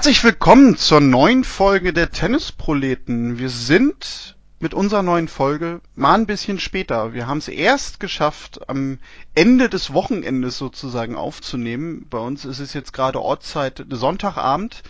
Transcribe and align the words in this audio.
Herzlich 0.00 0.24
willkommen 0.24 0.78
zur 0.78 1.00
neuen 1.00 1.44
Folge 1.44 1.92
der 1.92 2.10
Tennisproleten. 2.10 3.38
Wir 3.38 3.50
sind 3.50 4.34
mit 4.58 4.72
unserer 4.72 5.02
neuen 5.02 5.28
Folge 5.28 5.82
mal 5.94 6.14
ein 6.14 6.24
bisschen 6.24 6.58
später. 6.58 7.12
Wir 7.12 7.26
haben 7.26 7.36
es 7.36 7.48
erst 7.48 8.00
geschafft, 8.00 8.66
am 8.70 8.98
Ende 9.34 9.68
des 9.68 9.92
Wochenendes 9.92 10.56
sozusagen 10.56 11.16
aufzunehmen. 11.16 12.06
Bei 12.08 12.16
uns 12.16 12.46
ist 12.46 12.60
es 12.60 12.72
jetzt 12.72 12.94
gerade 12.94 13.20
Ortszeit 13.20 13.84
Sonntagabend. 13.90 14.82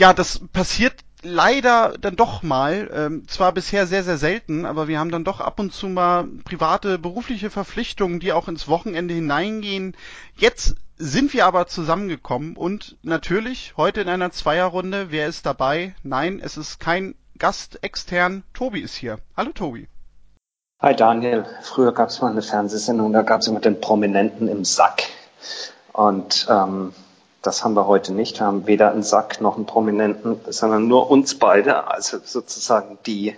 Ja, 0.00 0.12
das 0.12 0.40
passiert 0.52 1.04
leider 1.22 1.94
dann 2.00 2.16
doch 2.16 2.42
mal, 2.42 2.90
ähm, 2.92 3.28
zwar 3.28 3.52
bisher 3.52 3.86
sehr, 3.86 4.02
sehr 4.02 4.18
selten, 4.18 4.66
aber 4.66 4.88
wir 4.88 4.98
haben 4.98 5.12
dann 5.12 5.22
doch 5.22 5.38
ab 5.38 5.60
und 5.60 5.72
zu 5.72 5.86
mal 5.86 6.26
private, 6.44 6.98
berufliche 6.98 7.50
Verpflichtungen, 7.50 8.18
die 8.18 8.32
auch 8.32 8.48
ins 8.48 8.66
Wochenende 8.66 9.14
hineingehen. 9.14 9.96
Jetzt 10.36 10.74
sind 10.96 11.32
wir 11.34 11.46
aber 11.46 11.66
zusammengekommen 11.66 12.56
und 12.56 12.96
natürlich 13.02 13.74
heute 13.76 14.00
in 14.00 14.08
einer 14.08 14.30
Zweierrunde, 14.30 15.10
wer 15.10 15.26
ist 15.26 15.46
dabei? 15.46 15.94
Nein, 16.02 16.40
es 16.42 16.56
ist 16.56 16.80
kein 16.80 17.14
Gast 17.38 17.82
extern, 17.82 18.44
Tobi 18.52 18.80
ist 18.80 18.94
hier. 18.94 19.18
Hallo 19.36 19.50
Tobi. 19.52 19.88
Hi 20.80 20.94
Daniel, 20.94 21.46
früher 21.62 21.92
gab 21.92 22.10
es 22.10 22.20
mal 22.20 22.30
eine 22.30 22.42
Fernsehsendung, 22.42 23.12
da 23.12 23.22
gab 23.22 23.40
es 23.40 23.48
immer 23.48 23.60
den 23.60 23.80
Prominenten 23.80 24.48
im 24.48 24.64
Sack. 24.64 25.04
Und 25.92 26.46
ähm, 26.50 26.92
das 27.42 27.64
haben 27.64 27.74
wir 27.74 27.86
heute 27.86 28.12
nicht. 28.12 28.40
Wir 28.40 28.46
haben 28.46 28.66
weder 28.66 28.90
einen 28.90 29.02
Sack 29.02 29.40
noch 29.40 29.56
einen 29.56 29.66
Prominenten, 29.66 30.40
sondern 30.48 30.88
nur 30.88 31.10
uns 31.10 31.38
beide, 31.38 31.88
also 31.88 32.18
sozusagen 32.22 32.98
die, 33.06 33.34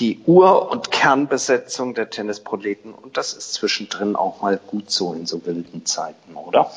die 0.00 0.20
Ur- 0.26 0.70
und 0.70 0.90
Kernbesetzung 0.90 1.94
der 1.94 2.10
Tennisproleten. 2.10 2.92
Und 2.94 3.16
das 3.16 3.34
ist 3.34 3.52
zwischendrin 3.52 4.16
auch 4.16 4.40
mal 4.40 4.58
gut 4.58 4.90
so 4.90 5.12
in 5.12 5.26
so 5.26 5.44
wilden 5.44 5.84
Zeiten, 5.86 6.34
oder? 6.34 6.70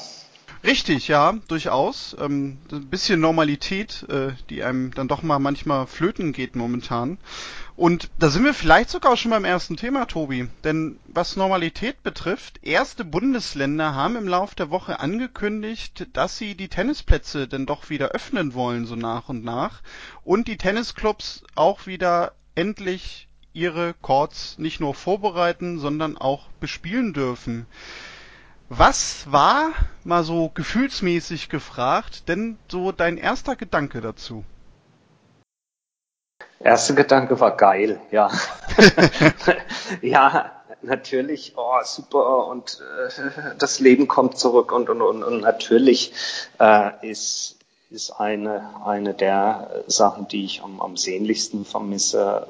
Richtig, 0.63 1.09
ja, 1.09 1.33
durchaus. 1.49 2.16
Ähm, 2.21 2.57
ein 2.71 2.88
bisschen 2.88 3.19
Normalität, 3.19 4.05
äh, 4.09 4.31
die 4.49 4.63
einem 4.63 4.94
dann 4.94 5.09
doch 5.09 5.21
mal 5.21 5.39
manchmal 5.39 5.88
flöten 5.88 6.31
geht 6.31 6.55
momentan. 6.55 7.17
Und 7.75 8.09
da 8.19 8.29
sind 8.29 8.45
wir 8.45 8.53
vielleicht 8.53 8.89
sogar 8.89 9.17
schon 9.17 9.31
beim 9.31 9.44
ersten 9.45 9.75
Thema, 9.75 10.05
Tobi. 10.05 10.47
Denn 10.63 10.99
was 11.07 11.35
Normalität 11.35 12.01
betrifft, 12.03 12.59
erste 12.61 13.03
Bundesländer 13.03 13.94
haben 13.95 14.16
im 14.16 14.27
Laufe 14.27 14.55
der 14.55 14.69
Woche 14.69 14.99
angekündigt, 14.99 16.07
dass 16.13 16.38
sie 16.38 16.55
die 16.55 16.69
Tennisplätze 16.69 17.47
denn 17.47 17.66
doch 17.66 17.89
wieder 17.89 18.09
öffnen 18.09 18.53
wollen, 18.53 18.85
so 18.85 18.95
nach 18.95 19.27
und 19.27 19.44
nach. 19.44 19.81
Und 20.23 20.47
die 20.47 20.57
Tennisclubs 20.57 21.44
auch 21.55 21.88
wieder 21.88 22.33
endlich 22.56 23.28
ihre 23.54 23.94
Courts 24.02 24.58
nicht 24.58 24.80
nur 24.80 24.96
vorbereiten, 24.96 25.80
sondern 25.80 26.18
auch 26.18 26.48
bespielen 26.59 27.14
dürfen. 27.14 27.68
Was 28.70 29.32
war, 29.32 29.72
mal 30.04 30.23
so 30.23 30.50
gefühlsmäßig 30.50 31.50
gefragt, 31.50 32.28
denn 32.28 32.58
so 32.70 32.92
dein 32.92 33.18
erster 33.18 33.56
Gedanke 33.56 34.02
dazu? 34.02 34.44
Erster 36.59 36.96
Gedanke 36.96 37.40
war 37.40 37.56
geil, 37.58 38.00
ja. 38.09 38.31
ja, 40.02 40.52
natürlich, 40.81 41.54
oh, 41.58 41.80
super, 41.84 42.48
und 42.48 42.81
äh, 42.81 43.56
das 43.59 43.80
Leben 43.80 44.08
kommt 44.08 44.38
zurück 44.38 44.72
und, 44.72 44.90
und, 44.90 45.02
und, 45.02 45.24
und 45.24 45.42
natürlich 45.42 46.13
äh, 46.59 46.92
ist, 47.08 47.59
ist 47.94 48.09
eine, 48.09 48.72
eine 48.84 49.14
der 49.14 49.84
Sachen, 49.86 50.28
die 50.28 50.46
ich 50.46 50.64
am, 50.64 50.81
am 50.81 50.98
sehnlichsten 50.98 51.64
vermisse, 51.64 52.48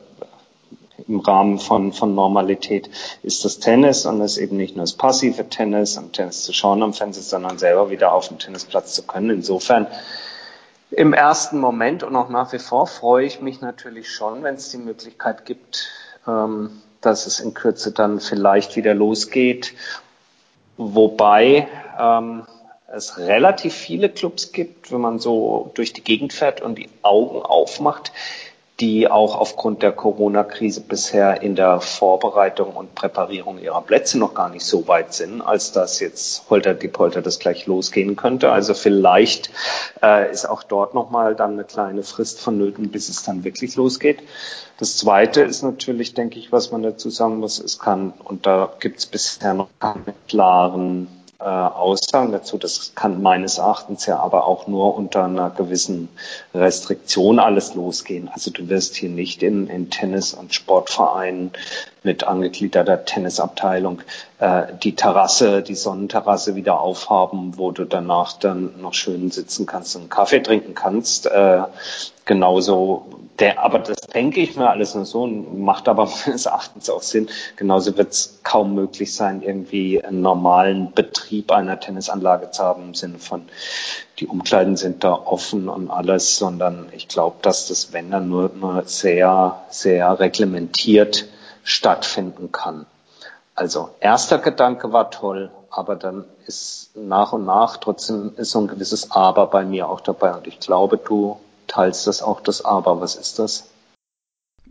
im 1.06 1.20
Rahmen 1.20 1.60
von, 1.60 1.92
von 1.92 2.16
Normalität 2.16 2.90
ist 3.24 3.44
das 3.44 3.60
Tennis 3.60 4.06
und 4.06 4.22
es 4.22 4.38
eben 4.38 4.56
nicht 4.56 4.78
nur 4.78 4.84
das 4.84 4.94
passive 4.94 5.50
Tennis, 5.50 5.98
am 5.98 6.14
Tennis 6.14 6.44
zu 6.44 6.54
schauen 6.54 6.82
am 6.82 6.94
Fernsehen, 6.94 7.24
sondern 7.24 7.58
selber 7.58 7.90
wieder 7.90 8.14
auf 8.14 8.30
dem 8.30 8.40
Tennisplatz 8.40 8.94
zu 8.94 9.04
können. 9.04 9.32
Insofern 9.32 9.88
im 10.92 11.12
ersten 11.12 11.60
Moment 11.60 12.04
und 12.04 12.16
auch 12.16 12.30
nach 12.30 12.54
wie 12.54 12.60
vor 12.60 12.88
freue 12.88 13.26
ich 13.26 13.42
mich 13.42 13.60
natürlich 13.60 14.10
schon, 14.10 14.44
wenn 14.44 14.56
es 14.56 14.70
die 14.70 14.78
Möglichkeit 14.78 15.44
gibt, 15.46 15.90
ähm, 16.26 16.70
dass 17.02 17.26
es 17.26 17.42
in 17.42 17.54
Kürze 17.54 17.92
dann 17.92 18.22
vielleicht 18.22 18.78
wieder 18.78 18.94
losgeht. 18.94 19.74
Wobei 20.78 21.68
ähm, 22.00 22.44
es 22.94 23.18
relativ 23.18 23.74
viele 23.74 24.10
Clubs 24.10 24.52
gibt, 24.52 24.92
wenn 24.92 25.02
man 25.02 25.20
so 25.20 25.72
durch 25.74 25.94
die 25.94 26.04
Gegend 26.04 26.32
fährt 26.32 26.62
und 26.62 26.78
die 26.78 26.90
Augen 27.02 27.42
aufmacht, 27.42 28.12
die 28.80 29.08
auch 29.10 29.36
aufgrund 29.36 29.84
der 29.84 29.92
Corona-Krise 29.92 30.82
bisher 30.82 31.42
in 31.42 31.56
der 31.56 31.80
Vorbereitung 31.80 32.76
und 32.76 32.96
Präparierung 32.96 33.60
ihrer 33.60 33.82
Plätze 33.82 34.18
noch 34.18 34.34
gar 34.34 34.50
nicht 34.50 34.66
so 34.66 34.88
weit 34.88 35.14
sind, 35.14 35.42
als 35.42 35.72
dass 35.72 36.00
jetzt 36.00 36.50
holter 36.50 36.74
die 36.74 36.88
Polter 36.88 37.22
das 37.22 37.40
gleich 37.40 37.66
losgehen 37.66 38.16
könnte. 38.16 38.52
Also 38.52 38.74
vielleicht 38.74 39.52
äh, 40.02 40.32
ist 40.32 40.48
auch 40.48 40.64
dort 40.64 40.94
nochmal 40.94 41.36
dann 41.36 41.54
eine 41.54 41.64
kleine 41.64 42.04
Frist 42.04 42.42
vonnöten, 42.42 42.90
bis 42.90 43.10
es 43.10 43.24
dann 43.24 43.44
wirklich 43.44 43.76
losgeht. 43.76 44.22
Das 44.80 44.98
Zweite 44.98 45.42
ist 45.42 45.62
natürlich, 45.62 46.14
denke 46.16 46.40
ich, 46.40 46.52
was 46.52 46.72
man 46.72 46.84
dazu 46.84 47.10
sagen 47.10 47.38
muss, 47.38 47.60
es 47.60 47.80
kann, 47.80 48.14
und 48.24 48.46
da 48.46 48.74
gibt 48.80 49.00
es 49.00 49.06
bisher 49.06 49.54
noch 49.54 49.70
keine 49.80 50.14
klaren 50.28 51.23
äh, 51.44 51.46
Aussagen 51.46 52.32
dazu. 52.32 52.58
Das 52.58 52.94
kann 52.96 53.22
meines 53.22 53.58
Erachtens 53.58 54.06
ja 54.06 54.20
aber 54.20 54.48
auch 54.48 54.68
nur 54.68 54.96
unter 54.96 55.26
einer 55.26 55.50
gewissen 55.50 56.10
Restriktion 56.54 57.40
alles 57.40 57.76
losgehen. 57.76 58.30
Also 58.34 58.52
du 58.52 58.70
wirst 58.70 58.96
hier 58.96 59.10
nicht 59.10 59.44
in, 59.44 59.68
in 59.68 59.90
Tennis- 59.90 60.34
und 60.34 60.54
Sportvereinen 60.54 61.52
mit 62.04 62.26
angegliederter 62.26 63.06
Tennisabteilung 63.06 64.02
äh, 64.40 64.64
die 64.84 64.96
Terrasse, 64.96 65.62
die 65.62 65.76
Sonnenterrasse 65.76 66.56
wieder 66.56 66.80
aufhaben, 66.80 67.58
wo 67.58 67.72
du 67.72 67.86
danach 67.86 68.34
dann 68.34 68.82
noch 68.82 68.94
schön 68.94 69.32
sitzen 69.32 69.66
kannst 69.66 69.96
und 69.96 70.10
Kaffee 70.10 70.42
trinken 70.42 70.76
kannst. 70.76 71.28
Äh, 71.28 71.64
genauso 72.26 73.06
der, 73.40 73.64
aber 73.64 73.80
das 73.80 73.98
denke 74.14 74.42
ich 74.42 74.56
mir 74.56 74.70
alles 74.70 74.96
nur 74.96 75.06
so 75.06 75.24
und 75.24 75.60
macht 75.60 75.88
aber 75.88 76.10
meines 76.26 76.46
Erachtens 76.46 76.90
auch 76.90 77.02
Sinn. 77.02 77.30
Genauso 77.56 77.98
wird 77.98 78.12
es 78.12 78.40
kaum 78.44 78.76
möglich 78.76 79.16
sein, 79.16 79.42
irgendwie 79.42 80.04
einen 80.04 80.22
normalen 80.22 80.94
Betrieb 80.94 81.52
einer 81.52 81.80
Tennisanlage 81.80 82.52
zu 82.52 82.64
haben 82.64 82.84
im 82.84 82.94
Sinne 82.94 83.18
von 83.18 83.44
die 84.20 84.28
Umkleiden 84.28 84.78
sind 84.78 85.04
da 85.04 85.14
offen 85.14 85.68
und 85.70 85.90
alles, 85.90 86.38
sondern 86.38 86.88
ich 86.92 87.08
glaube, 87.08 87.38
dass 87.42 87.68
das, 87.68 87.94
wenn 87.94 88.12
dann 88.12 88.30
nur, 88.30 88.52
nur 88.54 88.84
sehr, 88.86 89.64
sehr 89.70 90.20
reglementiert 90.20 91.26
stattfinden 91.64 92.52
kann. 92.52 92.86
Also 93.56 93.96
erster 94.00 94.40
Gedanke 94.40 94.94
war 94.94 95.12
toll, 95.12 95.52
aber 95.70 95.96
dann 95.96 96.26
ist 96.48 96.92
nach 96.96 97.34
und 97.34 97.46
nach 97.46 97.78
trotzdem 97.78 98.34
ist 98.36 98.52
so 98.52 98.60
ein 98.60 98.68
gewisses 98.68 99.12
Aber 99.12 99.48
bei 99.48 99.64
mir 99.64 99.90
auch 99.90 100.02
dabei 100.02 100.34
und 100.34 100.48
ich 100.48 100.60
glaube, 100.60 100.98
du 100.98 101.40
teilst 101.68 102.08
das 102.08 102.22
auch 102.22 102.42
das 102.42 102.64
Aber. 102.66 103.00
Was 103.02 103.16
ist 103.16 103.40
das? 103.40 103.66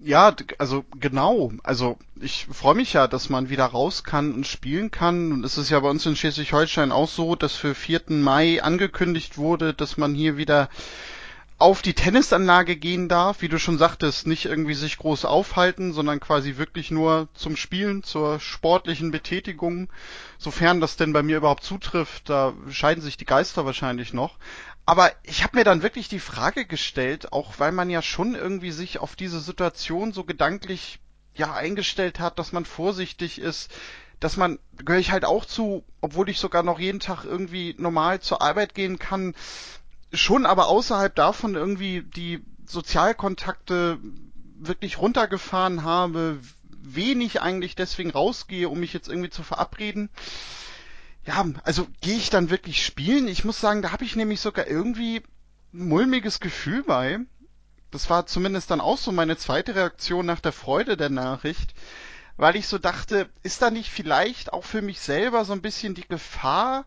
Ja, 0.04 0.34
also 0.58 0.84
genau. 0.98 1.53
Also 1.62 1.97
ich 2.20 2.47
freue 2.47 2.75
mich 2.75 2.92
ja, 2.92 3.06
dass 3.06 3.28
man 3.30 3.50
wieder 3.50 3.66
raus 3.66 4.03
kann 4.03 4.32
und 4.34 4.47
spielen 4.47 4.91
kann. 4.91 5.32
Und 5.32 5.44
es 5.44 5.59
ist 5.59 5.70
ja 5.70 5.78
bei 5.78 5.88
uns 5.88 6.04
in 6.06 6.16
Schleswig-Holstein 6.16 6.91
auch 6.91 7.09
so, 7.09 7.36
dass 7.36 7.54
für 7.54 7.76
4. 7.76 8.03
Mai 8.09 8.62
angekündigt 8.62 9.38
wurde, 9.38 9.74
dass 9.74 9.97
man 9.97 10.14
hier 10.14 10.36
wieder 10.36 10.69
auf 11.62 11.80
die 11.80 11.94
Tennisanlage 11.94 12.74
gehen 12.74 13.08
darf, 13.08 13.40
wie 13.40 13.48
du 13.48 13.56
schon 13.56 13.78
sagtest, 13.78 14.26
nicht 14.26 14.46
irgendwie 14.46 14.74
sich 14.74 14.98
groß 14.98 15.24
aufhalten, 15.24 15.92
sondern 15.92 16.18
quasi 16.18 16.56
wirklich 16.56 16.90
nur 16.90 17.28
zum 17.34 17.54
Spielen, 17.56 18.03
zur 18.03 18.41
sportlichen 18.41 19.12
Betätigung, 19.12 19.88
sofern 20.38 20.80
das 20.80 20.97
denn 20.97 21.12
bei 21.12 21.22
mir 21.22 21.36
überhaupt 21.36 21.62
zutrifft, 21.62 22.28
da 22.28 22.53
scheiden 22.68 23.00
sich 23.00 23.16
die 23.16 23.26
Geister 23.26 23.64
wahrscheinlich 23.64 24.12
noch. 24.12 24.38
Aber 24.86 25.12
ich 25.22 25.44
habe 25.44 25.56
mir 25.56 25.62
dann 25.62 25.84
wirklich 25.84 26.09
die 26.09 26.18
Frage 26.18 26.66
gestellt, 26.66 27.32
auch 27.32 27.60
weil 27.60 27.70
man 27.70 27.91
ja 27.91 28.03
schon 28.03 28.34
irgendwie 28.34 28.72
sich 28.72 28.98
auf 28.98 29.15
diese 29.15 29.38
Situation 29.38 30.12
so 30.12 30.24
gedanklich 30.24 30.98
ja 31.36 31.54
eingestellt 31.54 32.18
hat, 32.18 32.41
dass 32.41 32.50
man 32.50 32.65
vorsichtig 32.65 33.41
ist, 33.41 33.70
dass 34.18 34.36
man, 34.36 34.58
gehöre 34.84 35.00
ich 35.00 35.12
halt 35.12 35.24
auch 35.24 35.44
zu, 35.44 35.84
obwohl 36.00 36.28
ich 36.28 36.41
sogar 36.41 36.65
noch 36.65 36.80
jeden 36.80 36.98
Tag 36.98 37.24
irgendwie 37.24 37.76
normal 37.78 38.20
zur 38.20 38.42
Arbeit 38.42 38.74
gehen 38.74 38.98
kann, 38.98 39.34
schon 40.12 40.47
aber 40.47 40.68
außerhalb 40.68 41.14
davon 41.14 41.54
irgendwie 41.54 42.03
die 42.03 42.44
Sozialkontakte 42.66 43.98
wirklich 44.59 44.98
runtergefahren 44.98 45.82
habe, 45.82 46.38
wenig 46.84 47.41
eigentlich 47.42 47.74
deswegen 47.74 48.10
rausgehe, 48.10 48.68
um 48.68 48.80
mich 48.80 48.92
jetzt 48.92 49.09
irgendwie 49.09 49.30
zu 49.30 49.42
verabreden 49.42 50.10
ja, 51.24 51.44
also 51.64 51.86
gehe 52.00 52.16
ich 52.16 52.30
dann 52.30 52.50
wirklich 52.50 52.84
spielen? 52.84 53.28
Ich 53.28 53.44
muss 53.44 53.60
sagen, 53.60 53.82
da 53.82 53.92
habe 53.92 54.04
ich 54.04 54.16
nämlich 54.16 54.41
sogar 54.41 54.66
irgendwie 54.66 55.22
ein 55.72 55.88
mulmiges 55.88 56.41
Gefühl 56.41 56.82
bei. 56.82 57.20
Das 57.91 58.10
war 58.10 58.26
zumindest 58.26 58.70
dann 58.70 58.80
auch 58.80 58.98
so 58.98 59.12
meine 59.12 59.36
zweite 59.36 59.74
Reaktion 59.74 60.26
nach 60.26 60.41
der 60.41 60.53
Freude 60.53 60.97
der 60.97 61.10
Nachricht, 61.10 61.74
weil 62.36 62.56
ich 62.56 62.66
so 62.66 62.78
dachte, 62.78 63.28
ist 63.42 63.62
da 63.62 63.70
nicht 63.70 63.91
vielleicht 63.91 64.53
auch 64.53 64.65
für 64.65 64.82
mich 64.82 65.00
selber 65.00 65.44
so 65.44 65.53
ein 65.53 65.62
bisschen 65.62 65.94
die 65.94 66.08
Gefahr, 66.08 66.86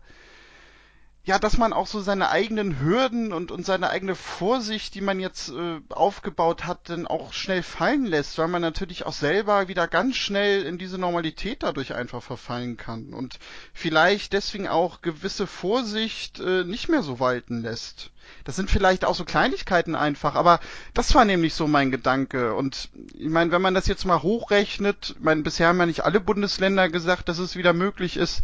ja, 1.25 1.39
dass 1.39 1.57
man 1.57 1.73
auch 1.73 1.87
so 1.87 2.01
seine 2.01 2.29
eigenen 2.29 2.79
Hürden 2.79 3.33
und, 3.33 3.51
und 3.51 3.65
seine 3.65 3.89
eigene 3.89 4.13
Vorsicht, 4.13 4.93
die 4.93 5.01
man 5.01 5.19
jetzt 5.19 5.49
äh, 5.49 5.81
aufgebaut 5.89 6.67
hat, 6.67 6.89
dann 6.89 7.07
auch 7.07 7.33
schnell 7.33 7.63
fallen 7.63 8.05
lässt, 8.05 8.37
weil 8.37 8.47
man 8.47 8.61
natürlich 8.61 9.07
auch 9.07 9.13
selber 9.13 9.67
wieder 9.67 9.87
ganz 9.87 10.17
schnell 10.17 10.61
in 10.63 10.77
diese 10.77 10.99
Normalität 10.99 11.63
dadurch 11.63 11.95
einfach 11.95 12.21
verfallen 12.21 12.77
kann 12.77 13.13
und 13.13 13.39
vielleicht 13.73 14.33
deswegen 14.33 14.67
auch 14.67 15.01
gewisse 15.01 15.47
Vorsicht 15.47 16.39
äh, 16.39 16.63
nicht 16.63 16.89
mehr 16.89 17.01
so 17.01 17.19
walten 17.19 17.63
lässt. 17.63 18.11
Das 18.43 18.55
sind 18.55 18.69
vielleicht 18.69 19.03
auch 19.03 19.15
so 19.15 19.25
Kleinigkeiten 19.25 19.95
einfach, 19.95 20.35
aber 20.35 20.59
das 20.93 21.15
war 21.15 21.25
nämlich 21.25 21.55
so 21.55 21.67
mein 21.67 21.89
Gedanke. 21.89 22.53
Und 22.53 22.89
ich 23.17 23.29
meine, 23.29 23.51
wenn 23.51 23.61
man 23.61 23.73
das 23.73 23.87
jetzt 23.87 24.05
mal 24.05 24.21
hochrechnet, 24.21 25.15
ich 25.17 25.23
meine, 25.23 25.41
bisher 25.41 25.69
haben 25.69 25.79
ja 25.79 25.87
nicht 25.87 26.03
alle 26.03 26.19
Bundesländer 26.19 26.89
gesagt, 26.89 27.29
dass 27.29 27.39
es 27.39 27.55
wieder 27.55 27.73
möglich 27.73 28.17
ist, 28.17 28.43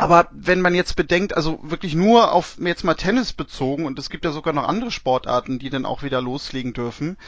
aber 0.00 0.28
wenn 0.30 0.60
man 0.60 0.76
jetzt 0.76 0.94
bedenkt, 0.94 1.36
also 1.36 1.58
wirklich 1.60 1.96
nur 1.96 2.30
auf 2.30 2.56
jetzt 2.60 2.84
mal 2.84 2.94
Tennis 2.94 3.32
bezogen, 3.32 3.84
und 3.84 3.98
es 3.98 4.10
gibt 4.10 4.24
ja 4.24 4.30
sogar 4.30 4.54
noch 4.54 4.68
andere 4.68 4.92
Sportarten, 4.92 5.58
die 5.58 5.70
dann 5.70 5.84
auch 5.84 6.04
wieder 6.04 6.22
loslegen 6.22 6.72
dürfen, 6.72 7.18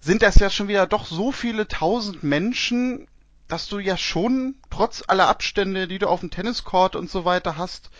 sind 0.00 0.22
das 0.22 0.36
ja 0.36 0.48
schon 0.48 0.68
wieder 0.68 0.86
doch 0.86 1.04
so 1.04 1.32
viele 1.32 1.68
tausend 1.68 2.22
Menschen, 2.22 3.06
dass 3.46 3.68
du 3.68 3.78
ja 3.78 3.98
schon, 3.98 4.54
trotz 4.70 5.04
aller 5.06 5.28
Abstände, 5.28 5.86
die 5.86 5.98
du 5.98 6.08
auf 6.08 6.20
dem 6.20 6.30
Tenniscourt 6.30 6.96
und 6.96 7.10
so 7.10 7.26
weiter 7.26 7.58
hast, 7.58 7.90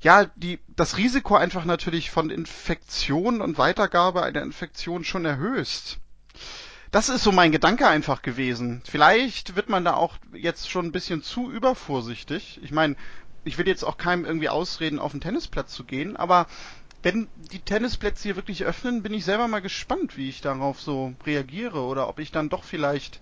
ja, 0.00 0.24
die, 0.34 0.58
das 0.74 0.96
Risiko 0.96 1.36
einfach 1.36 1.64
natürlich 1.64 2.10
von 2.10 2.30
Infektion 2.30 3.40
und 3.40 3.56
Weitergabe 3.56 4.24
einer 4.24 4.42
Infektion 4.42 5.04
schon 5.04 5.24
erhöhst. 5.24 5.98
Das 6.90 7.08
ist 7.08 7.22
so 7.22 7.30
mein 7.30 7.52
Gedanke 7.52 7.86
einfach 7.86 8.20
gewesen. 8.20 8.82
Vielleicht 8.84 9.54
wird 9.54 9.68
man 9.68 9.84
da 9.84 9.94
auch 9.94 10.16
jetzt 10.32 10.68
schon 10.68 10.86
ein 10.86 10.92
bisschen 10.92 11.22
zu 11.22 11.48
übervorsichtig. 11.48 12.58
Ich 12.64 12.72
meine, 12.72 12.96
ich 13.44 13.58
will 13.58 13.66
jetzt 13.66 13.84
auch 13.84 13.96
keinem 13.96 14.24
irgendwie 14.24 14.48
ausreden, 14.48 14.98
auf 14.98 15.12
den 15.12 15.20
Tennisplatz 15.20 15.72
zu 15.72 15.84
gehen, 15.84 16.16
aber 16.16 16.46
wenn 17.02 17.28
die 17.50 17.60
Tennisplätze 17.60 18.24
hier 18.24 18.36
wirklich 18.36 18.64
öffnen, 18.64 19.02
bin 19.02 19.14
ich 19.14 19.24
selber 19.24 19.48
mal 19.48 19.62
gespannt, 19.62 20.16
wie 20.16 20.28
ich 20.28 20.42
darauf 20.42 20.80
so 20.80 21.14
reagiere 21.24 21.80
oder 21.80 22.08
ob 22.08 22.18
ich 22.18 22.30
dann 22.30 22.50
doch 22.50 22.64
vielleicht 22.64 23.20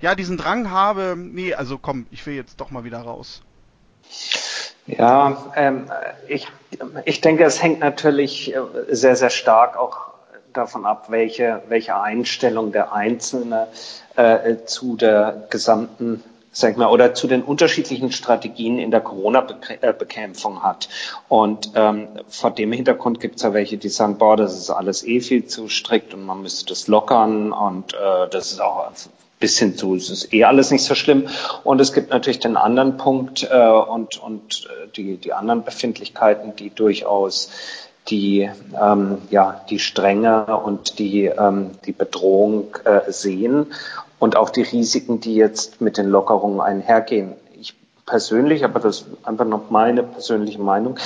ja 0.00 0.14
diesen 0.14 0.36
Drang 0.36 0.70
habe, 0.70 1.16
nee, 1.16 1.54
also 1.54 1.78
komm, 1.78 2.06
ich 2.10 2.24
will 2.26 2.34
jetzt 2.34 2.60
doch 2.60 2.70
mal 2.70 2.84
wieder 2.84 3.00
raus. 3.00 3.42
Ja, 4.86 5.52
ähm, 5.56 5.90
ich, 6.28 6.48
ich 7.04 7.20
denke, 7.20 7.44
es 7.44 7.62
hängt 7.62 7.80
natürlich 7.80 8.54
äh, 8.54 8.60
sehr, 8.88 9.16
sehr 9.16 9.30
stark 9.30 9.76
auch 9.76 10.08
davon 10.52 10.86
ab, 10.86 11.06
welche, 11.10 11.62
welche 11.68 11.96
Einstellung 11.96 12.72
der 12.72 12.92
Einzelne 12.92 13.68
äh, 14.16 14.56
zu 14.64 14.96
der 14.96 15.46
gesamten 15.50 16.24
sag 16.52 16.72
ich 16.72 16.76
mal, 16.76 16.88
oder 16.88 17.14
zu 17.14 17.26
den 17.26 17.42
unterschiedlichen 17.42 18.10
Strategien 18.10 18.78
in 18.78 18.90
der 18.90 19.00
Corona-Bekämpfung 19.00 20.62
hat. 20.62 20.88
Und 21.28 21.72
ähm, 21.74 22.08
vor 22.28 22.50
dem 22.50 22.72
Hintergrund 22.72 23.20
gibt 23.20 23.36
es 23.36 23.42
ja 23.42 23.52
welche, 23.52 23.76
die 23.76 23.88
sagen, 23.88 24.18
boah, 24.18 24.36
das 24.36 24.56
ist 24.56 24.70
alles 24.70 25.06
eh 25.06 25.20
viel 25.20 25.46
zu 25.46 25.68
strikt 25.68 26.14
und 26.14 26.24
man 26.24 26.42
müsste 26.42 26.66
das 26.66 26.88
lockern 26.88 27.52
und 27.52 27.94
äh, 27.94 28.28
das 28.30 28.52
ist 28.52 28.60
auch 28.60 28.90
bis 29.38 29.58
hin 29.58 29.76
zu, 29.76 29.94
es 29.94 30.10
ist 30.10 30.34
eh 30.34 30.44
alles 30.44 30.70
nicht 30.70 30.84
so 30.84 30.94
schlimm. 30.94 31.28
Und 31.64 31.80
es 31.80 31.92
gibt 31.92 32.10
natürlich 32.10 32.40
den 32.40 32.56
anderen 32.56 32.96
Punkt 32.96 33.48
äh, 33.50 33.68
und, 33.68 34.16
und 34.16 34.66
äh, 34.66 34.88
die, 34.96 35.16
die 35.16 35.32
anderen 35.32 35.64
Befindlichkeiten, 35.64 36.56
die 36.56 36.70
durchaus 36.70 37.50
die, 38.08 38.48
ähm, 38.80 39.18
ja, 39.30 39.64
die 39.68 39.78
Strenge 39.78 40.56
und 40.56 40.98
die, 40.98 41.26
ähm, 41.26 41.72
die 41.84 41.92
Bedrohung 41.92 42.74
äh, 42.84 43.12
sehen 43.12 43.66
und 44.18 44.36
auch 44.36 44.50
die 44.50 44.62
Risiken, 44.62 45.20
die 45.20 45.34
jetzt 45.34 45.80
mit 45.80 45.96
den 45.96 46.08
Lockerungen 46.08 46.60
einhergehen. 46.60 47.34
Ich 47.58 47.74
persönlich, 48.06 48.64
aber 48.64 48.80
das 48.80 49.00
ist 49.00 49.06
einfach 49.22 49.44
noch 49.44 49.70
meine 49.70 50.02
persönliche 50.02 50.60
Meinung, 50.60 50.98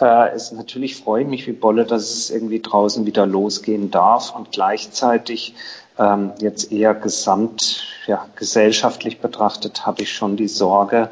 äh, 0.00 0.34
ist 0.34 0.52
natürlich 0.52 0.96
freue 0.96 1.22
ich 1.22 1.28
mich 1.28 1.46
wie 1.46 1.52
Bolle, 1.52 1.84
dass 1.84 2.02
es 2.10 2.30
irgendwie 2.30 2.60
draußen 2.60 3.06
wieder 3.06 3.26
losgehen 3.26 3.90
darf 3.90 4.34
und 4.34 4.52
gleichzeitig 4.52 5.54
ähm, 5.98 6.32
jetzt 6.40 6.70
eher 6.70 6.94
gesamt, 6.94 7.84
ja, 8.06 8.26
gesellschaftlich 8.36 9.20
betrachtet 9.20 9.86
habe 9.86 10.02
ich 10.02 10.12
schon 10.12 10.36
die 10.36 10.48
Sorge, 10.48 11.10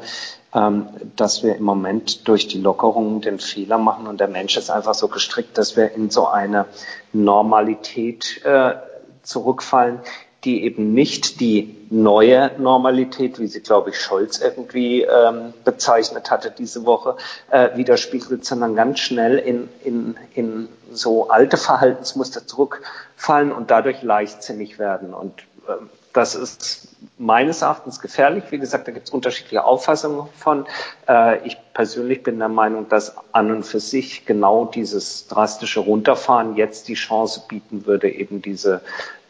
ähm, 0.53 0.87
dass 1.15 1.43
wir 1.43 1.55
im 1.55 1.63
Moment 1.63 2.27
durch 2.27 2.47
die 2.47 2.59
Lockerungen 2.59 3.21
den 3.21 3.39
Fehler 3.39 3.77
machen 3.77 4.07
und 4.07 4.19
der 4.19 4.29
Mensch 4.29 4.55
ist 4.57 4.69
einfach 4.69 4.93
so 4.93 5.07
gestrickt, 5.07 5.57
dass 5.57 5.75
wir 5.75 5.91
in 5.91 6.09
so 6.09 6.27
eine 6.27 6.65
Normalität 7.11 8.41
äh, 8.45 8.75
zurückfallen, 9.23 9.99
die 10.47 10.63
eben 10.63 10.93
nicht 10.93 11.41
die 11.41 11.75
neue 11.89 12.51
Normalität, 12.57 13.37
wie 13.37 13.47
sie, 13.47 13.59
glaube 13.59 13.89
ich, 13.89 13.99
Scholz 13.99 14.39
irgendwie 14.39 15.01
ähm, 15.01 15.53
bezeichnet 15.65 16.31
hatte 16.31 16.51
diese 16.57 16.85
Woche, 16.85 17.17
äh, 17.51 17.75
widerspiegelt, 17.75 18.45
sondern 18.45 18.73
ganz 18.73 18.99
schnell 18.99 19.37
in, 19.39 19.67
in, 19.83 20.15
in 20.33 20.69
so 20.89 21.27
alte 21.27 21.57
Verhaltensmuster 21.57 22.47
zurückfallen 22.47 23.51
und 23.51 23.71
dadurch 23.71 24.01
leichtsinnig 24.03 24.79
werden. 24.79 25.13
Und 25.13 25.33
ähm, 25.67 25.89
das 26.17 26.33
ist 26.33 26.87
meines 27.19 27.61
Erachtens 27.61 28.01
gefährlich. 28.01 28.45
Wie 28.49 28.57
gesagt, 28.57 28.87
da 28.87 28.91
gibt 28.91 29.07
es 29.07 29.13
unterschiedliche 29.13 29.63
Auffassungen 29.63 30.27
von. 30.35 30.65
Äh, 31.07 31.45
ich 31.45 31.57
persönlich 31.73 32.23
bin 32.23 32.39
der 32.39 32.49
Meinung, 32.49 32.89
dass 32.89 33.15
an 33.31 33.51
und 33.51 33.63
für 33.63 33.79
sich 33.79 34.25
genau 34.25 34.65
dieses 34.65 35.27
drastische 35.27 35.79
Runterfahren 35.79 36.55
jetzt 36.55 36.87
die 36.87 36.95
Chance 36.95 37.43
bieten 37.47 37.85
würde, 37.85 38.09
eben 38.09 38.41
diese 38.41 38.81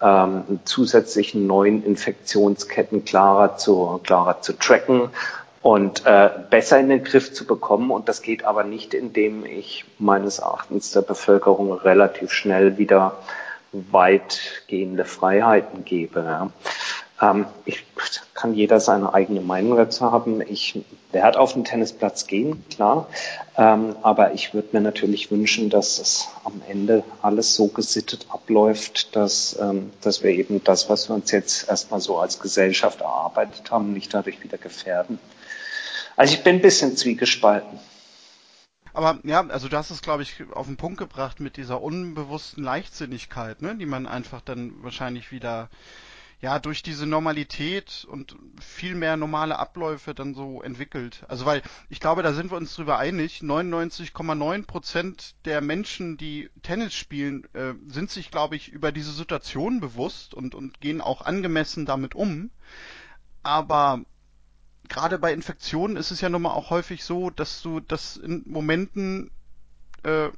ähm, 0.01 0.60
zusätzlichen 0.63 1.45
neuen 1.45 1.84
Infektionsketten 1.84 3.04
klarer 3.04 3.57
zu, 3.57 4.00
klarer 4.04 4.42
zu 4.42 4.54
tracken 4.54 5.10
und 5.62 6.06
äh, 6.06 6.30
besser 6.50 6.80
in 6.80 6.88
den 6.88 7.04
Griff 7.04 7.33
zu 7.33 7.45
bekommen. 7.45 7.92
Und 7.92 8.07
das 8.07 8.22
geht 8.22 8.45
aber 8.45 8.63
nicht, 8.63 8.94
indem 8.94 9.45
ich 9.45 9.83
meines 10.00 10.40
Erachtens 10.40 10.92
der 10.92 11.01
Bevölkerung 11.01 11.74
relativ 11.74 12.31
schnell 12.31 12.78
wieder 12.78 13.18
weitgehende 13.72 15.06
Freiheiten 15.06 15.86
gebe. 15.86 16.19
Ja. 16.22 16.52
Ähm, 17.22 17.46
ich 17.66 17.84
kann 18.34 18.54
jeder 18.54 18.80
seine 18.80 19.14
eigene 19.14 19.42
Meinung 19.42 19.78
dazu 19.78 20.12
haben. 20.12 20.42
Ich 20.42 20.80
werde 21.12 21.40
auf 21.40 21.54
den 21.54 21.64
Tennisplatz 21.64 22.28
gehen, 22.28 22.64
klar. 22.69 23.08
Ähm, 23.58 23.96
aber 24.04 24.34
ich 24.34 24.54
würde 24.54 24.69
mir 24.74 24.81
natürlich 24.81 25.31
wünschen, 25.31 25.69
dass 25.69 25.98
es 26.00 26.28
am 26.44 26.62
Ende 26.68 27.04
alles 27.22 27.56
so 27.56 27.68
gesittet 27.68 28.28
abläuft, 28.30 29.16
dass, 29.16 29.58
ähm, 29.60 29.92
dass 30.02 30.24
wir 30.24 30.31
eben 30.31 30.64
das, 30.64 30.90
was 30.90 31.10
wir 31.10 31.16
uns 31.16 31.31
jetzt 31.31 31.68
erstmal 31.68 32.00
so 32.00 32.19
als 32.19 32.40
Gesellschaft 32.40 33.02
erarbeitet 33.02 33.72
haben, 33.72 33.94
nicht 33.94 34.14
dadurch 34.14 34.44
wieder 34.44 34.57
gefährden. 34.57 35.19
Also 36.16 36.33
ich 36.33 36.44
bin 36.44 36.57
ein 36.57 36.62
bisschen 36.62 36.95
zwiegespalten. 36.95 37.80
Aber 38.97 39.19
ja, 39.25 39.45
also 39.45 39.69
hast 39.69 39.92
es, 39.92 40.01
glaube 40.01 40.23
ich, 40.23 40.44
auf 40.54 40.66
den 40.66 40.75
Punkt 40.75 40.97
gebracht 40.97 41.39
mit 41.39 41.56
dieser 41.57 41.83
unbewussten 41.83 42.63
Leichtsinnigkeit, 42.63 43.61
ne, 43.61 43.75
die 43.75 43.85
man 43.85 44.07
einfach 44.07 44.42
dann 44.42 44.81
wahrscheinlich 44.81 45.31
wieder 45.31 45.69
ja 46.42 46.57
durch 46.57 46.81
diese 46.81 47.06
Normalität 47.06 48.07
und 48.09 48.35
viel 48.59 48.95
mehr 48.95 49.16
normale 49.16 49.59
Abläufe 49.59 50.16
dann 50.16 50.33
so 50.33 50.63
entwickelt. 50.63 51.25
Also 51.27 51.45
weil 51.45 51.61
ich 51.89 51.99
glaube, 51.99 52.23
da 52.23 52.33
sind 52.33 52.49
wir 52.49 52.57
uns 52.57 52.73
drüber 52.73 52.97
einig, 52.97 53.42
99,9 53.42 54.66
Prozent 54.66 55.35
der 55.45 55.61
Menschen, 55.61 56.18
die 56.18 56.49
Tennis 56.63 56.95
spielen, 56.95 57.44
äh, 57.54 57.75
sind 57.85 58.09
sich, 58.09 58.31
glaube 58.31 58.56
ich, 58.56 58.69
über 58.69 58.92
diese 58.92 59.11
Situation 59.11 59.80
bewusst 59.80 60.33
und, 60.33 60.56
und 60.56 60.81
gehen 60.81 61.01
auch 61.01 61.21
angemessen 61.21 61.85
damit 61.85 62.16
um. 62.16 62.49
Aber 63.44 64.01
gerade 64.87 65.19
bei 65.19 65.33
Infektionen 65.33 65.97
ist 65.97 66.11
es 66.11 66.21
ja 66.21 66.29
nun 66.29 66.41
mal 66.44 66.51
auch 66.51 66.69
häufig 66.69 67.03
so, 67.03 67.29
dass 67.29 67.61
du 67.61 67.79
das 67.79 68.17
in 68.17 68.44
Momenten 68.45 69.31
äh, 70.03 70.29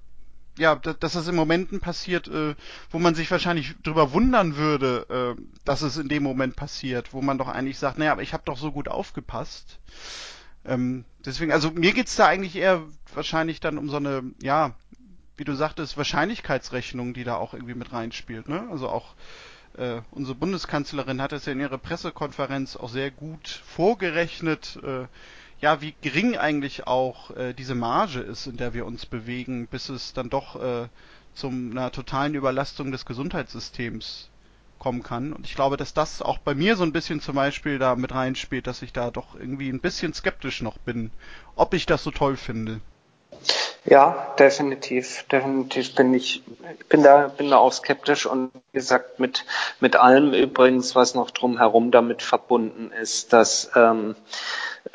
ja, 0.59 0.75
dass 0.75 1.13
das 1.13 1.27
in 1.27 1.35
Momenten 1.35 1.79
passiert, 1.79 2.27
äh, 2.27 2.53
wo 2.91 2.99
man 2.99 3.15
sich 3.15 3.31
wahrscheinlich 3.31 3.75
drüber 3.81 4.11
wundern 4.11 4.57
würde, 4.57 5.35
äh, 5.37 5.41
dass 5.63 5.81
es 5.81 5.97
in 5.97 6.09
dem 6.09 6.21
Moment 6.21 6.55
passiert, 6.57 7.13
wo 7.13 7.21
man 7.21 7.37
doch 7.37 7.47
eigentlich 7.47 7.79
sagt, 7.79 7.97
naja, 7.97 8.11
aber 8.11 8.21
ich 8.21 8.33
habe 8.33 8.43
doch 8.45 8.57
so 8.57 8.71
gut 8.71 8.89
aufgepasst. 8.89 9.79
Ähm, 10.65 11.05
deswegen, 11.25 11.53
also 11.53 11.71
mir 11.71 11.93
geht's 11.93 12.17
da 12.17 12.27
eigentlich 12.27 12.57
eher 12.57 12.83
wahrscheinlich 13.13 13.61
dann 13.61 13.77
um 13.77 13.89
so 13.89 13.97
eine, 13.97 14.23
ja, 14.41 14.75
wie 15.37 15.45
du 15.45 15.55
sagtest, 15.55 15.97
Wahrscheinlichkeitsrechnung, 15.97 17.13
die 17.13 17.23
da 17.23 17.35
auch 17.35 17.53
irgendwie 17.53 17.75
mit 17.75 17.93
reinspielt, 17.93 18.49
ne? 18.49 18.67
Also 18.69 18.89
auch 18.89 19.15
äh, 19.79 20.01
unsere 20.11 20.35
Bundeskanzlerin 20.35 21.21
hat 21.21 21.31
es 21.31 21.45
ja 21.45 21.53
in 21.53 21.59
ihrer 21.59 21.77
Pressekonferenz 21.77 22.75
auch 22.75 22.89
sehr 22.89 23.11
gut 23.11 23.47
vorgerechnet, 23.47 24.77
äh, 24.83 25.07
ja, 25.61 25.81
wie 25.81 25.93
gering 26.01 26.37
eigentlich 26.37 26.87
auch 26.87 27.31
äh, 27.31 27.53
diese 27.53 27.75
Marge 27.75 28.19
ist, 28.19 28.47
in 28.47 28.57
der 28.57 28.73
wir 28.73 28.85
uns 28.85 29.05
bewegen, 29.05 29.67
bis 29.67 29.89
es 29.89 30.13
dann 30.13 30.29
doch 30.29 30.61
äh, 30.61 30.87
zum 31.33 31.71
einer 31.71 31.91
totalen 31.91 32.35
Überlastung 32.35 32.91
des 32.91 33.05
Gesundheitssystems 33.05 34.29
kommen 34.79 35.03
kann. 35.03 35.33
Und 35.33 35.45
ich 35.45 35.55
glaube, 35.55 35.77
dass 35.77 35.93
das 35.93 36.21
auch 36.21 36.37
bei 36.39 36.55
mir 36.55 36.75
so 36.75 36.83
ein 36.83 36.93
bisschen 36.93 37.21
zum 37.21 37.35
Beispiel 37.35 37.79
da 37.79 37.95
mit 37.95 38.13
reinspielt, 38.13 38.67
dass 38.67 38.81
ich 38.81 38.93
da 38.93 39.11
doch 39.11 39.35
irgendwie 39.35 39.69
ein 39.69 39.81
bisschen 39.81 40.13
skeptisch 40.13 40.61
noch 40.61 40.77
bin, 40.77 41.11
ob 41.55 41.73
ich 41.73 41.85
das 41.85 42.03
so 42.03 42.11
toll 42.11 42.37
finde. 42.37 42.79
Ja, 43.85 44.35
definitiv, 44.37 45.23
definitiv 45.31 45.95
bin 45.95 46.13
ich, 46.13 46.43
bin 46.89 47.01
da, 47.01 47.27
bin 47.29 47.49
da 47.49 47.57
auch 47.57 47.71
skeptisch 47.71 48.25
und 48.25 48.51
wie 48.53 48.77
gesagt 48.77 49.19
mit 49.19 49.45
mit 49.79 49.95
allem 49.95 50.33
übrigens, 50.33 50.95
was 50.95 51.15
noch 51.15 51.31
drumherum 51.31 51.89
damit 51.89 52.21
verbunden 52.21 52.91
ist, 52.91 53.33
dass 53.33 53.71
ähm, 53.75 54.15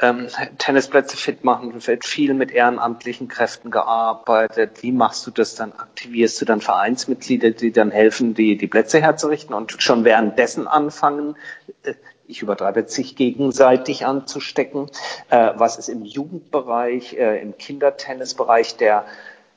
ähm, 0.00 0.28
Tennisplätze 0.58 1.16
fit 1.16 1.44
machen, 1.44 1.86
wird 1.86 2.04
viel 2.04 2.34
mit 2.34 2.50
ehrenamtlichen 2.50 3.28
Kräften 3.28 3.70
gearbeitet. 3.70 4.82
Wie 4.82 4.92
machst 4.92 5.26
du 5.26 5.30
das 5.30 5.54
dann? 5.54 5.72
Aktivierst 5.72 6.40
du 6.40 6.44
dann 6.44 6.60
Vereinsmitglieder, 6.60 7.50
die 7.50 7.72
dann 7.72 7.90
helfen, 7.90 8.34
die, 8.34 8.56
die 8.56 8.66
Plätze 8.66 9.00
herzurichten 9.00 9.54
und 9.54 9.82
schon 9.82 10.04
währenddessen 10.04 10.68
anfangen, 10.68 11.36
äh, 11.84 11.94
ich 12.26 12.42
übertreibe 12.42 12.80
jetzt, 12.80 12.94
sich 12.94 13.16
gegenseitig 13.16 14.06
anzustecken? 14.06 14.88
Äh, 15.30 15.52
was 15.56 15.78
ist 15.78 15.88
im 15.88 16.04
Jugendbereich, 16.04 17.14
äh, 17.14 17.40
im 17.40 17.56
Kindertennisbereich, 17.56 18.76
der 18.76 19.04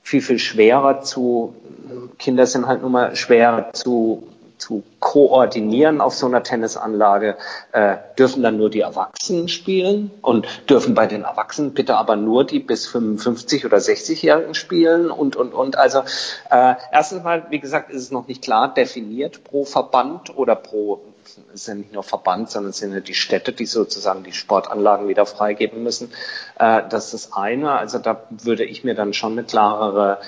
viel, 0.04 0.22
viel 0.22 0.40
schwerer 0.40 1.02
zu, 1.02 1.56
Kinder 2.18 2.46
sind 2.46 2.68
halt 2.68 2.82
nun 2.82 2.92
mal 2.92 3.16
schwerer 3.16 3.74
zu 3.74 4.24
zu 4.58 4.84
koordinieren 5.00 6.02
auf 6.02 6.14
so 6.14 6.26
einer 6.26 6.44
Tennisanlage, 6.44 7.38
äh, 7.72 7.98
dürfen 8.18 8.44
dann 8.44 8.58
nur 8.58 8.70
die 8.70 8.82
Erwachsenen 8.82 9.48
spielen 9.48 10.12
und 10.22 10.48
dürfen 10.70 10.96
bei 10.96 11.06
den 11.06 11.24
Erwachsenen 11.24 11.74
bitte 11.74 11.96
aber 11.96 12.16
nur 12.16 12.44
die 12.44 12.60
bis 12.60 12.88
55 12.88 13.66
oder 13.66 13.78
60-Jährigen 13.78 14.56
spielen 14.56 15.12
und, 15.12 15.36
und, 15.36 15.54
und. 15.54 15.78
Also 15.78 16.00
äh, 16.50 16.76
erstens 16.92 17.24
mal, 17.24 17.46
wie 17.50 17.60
gesagt, 17.60 17.92
ist 17.92 18.02
es 18.02 18.12
noch 18.12 18.28
nicht 18.28 18.42
klar 18.42 18.74
definiert 18.74 19.44
pro 19.44 19.64
Verband 19.64 20.36
oder 20.36 20.56
pro 20.56 21.02
ist 21.54 21.68
ja 21.68 21.76
nicht 21.76 21.94
nur 21.94 22.04
Verband, 22.04 22.50
sondern 22.50 22.72
es 22.72 22.78
sind 22.78 22.94
ja 22.94 23.00
die 23.00 23.14
Städte, 23.14 23.52
die 23.52 23.66
sozusagen 23.66 24.24
die 24.24 24.34
Sportanlagen 24.34 25.08
wieder 25.08 25.26
freigeben 25.26 25.84
müssen. 25.84 26.12
Äh, 26.58 26.84
das 26.90 27.14
ist 27.14 27.18
das 27.18 27.34
eine. 27.34 27.72
Also 27.72 28.00
da 28.00 28.24
würde 28.30 28.64
ich 28.64 28.84
mir 28.84 28.96
dann 28.96 29.14
schon 29.14 29.34
eine 29.34 29.44
klarere 29.44 30.20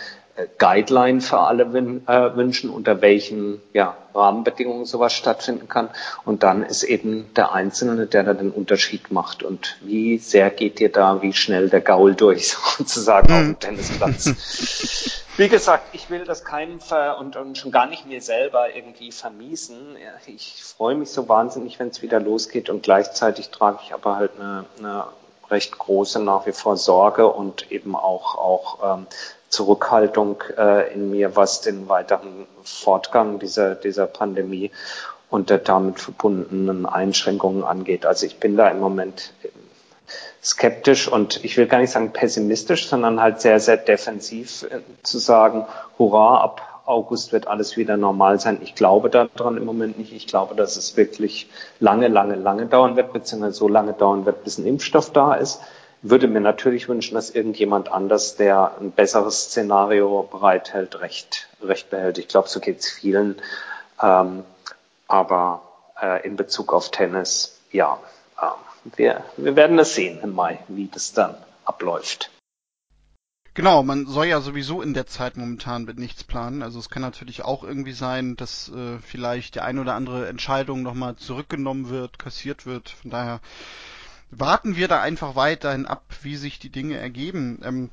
Guideline 0.58 1.22
für 1.22 1.40
alle 1.40 1.64
äh, 1.64 2.36
wünschen, 2.36 2.70
unter 2.70 3.02
welchen 3.02 3.62
ja, 3.74 3.98
Rahmenbedingungen 4.14 4.86
sowas 4.86 5.14
stattfinden 5.14 5.68
kann. 5.68 5.90
Und 6.26 6.44
dann 6.44 6.64
ist 6.64 6.84
eben 6.84 7.34
der 7.36 7.54
Einzelne, 7.54 8.08
der 8.08 8.24
da 8.24 8.34
den 8.34 8.52
Unterschied 8.52 9.12
macht. 9.12 9.44
Und 9.44 9.78
wie 9.82 10.18
sehr 10.18 10.50
geht 10.50 10.80
dir 10.80 10.92
da, 10.92 11.22
wie 11.22 11.34
schnell 11.34 11.70
der 11.70 11.82
Gaul 11.82 12.16
durch, 12.16 12.56
sozusagen, 12.78 13.32
auf 13.32 13.40
dem 13.40 13.48
hm. 13.48 13.60
Tennisplatz. 13.60 15.24
wie 15.38 15.50
gesagt, 15.50 15.94
ich 15.94 16.10
will 16.10 16.26
das 16.26 16.44
keinem 16.44 16.80
ver 16.80 17.18
und, 17.20 17.36
und 17.36 17.58
schon 17.58 17.72
gar 17.72 17.86
nicht 17.86 18.06
mir 18.06 18.22
selber 18.22 18.76
irgendwie 18.76 19.12
vermiesen. 19.12 19.96
Ich 20.26 20.64
freue 20.64 20.96
mich 20.96 21.10
so 21.10 21.30
wahnsinnig, 21.30 21.80
wenn 21.80 21.90
es 21.90 22.02
wieder 22.02 22.20
losgeht 22.20 22.70
und 22.70 22.84
gleichzeitig 22.84 23.50
trage 23.50 23.80
ich 23.84 23.94
aber 23.94 24.16
halt 24.16 24.32
eine, 24.38 24.66
eine 24.78 25.06
recht 25.50 25.78
große 25.78 26.22
nach 26.22 26.46
wie 26.46 26.52
vor 26.52 26.78
Sorge 26.78 27.28
und 27.28 27.72
eben 27.72 27.96
auch, 27.96 28.36
auch 28.36 28.98
ähm, 28.98 29.08
Zurückhaltung 29.50 30.44
äh, 30.58 30.94
in 30.94 31.10
mir, 31.10 31.36
was 31.36 31.62
den 31.62 31.90
weiteren 31.90 32.46
Fortgang 32.64 33.40
dieser, 33.40 33.76
dieser 33.76 34.06
Pandemie 34.08 34.72
und 35.30 35.50
der 35.50 35.58
damit 35.58 36.00
verbundenen 36.00 36.86
Einschränkungen 36.86 37.64
angeht. 37.64 38.06
Also 38.06 38.26
ich 38.26 38.40
bin 38.40 38.58
da 38.58 38.70
im 38.70 38.80
Moment 38.80 39.34
skeptisch 40.44 41.08
und 41.08 41.44
ich 41.44 41.58
will 41.58 41.68
gar 41.68 41.80
nicht 41.80 41.92
sagen 41.92 42.14
pessimistisch, 42.14 42.88
sondern 42.88 43.22
halt 43.22 43.42
sehr, 43.42 43.60
sehr 43.60 43.78
defensiv 43.78 44.64
äh, 44.64 44.80
zu 45.04 45.18
sagen, 45.18 45.66
hurra, 45.98 46.42
ab 46.42 46.62
August 46.86 47.34
wird 47.34 47.48
alles 47.48 47.78
wieder 47.78 47.98
normal 47.98 48.40
sein. 48.40 48.60
Ich 48.64 48.74
glaube 48.74 49.12
daran 49.12 49.58
im 49.58 49.66
Moment 49.66 50.00
nicht. 50.00 50.12
Ich 50.12 50.26
glaube, 50.26 50.56
dass 50.56 50.76
es 50.76 50.98
wirklich 50.98 51.48
lange, 51.80 52.08
lange, 52.08 52.34
lange 52.34 52.66
dauern 52.66 52.96
wird, 52.96 53.14
beziehungsweise 53.14 53.54
so 53.54 53.68
lange 53.68 53.94
dauern 53.94 54.26
wird, 54.26 54.44
bis 54.44 54.58
ein 54.58 54.66
Impfstoff 54.66 55.12
da 55.12 55.36
ist 55.36 55.62
würde 56.02 56.28
mir 56.28 56.40
natürlich 56.40 56.88
wünschen, 56.88 57.16
dass 57.16 57.30
irgendjemand 57.30 57.92
anders, 57.92 58.36
der 58.36 58.78
ein 58.80 58.92
besseres 58.92 59.46
Szenario 59.46 60.24
bereithält, 60.24 61.00
recht, 61.02 61.50
recht 61.62 61.90
behält. 61.90 62.18
Ich 62.18 62.28
glaube, 62.28 62.48
so 62.48 62.60
geht 62.60 62.80
es 62.80 62.90
vielen. 62.90 63.42
Ähm, 64.02 64.44
aber 65.08 65.62
äh, 66.02 66.26
in 66.26 66.36
Bezug 66.36 66.74
auf 66.74 66.92
Tennis, 66.92 67.60
ja, 67.72 68.00
äh, 68.42 68.48
wir, 68.96 69.24
wir 69.38 69.56
werden 69.56 69.78
es 69.80 69.96
sehen 69.96 70.20
im 70.22 70.34
Mai, 70.34 70.60
wie 70.68 70.88
das 70.88 71.14
dann 71.14 71.36
abläuft. 71.66 72.32
Genau, 73.56 73.84
man 73.84 74.06
soll 74.06 74.28
ja 74.28 74.40
sowieso 74.40 74.82
in 74.82 74.94
der 74.94 75.06
Zeit 75.06 75.36
momentan 75.36 75.84
mit 75.84 76.00
nichts 76.00 76.24
planen. 76.24 76.64
Also 76.64 76.80
es 76.80 76.90
kann 76.90 77.02
natürlich 77.02 77.44
auch 77.44 77.64
irgendwie 77.64 77.92
sein, 77.92 78.38
dass 78.38 78.70
äh, 78.70 79.00
vielleicht 79.00 79.56
die 79.56 79.60
eine 79.60 79.82
oder 79.82 79.96
andere 79.96 80.30
Entscheidung 80.30 80.82
nochmal 80.82 81.18
zurückgenommen 81.18 81.90
wird, 81.90 82.20
kassiert 82.20 82.66
wird. 82.66 82.90
Von 82.90 83.12
daher 83.12 83.42
warten 84.32 84.76
wir 84.76 84.88
da 84.88 85.02
einfach 85.02 85.36
weiterhin 85.36 85.86
ab, 85.86 86.04
wie 86.22 86.36
sich 86.36 86.60
die 86.60 86.70
Dinge 86.70 86.98
ergeben. 86.98 87.60
Ähm, 87.64 87.90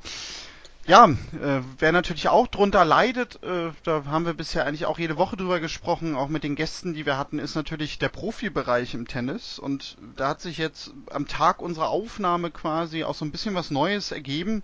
ja, 0.87 1.07
äh, 1.09 1.63
wer 1.79 1.91
natürlich 1.91 2.29
auch 2.29 2.47
drunter 2.47 2.85
leidet, 2.85 3.43
äh, 3.43 3.73
da 3.83 4.05
haben 4.05 4.25
wir 4.25 4.35
bisher 4.35 4.67
eigentlich 4.67 4.87
auch 4.87 5.01
jede 5.01 5.17
Woche 5.17 5.37
drüber 5.37 5.59
gesprochen, 5.59 6.15
auch 6.15 6.29
mit 6.29 6.45
den 6.45 6.55
Gästen, 6.55 6.95
die 6.95 7.07
wir 7.07 7.19
hatten, 7.19 7.41
ist 7.41 7.57
natürlich 7.57 7.99
der 7.99 8.09
Profibereich 8.09 8.95
im 8.95 9.09
Tennis. 9.09 9.59
Und 9.59 9.97
da 10.15 10.29
hat 10.29 10.41
sich 10.41 10.59
jetzt 10.59 10.93
am 11.11 11.27
Tag 11.27 11.61
unserer 11.61 11.89
Aufnahme 11.89 12.53
quasi 12.53 13.03
auch 13.03 13.17
so 13.17 13.25
ein 13.25 13.33
bisschen 13.33 13.57
was 13.57 13.73
Neues 13.73 14.13
ergeben. 14.13 14.63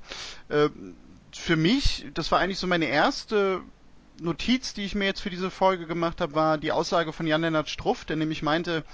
Äh, 0.48 0.68
für 1.32 1.56
mich, 1.56 2.06
das 2.14 2.30
war 2.30 2.38
eigentlich 2.38 2.58
so 2.58 2.68
meine 2.68 2.86
erste 2.86 3.60
Notiz, 4.20 4.74
die 4.74 4.84
ich 4.84 4.94
mir 4.94 5.06
jetzt 5.06 5.20
für 5.20 5.30
diese 5.30 5.50
Folge 5.50 5.86
gemacht 5.86 6.20
habe, 6.20 6.34
war 6.36 6.56
die 6.56 6.70
Aussage 6.70 7.12
von 7.12 7.26
Jan-Lennart 7.26 7.68
Struff, 7.68 8.04
der 8.04 8.16
nämlich 8.16 8.42
meinte, 8.42 8.84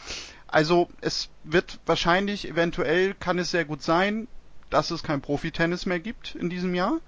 also 0.49 0.89
es 1.01 1.29
wird 1.45 1.79
wahrscheinlich, 1.87 2.49
eventuell 2.49 3.15
kann 3.15 3.39
es 3.39 3.51
sehr 3.51 3.65
gut 3.65 3.83
sein, 3.83 4.29
dass 4.71 4.91
es 4.91 5.03
kein 5.03 5.21
Profi-Tennis 5.21 5.87
mehr 5.87 6.01
gibt 6.01 6.35
in 6.35 6.51
diesem 6.51 6.75
Jahr. 6.75 7.01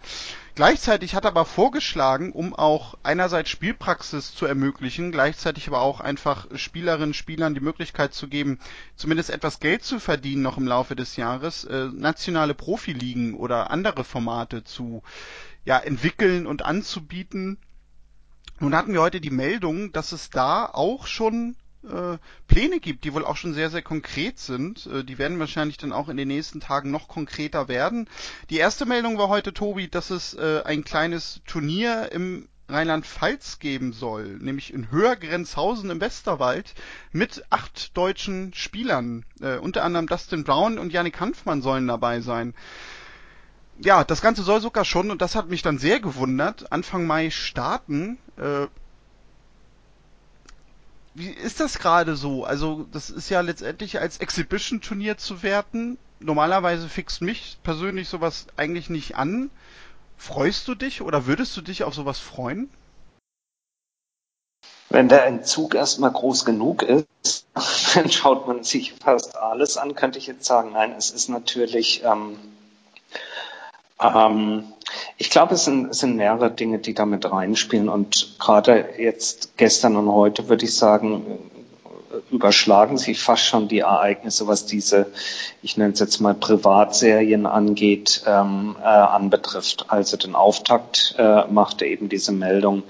Gleichzeitig 0.55 1.15
hat 1.15 1.25
er 1.25 1.31
aber 1.31 1.45
vorgeschlagen, 1.45 2.33
um 2.33 2.55
auch 2.55 2.97
einerseits 3.03 3.51
Spielpraxis 3.51 4.35
zu 4.35 4.47
ermöglichen, 4.47 5.13
gleichzeitig 5.13 5.69
aber 5.69 5.81
auch 5.81 6.01
einfach 6.01 6.47
Spielerinnen, 6.55 7.15
Spielern 7.15 7.55
die 7.55 7.61
Möglichkeit 7.61 8.15
zu 8.15 8.29
geben, 8.29 8.59
zumindest 8.97 9.31
etwas 9.31 9.61
Geld 9.61 9.85
zu 9.85 10.01
verdienen 10.01 10.43
noch 10.43 10.59
im 10.59 10.67
Laufe 10.67 10.97
des 10.97 11.17
Jahres, 11.17 11.65
äh, 11.65 11.89
nationale 11.93 12.55
Profiligen 12.55 13.35
oder 13.35 13.71
andere 13.71 14.05
Formate 14.05 14.65
zu 14.65 15.03
ja, 15.65 15.79
entwickeln 15.79 16.47
und 16.47 16.65
anzubieten. 16.65 17.59
Nun 18.59 18.75
hatten 18.75 18.93
wir 18.93 19.01
heute 19.01 19.21
die 19.21 19.31
Meldung, 19.31 19.93
dass 19.93 20.13
es 20.13 20.31
da 20.31 20.67
auch 20.67 21.07
schon 21.07 21.57
äh, 21.85 22.19
Pläne 22.47 22.79
gibt, 22.81 23.05
die 23.05 23.15
wohl 23.15 23.25
auch 23.25 23.37
schon 23.37 23.55
sehr, 23.55 23.71
sehr 23.71 23.83
konkret 23.83 24.39
sind. 24.39 24.87
Äh, 24.87 25.05
die 25.05 25.19
werden 25.19 25.39
wahrscheinlich 25.39 25.79
dann 25.79 25.93
auch 25.93 26.09
in 26.09 26.17
den 26.17 26.29
nächsten 26.29 26.61
Tagen 26.61 26.91
noch 26.91 27.09
konkreter 27.09 27.69
werden. 27.69 28.09
Die 28.51 28.59
erste 28.59 28.87
Meldung 28.87 29.17
war 29.19 29.29
heute, 29.29 29.55
Tobi, 29.55 29.89
dass 29.89 30.11
es 30.11 30.35
äh, 30.35 30.63
ein 30.65 30.85
kleines 30.85 31.41
Turnier 31.47 32.13
im 32.13 32.49
Rheinland-Pfalz 32.69 33.59
geben 33.59 33.93
soll, 33.93 34.39
nämlich 34.39 34.73
in 34.73 34.91
Höhergrenzhausen 34.91 35.91
im 35.91 36.01
Westerwald 36.01 36.75
mit 37.11 37.45
acht 37.51 37.97
deutschen 37.97 38.55
Spielern. 38.55 39.25
Unter 39.61 39.83
anderem 39.83 40.07
Dustin 40.07 40.45
Brown 40.45 40.79
und 40.79 40.93
Yannick 40.93 41.19
Hanfmann 41.19 41.63
sollen 41.63 41.89
dabei 41.89 42.21
sein. 42.21 42.55
Ja, 43.81 44.05
das 44.05 44.23
Ganze 44.23 44.45
soll 44.45 44.61
sogar 44.61 44.85
schon, 44.85 45.11
und 45.11 45.21
das 45.21 45.35
hat 45.35 45.49
mich 45.49 45.63
dann 45.63 45.79
sehr 45.79 45.99
gewundert, 45.99 46.71
Anfang 46.71 47.09
Mai 47.09 47.31
starten. 47.31 48.19
Wie 51.21 51.29
ist 51.29 51.61
das 51.61 51.79
gerade 51.79 52.17
so? 52.17 52.45
Also, 52.45 52.87
das 52.93 53.11
ist 53.11 53.29
ja 53.29 53.43
letztendlich 53.43 54.01
als 54.01 54.19
Exhibition-Turnier 54.19 55.19
zu 55.19 55.43
werten. 55.43 55.99
Normalerweise 56.19 56.89
fixt 56.89 57.21
mich 57.21 57.59
persönlich 57.63 58.09
sowas 58.09 58.47
eigentlich 58.57 58.89
nicht 58.89 59.17
an. 59.17 59.51
Freust 60.17 60.67
du 60.67 60.75
dich 60.75 61.03
oder 61.03 61.27
würdest 61.27 61.57
du 61.57 61.61
dich 61.61 61.85
auf 61.85 61.95
sowas 61.95 62.19
freuen? 62.19 62.71
Wenn 64.89 65.09
der 65.09 65.27
Entzug 65.27 65.75
erstmal 65.75 66.11
groß 66.11 66.45
genug 66.45 66.83
ist, 66.83 67.47
dann 67.95 68.11
schaut 68.11 68.49
man 68.49 68.65
sich 68.65 68.95
fast 68.95 69.37
alles 69.37 69.77
an, 69.77 69.95
könnte 69.95 70.19
ich 70.19 70.27
jetzt 70.27 70.47
sagen. 70.47 70.73
Nein, 70.73 70.93
es 70.93 71.11
ist 71.11 71.29
natürlich 71.29 72.03
ähm, 72.03 72.39
ähm, 74.01 74.73
ich 75.21 75.29
glaube, 75.29 75.53
es 75.53 75.67
sind, 75.67 75.91
es 75.91 75.99
sind 75.99 76.17
mehrere 76.17 76.51
Dinge, 76.51 76.79
die 76.79 76.95
damit 76.95 77.31
reinspielen. 77.31 77.91
Und 77.91 78.37
gerade 78.39 78.89
jetzt 78.97 79.59
gestern 79.59 79.97
und 79.97 80.11
heute 80.11 80.49
würde 80.49 80.65
ich 80.65 80.75
sagen, 80.75 81.39
überschlagen 82.31 82.97
sich 82.97 83.21
fast 83.21 83.45
schon 83.45 83.69
die 83.69 83.81
Ereignisse, 83.81 84.47
was 84.47 84.65
diese, 84.65 85.13
ich 85.61 85.77
nenne 85.77 85.93
es 85.93 86.01
jetzt 86.01 86.21
mal 86.21 86.33
Privatserien 86.33 87.45
angeht, 87.45 88.23
ähm, 88.27 88.77
äh, 88.81 88.87
anbetrifft. 88.87 89.85
Also 89.89 90.17
den 90.17 90.35
Auftakt 90.35 91.15
äh, 91.19 91.45
machte 91.49 91.85
eben 91.85 92.09
diese 92.09 92.33
Meldung, 92.33 92.85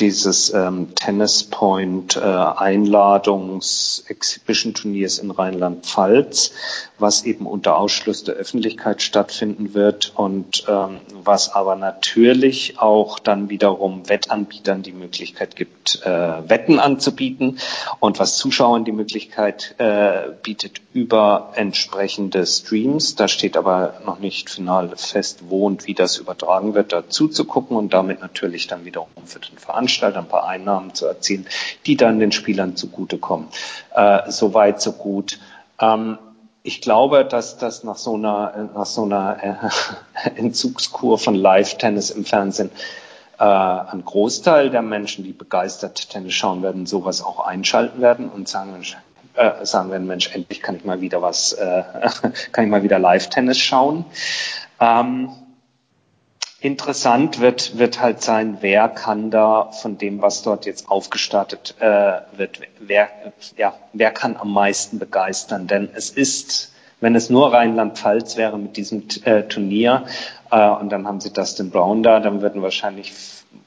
dieses 0.00 0.52
ähm, 0.54 0.94
Tennis 0.94 1.44
Point 1.44 2.16
äh, 2.16 2.20
Einladungs 2.20 4.04
Exhibition 4.08 4.74
Turniers 4.74 5.18
in 5.18 5.30
Rheinland-Pfalz, 5.30 6.52
was 6.98 7.24
eben 7.24 7.46
unter 7.46 7.76
Ausschluss 7.76 8.24
der 8.24 8.34
Öffentlichkeit 8.34 9.02
stattfinden 9.02 9.74
wird 9.74 10.12
und 10.16 10.64
ähm, 10.68 11.00
was 11.22 11.52
aber 11.54 11.76
natürlich 11.76 12.78
auch 12.78 13.18
dann 13.18 13.50
wiederum 13.50 14.08
Wettanbietern 14.08 14.82
die 14.82 14.92
Möglichkeit 14.92 15.54
gibt, 15.56 16.00
äh, 16.04 16.48
Wetten 16.48 16.78
anzubieten 16.78 17.58
und 18.00 18.18
was 18.18 18.38
Zuschauern 18.38 18.84
die 18.84 18.92
Möglichkeit 18.92 19.74
äh, 19.78 20.30
bietet 20.42 20.80
über 20.94 21.52
entsprechende 21.56 22.46
Streams. 22.46 23.16
Da 23.16 23.28
steht 23.28 23.56
aber 23.56 24.00
noch 24.06 24.18
nicht 24.18 24.48
final 24.48 24.96
fest, 24.96 25.40
wo 25.48 25.66
und 25.66 25.86
wie 25.86 25.94
das 25.94 26.16
übertragen 26.16 26.74
wird, 26.74 26.92
dazu 26.92 27.28
zu 27.28 27.44
gucken 27.44 27.76
und 27.76 27.92
damit 27.92 28.20
natürlich 28.20 28.66
dann 28.66 28.84
wiederum 28.84 29.08
für 29.26 29.40
den 29.40 29.58
Veranstalter 29.58 29.89
ein 30.16 30.28
paar 30.28 30.46
Einnahmen 30.46 30.94
zu 30.94 31.06
erzielen, 31.06 31.46
die 31.86 31.96
dann 31.96 32.18
den 32.18 32.32
Spielern 32.32 32.76
zugutekommen. 32.76 33.48
Äh, 33.94 34.30
Soweit, 34.30 34.80
so 34.80 34.92
gut. 34.92 35.38
Ähm, 35.80 36.18
ich 36.62 36.80
glaube, 36.80 37.24
dass 37.24 37.56
das 37.56 37.84
nach 37.84 37.96
so 37.96 38.14
einer, 38.14 38.70
nach 38.74 38.86
so 38.86 39.04
einer 39.04 39.70
äh, 40.22 40.30
Entzugskur 40.36 41.18
von 41.18 41.34
Live-Tennis 41.34 42.10
im 42.10 42.24
Fernsehen 42.24 42.70
äh, 43.38 43.44
ein 43.44 44.04
Großteil 44.04 44.70
der 44.70 44.82
Menschen, 44.82 45.24
die 45.24 45.32
begeistert 45.32 46.10
Tennis 46.10 46.34
schauen 46.34 46.62
werden, 46.62 46.84
sowas 46.84 47.22
auch 47.22 47.40
einschalten 47.40 48.02
werden 48.02 48.28
und 48.28 48.48
sagen, 48.48 48.84
äh, 49.34 49.64
sagen 49.64 49.90
werden, 49.90 50.06
Mensch, 50.06 50.34
endlich 50.34 50.60
kann 50.60 50.76
ich 50.76 50.84
mal 50.84 51.00
wieder 51.00 51.22
was, 51.22 51.54
äh, 51.54 51.82
kann 52.52 52.64
ich 52.64 52.70
mal 52.70 52.82
wieder 52.82 52.98
Live-Tennis 52.98 53.58
schauen. 53.58 54.04
Ähm, 54.78 55.30
Interessant 56.62 57.40
wird, 57.40 57.78
wird 57.78 58.02
halt 58.02 58.22
sein, 58.22 58.58
wer 58.60 58.88
kann 58.90 59.30
da 59.30 59.70
von 59.72 59.96
dem, 59.96 60.20
was 60.20 60.42
dort 60.42 60.66
jetzt 60.66 60.90
aufgestartet 60.90 61.74
äh, 61.80 62.20
wird, 62.36 62.60
wer, 62.78 63.08
ja, 63.56 63.74
wer 63.94 64.10
kann 64.10 64.36
am 64.36 64.52
meisten 64.52 64.98
begeistern? 64.98 65.66
Denn 65.68 65.88
es 65.94 66.10
ist, 66.10 66.72
wenn 67.00 67.14
es 67.14 67.30
nur 67.30 67.54
Rheinland-Pfalz 67.54 68.36
wäre 68.36 68.58
mit 68.58 68.76
diesem 68.76 69.04
äh, 69.24 69.44
Turnier 69.44 70.04
äh, 70.50 70.68
und 70.68 70.90
dann 70.90 71.06
haben 71.06 71.20
sie 71.20 71.32
Dustin 71.32 71.70
Brown 71.70 72.02
da, 72.02 72.20
dann 72.20 72.42
würden 72.42 72.60
wahrscheinlich 72.60 73.14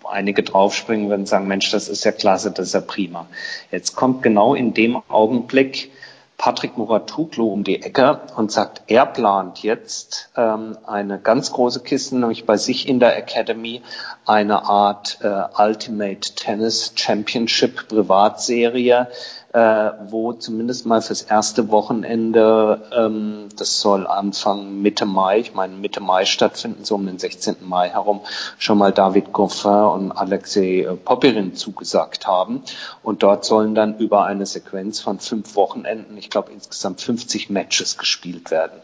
einige 0.08 0.44
draufspringen, 0.44 1.10
würden 1.10 1.26
sagen, 1.26 1.48
Mensch, 1.48 1.72
das 1.72 1.90
ist 1.90 2.04
ja 2.04 2.12
klasse, 2.12 2.52
das 2.52 2.68
ist 2.68 2.74
ja 2.74 2.82
prima. 2.82 3.26
Jetzt 3.72 3.96
kommt 3.96 4.22
genau 4.22 4.54
in 4.54 4.76
dem 4.76 5.02
Augenblick 5.08 5.92
Patrick 6.38 6.78
Muratuglu 6.78 7.48
um 7.48 7.64
die 7.64 7.82
Ecke 7.82 8.22
und 8.36 8.52
sagt, 8.52 8.84
er 8.88 9.06
plant 9.06 9.64
jetzt 9.64 10.30
ähm, 10.36 10.78
eine 10.86 11.20
ganz 11.20 11.52
große 11.52 11.82
Kiste, 11.82 12.18
nämlich 12.18 12.46
bei 12.46 12.58
sich 12.58 12.88
in 12.88 13.00
der 13.00 13.18
Academy 13.18 13.82
eine 14.26 14.64
Art 14.64 15.20
äh, 15.22 15.44
Ultimate 15.58 16.36
Tennis 16.36 16.94
Championship 16.96 17.88
Privatserie, 17.88 19.08
äh, 19.54 19.92
wo 20.08 20.34
zumindest 20.34 20.88
mal 20.88 21.02
fürs 21.02 21.22
erste 21.22 21.70
Wochenende, 21.70 22.82
ähm, 22.92 23.50
das 23.56 23.80
soll 23.80 24.08
Anfang 24.08 24.82
Mitte 24.82 25.06
Mai, 25.06 25.40
ich 25.40 25.54
meine 25.54 25.76
Mitte 25.76 26.02
Mai 26.02 26.26
stattfinden, 26.26 26.84
so 26.84 26.96
um 26.96 27.06
den 27.06 27.20
16. 27.20 27.58
Mai 27.62 27.90
herum, 27.90 28.22
schon 28.58 28.80
mal 28.80 28.92
David 28.92 29.32
Goffin 29.32 29.72
und 29.72 30.12
Alexei 30.12 30.88
Popirin 31.06 31.56
zugesagt 31.56 32.26
haben. 32.26 32.64
Und 33.04 33.22
dort 33.22 33.46
sollen 33.46 33.76
dann 33.76 33.98
über 34.00 34.26
eine 34.26 34.48
Sequenz 34.48 35.00
von 35.00 35.20
fünf 35.20 35.56
Wochenenden, 35.56 36.18
ich 36.18 36.32
glaube 36.32 36.52
insgesamt 36.52 37.02
50 37.02 37.52
Matches 37.52 38.00
gespielt 38.00 38.50
werden. 38.50 38.82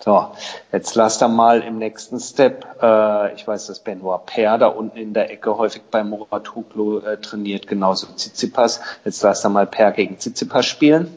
So, 0.00 0.32
jetzt 0.72 0.94
lasst 0.94 1.22
er 1.22 1.28
mal 1.28 1.60
im 1.62 1.78
nächsten 1.78 2.18
Step, 2.20 2.82
äh, 2.82 3.34
ich 3.34 3.46
weiß, 3.46 3.66
dass 3.66 3.80
Benoit 3.80 4.26
Per 4.26 4.58
da 4.58 4.66
unten 4.66 4.98
in 4.98 5.14
der 5.14 5.30
Ecke 5.30 5.56
häufig 5.56 5.82
bei 5.90 6.02
Murat 6.04 6.54
Huglo 6.54 6.98
äh, 6.98 7.18
trainiert, 7.18 7.66
genauso 7.66 8.06
Tsitsipas. 8.06 8.80
Jetzt 9.04 9.22
lasst 9.22 9.44
er 9.44 9.50
mal 9.50 9.66
Per 9.66 9.92
gegen 9.92 10.18
Tsitsipas 10.18 10.66
spielen. 10.66 11.16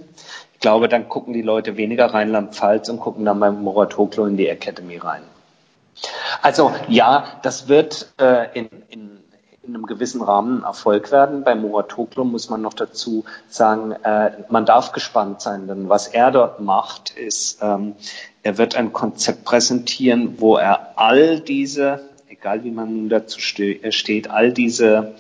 Ich 0.54 0.60
glaube, 0.60 0.88
dann 0.88 1.10
gucken 1.10 1.34
die 1.34 1.42
Leute 1.42 1.78
weniger 1.78 2.14
Rheinland-Pfalz 2.14 2.90
und 2.90 3.00
gucken 3.00 3.26
dann 3.26 3.40
bei 3.40 3.52
Murat 3.52 3.98
Huglo 3.98 4.26
in 4.26 4.38
die 4.38 4.48
Academy 4.48 4.98
rein. 4.98 5.24
Also 6.42 6.72
ja, 6.88 7.40
das 7.42 7.68
wird 7.68 8.14
äh, 8.20 8.48
in, 8.58 8.70
in 8.90 9.24
in 9.68 9.76
einem 9.76 9.86
gewissen 9.86 10.22
Rahmen 10.22 10.64
Erfolg 10.64 11.12
werden. 11.12 11.44
Bei 11.44 11.56
Muratoglu 11.56 12.24
muss 12.24 12.50
man 12.50 12.62
noch 12.62 12.74
dazu 12.74 13.26
sagen, 13.48 13.92
äh, 13.92 14.32
man 14.50 14.66
darf 14.66 14.92
gespannt 14.92 15.42
sein, 15.42 15.68
denn 15.68 15.90
was 15.90 16.08
er 16.08 16.32
dort 16.32 16.60
macht, 16.60 17.12
ist, 17.12 17.60
ähm, 17.62 17.96
er 18.44 18.58
wird 18.58 18.76
ein 18.76 18.94
Konzept 18.94 19.46
präsentieren, 19.46 20.36
wo 20.40 20.56
er 20.58 20.98
all 20.98 21.40
diese, 21.40 22.10
egal 22.30 22.64
wie 22.64 22.72
man 22.72 22.96
nun 22.96 23.10
dazu 23.10 23.40
ste 23.40 23.92
steht, 23.92 24.30
all 24.30 24.54
diese 24.54 25.16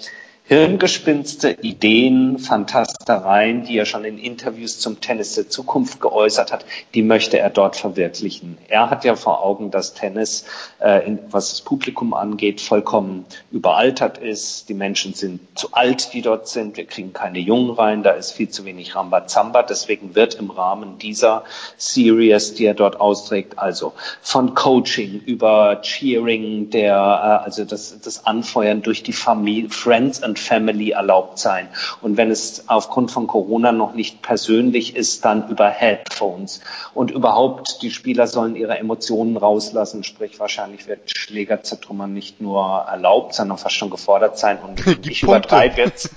Hirngespinste, 0.47 1.57
Ideen, 1.63 2.37
Fantastereien, 2.37 3.63
die 3.65 3.79
er 3.79 3.87
schon 3.87 4.05
in 4.05 4.19
Interviews 4.19 4.77
zum 4.77 5.01
Tennis 5.01 5.33
der 5.33 5.49
Zukunft 5.49 5.99
geäußert 5.99 6.51
hat, 6.51 6.65
die 6.93 7.01
möchte 7.01 7.39
er 7.39 7.49
dort 7.49 7.75
verwirklichen. 7.75 8.59
Er 8.67 8.91
hat 8.91 9.03
ja 9.05 9.15
vor 9.15 9.43
Augen, 9.43 9.71
dass 9.71 9.95
Tennis, 9.95 10.45
äh, 10.77 11.01
was 11.31 11.49
das 11.49 11.61
Publikum 11.61 12.13
angeht, 12.13 12.61
vollkommen 12.61 13.25
überaltert 13.49 14.19
ist. 14.19 14.69
Die 14.69 14.75
Menschen 14.75 15.15
sind 15.15 15.39
zu 15.55 15.69
alt, 15.71 16.13
die 16.13 16.21
dort 16.21 16.47
sind. 16.47 16.77
Wir 16.77 16.85
kriegen 16.85 17.11
keine 17.11 17.39
Jungen 17.39 17.71
rein. 17.71 18.03
Da 18.03 18.11
ist 18.11 18.33
viel 18.33 18.49
zu 18.49 18.65
wenig 18.65 18.95
Rambazamba. 18.95 19.63
Deswegen 19.63 20.13
wird 20.13 20.35
im 20.35 20.51
Rahmen 20.51 20.99
dieser 20.99 21.43
Series, 21.77 22.53
die 22.53 22.65
er 22.65 22.75
dort 22.75 22.99
austrägt, 23.01 23.57
also 23.57 23.93
von 24.21 24.53
Coaching 24.53 25.21
über 25.25 25.81
Cheering, 25.81 26.69
der, 26.69 26.93
äh, 26.93 27.45
also 27.45 27.65
das, 27.65 27.99
das 27.99 28.27
Anfeuern 28.27 28.83
durch 28.83 29.01
die 29.01 29.13
Familie, 29.13 29.71
Friends 29.71 30.21
and 30.21 30.34
und 30.35 30.39
Family 30.39 30.91
erlaubt 30.91 31.39
sein. 31.39 31.69
Und 32.01 32.17
wenn 32.17 32.29
es 32.29 32.67
aufgrund 32.67 33.09
von 33.09 33.25
Corona 33.25 33.71
noch 33.71 33.93
nicht 33.93 34.21
persönlich 34.21 34.95
ist, 34.95 35.23
dann 35.23 35.49
über 35.49 35.69
Headphones. 35.69 36.59
Und 36.93 37.09
überhaupt, 37.09 37.81
die 37.81 37.89
Spieler 37.89 38.27
sollen 38.27 38.57
ihre 38.57 38.77
Emotionen 38.77 39.37
rauslassen, 39.37 40.03
sprich 40.03 40.37
wahrscheinlich 40.39 40.87
wird 40.87 41.17
Schlägerzertrümmern 41.17 42.13
nicht 42.13 42.41
nur 42.41 42.85
erlaubt, 42.87 43.33
sondern 43.33 43.57
fast 43.57 43.75
schon 43.75 43.89
gefordert 43.89 44.37
sein. 44.37 44.59
Und 44.59 44.85
ich 45.07 45.23
übertreibe 45.23 45.77
jetzt. 45.81 46.09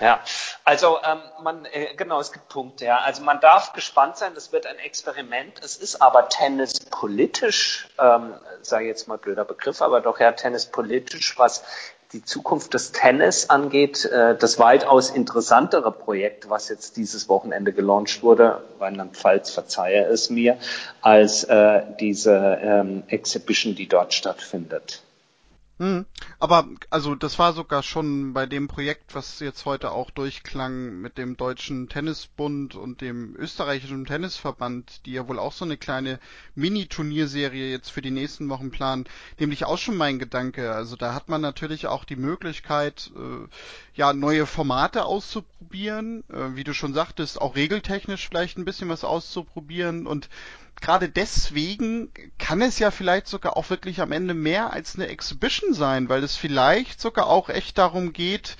ja, 0.00 0.20
also 0.64 0.96
ähm, 1.04 1.18
man, 1.42 1.66
äh, 1.66 1.94
genau, 1.96 2.20
es 2.20 2.32
gibt 2.32 2.48
Punkte. 2.48 2.86
Ja. 2.86 3.00
Also 3.00 3.22
man 3.22 3.40
darf 3.40 3.74
gespannt 3.74 4.16
sein, 4.16 4.32
das 4.34 4.52
wird 4.52 4.66
ein 4.66 4.78
Experiment. 4.78 5.60
Es 5.62 5.76
ist 5.76 6.00
aber 6.00 6.30
Tennis 6.30 6.80
politisch, 6.90 7.86
ähm, 7.98 8.32
sage 8.62 8.86
jetzt 8.86 9.08
mal 9.08 9.18
blöder 9.18 9.44
Begriff, 9.44 9.82
aber 9.82 10.00
doch 10.00 10.20
ja 10.20 10.32
Tennis 10.32 10.66
politisch, 10.66 11.38
was 11.38 11.64
die 12.12 12.24
Zukunft 12.24 12.74
des 12.74 12.92
Tennis 12.92 13.48
angeht, 13.50 14.04
äh, 14.04 14.36
das 14.36 14.58
weitaus 14.58 15.10
interessantere 15.10 15.92
Projekt, 15.92 16.50
was 16.50 16.68
jetzt 16.68 16.96
dieses 16.96 17.28
Wochenende 17.28 17.72
gelauncht 17.72 18.22
wurde, 18.22 18.62
Rheinland-Pfalz 18.80 19.50
verzeihe 19.50 20.04
es 20.04 20.30
mir, 20.30 20.58
als 21.00 21.44
äh, 21.44 21.82
diese 22.00 22.58
ähm, 22.62 23.02
Exhibition, 23.08 23.74
die 23.74 23.88
dort 23.88 24.12
stattfindet. 24.14 25.02
Hm. 25.82 26.06
Aber 26.38 26.68
also 26.90 27.16
das 27.16 27.40
war 27.40 27.54
sogar 27.54 27.82
schon 27.82 28.34
bei 28.34 28.46
dem 28.46 28.68
Projekt, 28.68 29.16
was 29.16 29.40
jetzt 29.40 29.64
heute 29.64 29.90
auch 29.90 30.12
durchklang 30.12 31.00
mit 31.00 31.18
dem 31.18 31.36
Deutschen 31.36 31.88
Tennisbund 31.88 32.76
und 32.76 33.00
dem 33.00 33.34
österreichischen 33.34 34.04
Tennisverband, 34.04 35.04
die 35.06 35.14
ja 35.14 35.26
wohl 35.26 35.40
auch 35.40 35.50
so 35.52 35.64
eine 35.64 35.76
kleine 35.76 36.20
Mini-Turnierserie 36.54 37.68
jetzt 37.68 37.90
für 37.90 38.00
die 38.00 38.12
nächsten 38.12 38.48
Wochen 38.48 38.70
planen, 38.70 39.06
nämlich 39.40 39.64
auch 39.64 39.76
schon 39.76 39.96
mein 39.96 40.20
Gedanke. 40.20 40.72
Also 40.72 40.94
da 40.94 41.14
hat 41.14 41.28
man 41.28 41.40
natürlich 41.40 41.88
auch 41.88 42.04
die 42.04 42.14
Möglichkeit, 42.14 43.10
äh, 43.16 43.48
ja, 43.94 44.12
neue 44.12 44.46
Formate 44.46 45.04
auszuprobieren, 45.04 46.24
äh, 46.30 46.56
wie 46.56 46.64
du 46.64 46.72
schon 46.72 46.94
sagtest, 46.94 47.40
auch 47.40 47.56
regeltechnisch 47.56 48.28
vielleicht 48.28 48.58
ein 48.58 48.64
bisschen 48.64 48.88
was 48.88 49.04
auszuprobieren. 49.04 50.06
Und 50.06 50.28
gerade 50.80 51.08
deswegen 51.08 52.10
kann 52.38 52.62
es 52.62 52.78
ja 52.78 52.90
vielleicht 52.90 53.26
sogar 53.26 53.56
auch 53.56 53.70
wirklich 53.70 54.00
am 54.00 54.12
Ende 54.12 54.34
mehr 54.34 54.72
als 54.72 54.96
eine 54.96 55.08
Exhibition 55.08 55.74
sein, 55.74 56.08
weil 56.08 56.22
es 56.24 56.36
vielleicht 56.36 57.00
sogar 57.00 57.26
auch 57.26 57.48
echt 57.48 57.78
darum 57.78 58.12
geht, 58.12 58.56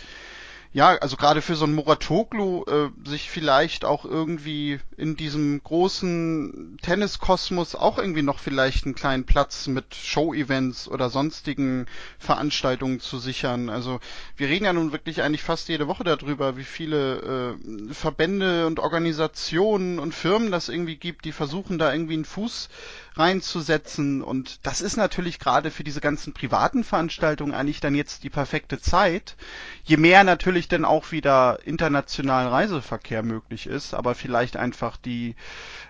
ja, 0.75 0.97
also 0.97 1.17
gerade 1.17 1.43
für 1.43 1.55
so 1.55 1.67
ein 1.67 1.75
Muratoglu 1.75 2.65
äh, 2.65 3.09
sich 3.09 3.31
vielleicht 3.31 3.85
auch 3.85 4.07
irgendwie 4.07 4.81
in 4.97 5.17
diesem 5.17 5.63
großen 5.63 6.79
Tenniskosmos 6.81 7.75
auch 7.75 7.99
irgendwie 7.99 8.23
noch 8.23 8.39
vielleicht 8.39 8.87
einen 8.87 8.95
kleinen 8.95 9.25
Platz 9.25 9.67
mit 9.67 9.95
Show-Events 9.95 10.89
oder 10.89 11.11
sonstigen 11.11 11.87
Veranstaltungen 12.19 13.01
zu 13.01 13.19
sichern. 13.19 13.69
Also 13.69 14.01
wir 14.37 14.49
reden 14.49 14.65
ja 14.65 14.73
nun 14.73 14.93
wirklich 14.93 15.23
eigentlich 15.23 15.43
fast 15.43 15.69
jede 15.69 15.89
Woche 15.89 16.05
darüber, 16.05 16.57
wie 16.57 16.65
viele 16.65 17.57
äh, 17.59 17.93
Verbände 17.93 18.67
und 18.67 18.81
Organisationen 18.81 19.99
und 19.99 20.15
Firmen 20.15 20.51
das 20.51 20.71
irgendwie 20.71 20.97
gibt, 20.97 21.27
die 21.27 21.33
versuchen 21.33 21.79
da 21.79 21.93
irgendwie 21.93 22.15
einen 22.15 22.25
Fuß 22.25 22.71
reinzusetzen. 23.15 24.23
Und 24.23 24.67
das 24.67 24.81
ist 24.81 24.97
natürlich 24.97 25.39
gerade 25.39 25.71
für 25.71 25.85
diese 25.85 26.01
ganzen 26.01 26.33
privaten 26.33 26.85
Veranstaltungen 26.85 27.55
eigentlich 27.55 27.81
dann 27.81 27.95
jetzt 27.95 28.25
die 28.25 28.31
perfekte 28.31 28.81
Zeit. 28.81 29.37
Je 29.85 29.97
mehr 29.97 30.25
natürlich 30.25 30.69
dann 30.69 30.85
auch 30.85 31.13
wieder 31.13 31.59
internationalen 31.65 32.49
Reiseverkehr 32.49 33.23
möglich 33.23 33.67
ist, 33.67 33.95
aber 33.95 34.15
vielleicht 34.15 34.57
einfach 34.57 34.97
die 34.97 35.35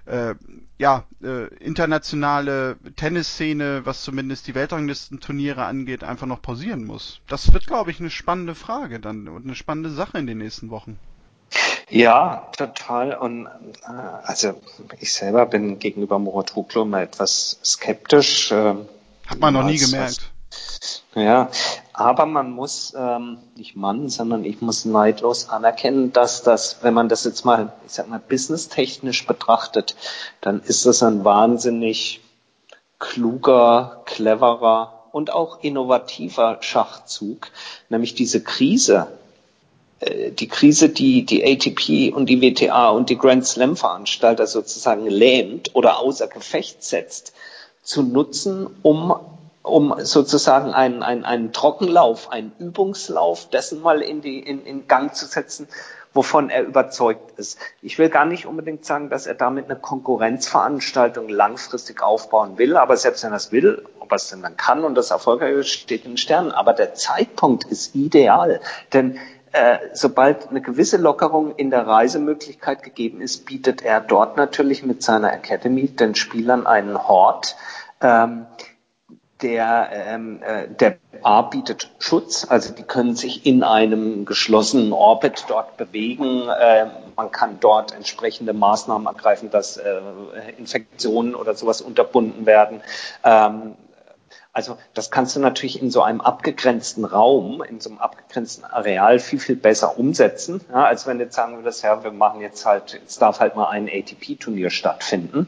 äh, 0.07 0.35
ja, 0.79 1.05
äh, 1.23 1.47
internationale 1.57 2.77
Tennisszene, 2.97 3.83
was 3.85 4.03
zumindest 4.03 4.47
die 4.49 4.55
Weltranglistenturniere 4.55 5.65
angeht, 5.65 6.03
einfach 6.05 6.27
noch 6.27 6.43
pausieren 6.43 6.85
muss. 6.85 7.21
Das 7.29 7.53
wird, 7.53 7.67
glaube 7.67 7.91
ich, 7.91 8.01
eine 8.01 8.11
spannende 8.11 8.55
Frage 8.55 8.99
dann 8.99 9.29
und 9.29 9.45
eine 9.45 9.55
spannende 9.55 9.91
Sache 9.91 10.19
in 10.19 10.27
den 10.27 10.39
nächsten 10.39 10.71
Wochen. 10.71 10.99
Ja, 11.89 12.49
total. 12.57 13.15
Und 13.15 13.47
äh, 13.47 13.91
also 14.25 14.55
ich 14.99 15.13
selber 15.13 15.47
bin 15.47 15.79
gegenüber 15.79 16.19
Muratoglu 16.19 16.85
mal 16.85 17.03
etwas 17.03 17.59
skeptisch. 17.65 18.51
Äh, 18.51 18.75
Hat 19.27 19.39
man 19.39 19.55
noch 19.55 19.65
nie 19.65 19.79
gemerkt. 19.79 20.21
Was, 20.51 21.03
ja, 21.15 21.51
aber 21.93 22.25
man 22.25 22.51
muss, 22.51 22.95
ähm, 22.97 23.39
nicht 23.57 23.77
man, 23.77 24.09
sondern 24.09 24.45
ich 24.45 24.63
muss 24.63 24.87
neidlos 24.87 25.51
anerkennen, 25.51 26.13
dass 26.13 26.43
das, 26.43 26.79
wenn 26.83 26.95
man 26.95 27.11
das 27.11 27.25
jetzt 27.25 27.45
mal, 27.45 27.73
ich 27.87 27.93
sag 27.93 28.09
mal, 28.09 28.19
businesstechnisch 28.19 29.27
betrachtet, 29.27 29.95
dann 30.41 30.63
ist 30.63 30.87
das 30.87 31.03
ein 31.03 31.25
wahnsinnig 31.25 32.23
kluger, 32.99 34.03
cleverer 34.07 35.09
und 35.13 35.31
auch 35.31 35.63
innovativer 35.63 36.59
Schachzug, 36.63 37.49
nämlich 37.91 38.15
diese 38.15 38.43
Krise 38.43 39.09
die 40.31 40.49
Krise, 40.49 40.89
die 40.89 41.25
die 41.25 41.45
ATP 41.45 42.15
und 42.15 42.27
die 42.27 42.41
WTA 42.41 42.91
und 42.91 43.11
die 43.11 43.19
Grand 43.19 43.47
Slam 43.47 43.77
Veranstalter 43.77 44.47
sozusagen 44.47 45.07
lähmt 45.07 45.75
oder 45.75 45.99
außer 45.99 46.27
Gefecht 46.27 46.83
setzt, 46.83 47.35
zu 47.83 48.03
nutzen, 48.03 48.69
um 48.83 49.15
um 49.63 49.95
sozusagen 49.99 50.75
einen, 50.75 51.05
einen, 51.05 51.25
einen 51.25 51.53
Trockenlauf, 51.53 52.33
einen 52.33 52.53
Übungslauf 52.59 53.49
dessen 53.49 53.81
mal 53.81 54.03
in, 54.03 54.21
die, 54.21 54.41
in, 54.41 54.67
in 54.67 54.89
Gang 54.89 55.15
zu 55.15 55.25
setzen, 55.27 55.69
wovon 56.13 56.51
er 56.51 56.65
überzeugt 56.65 57.39
ist. 57.39 57.59
Ich 57.81 57.99
will 57.99 58.09
gar 58.09 58.25
nicht 58.25 58.45
unbedingt 58.47 58.85
sagen, 58.85 59.09
dass 59.09 59.27
er 59.27 59.35
damit 59.35 59.67
eine 59.67 59.77
Konkurrenzveranstaltung 59.77 61.29
langfristig 61.29 62.03
aufbauen 62.03 62.59
will, 62.59 62.77
aber 62.77 62.97
selbst 62.97 63.23
wenn 63.23 63.31
er 63.31 63.37
das 63.37 63.53
will, 63.53 63.87
ob 64.01 64.11
er 64.11 64.17
es 64.17 64.29
denn 64.29 64.43
dann 64.43 64.57
kann 64.57 64.85
und 64.85 64.95
das 64.97 65.11
erfolgreich 65.11 65.55
ist, 65.55 65.71
steht 65.71 66.05
in 66.05 66.17
Sternen. 66.17 66.51
Aber 66.51 66.73
der 66.73 66.95
Zeitpunkt 66.95 67.65
ist 67.65 67.95
ideal, 67.95 68.61
denn 68.93 69.19
äh, 69.53 69.79
sobald 69.93 70.49
eine 70.49 70.61
gewisse 70.61 70.97
Lockerung 70.97 71.55
in 71.57 71.71
der 71.71 71.87
Reisemöglichkeit 71.87 72.83
gegeben 72.83 73.21
ist, 73.21 73.47
bietet 73.47 73.83
er 73.83 74.01
dort 74.01 74.37
natürlich 74.37 74.83
mit 74.83 75.03
seiner 75.03 75.33
Academy 75.33 75.89
den 75.89 76.15
Spielern 76.15 76.67
einen 76.67 77.07
Hort, 77.07 77.57
ähm, 78.01 78.47
der, 79.43 79.91
ähm, 79.93 80.41
äh, 80.43 80.69
der 80.69 80.99
A 81.23 81.43
bietet 81.43 81.91
Schutz, 81.99 82.47
also 82.49 82.73
die 82.73 82.83
können 82.83 83.15
sich 83.15 83.45
in 83.47 83.63
einem 83.63 84.25
geschlossenen 84.25 84.93
Orbit 84.93 85.45
dort 85.49 85.77
bewegen. 85.77 86.49
Äh, 86.49 86.87
man 87.17 87.31
kann 87.31 87.59
dort 87.61 87.93
entsprechende 87.93 88.53
Maßnahmen 88.53 89.07
ergreifen, 89.07 89.51
dass 89.51 89.77
äh, 89.77 90.01
Infektionen 90.59 91.35
oder 91.35 91.55
sowas 91.55 91.81
unterbunden 91.81 92.47
werden. 92.47 92.81
Ähm, 93.25 93.75
also 94.53 94.77
das 94.93 95.11
kannst 95.11 95.35
du 95.35 95.41
natürlich 95.41 95.81
in 95.81 95.91
so 95.91 96.03
einem 96.03 96.21
abgegrenzten 96.21 97.05
Raum, 97.05 97.63
in 97.63 97.81
so 97.81 97.91
einem 97.91 97.99
abgegrenzten 97.99 98.65
Areal 98.65 99.19
viel, 99.19 99.39
viel 99.39 99.57
besser 99.57 99.99
umsetzen, 99.99 100.61
ja, 100.71 100.85
als 100.85 101.07
wenn 101.07 101.19
du 101.19 101.25
jetzt 101.25 101.35
sagen 101.35 101.57
würdest, 101.57 101.83
ja, 101.83 102.05
wir 102.05 102.13
machen 102.13 102.41
jetzt 102.41 102.67
halt, 102.67 102.93
jetzt 102.93 103.21
darf 103.23 103.41
halt 103.41 103.57
mal 103.57 103.69
ein 103.69 103.89
ATP-Turnier 103.89 104.71
stattfinden. 104.71 105.47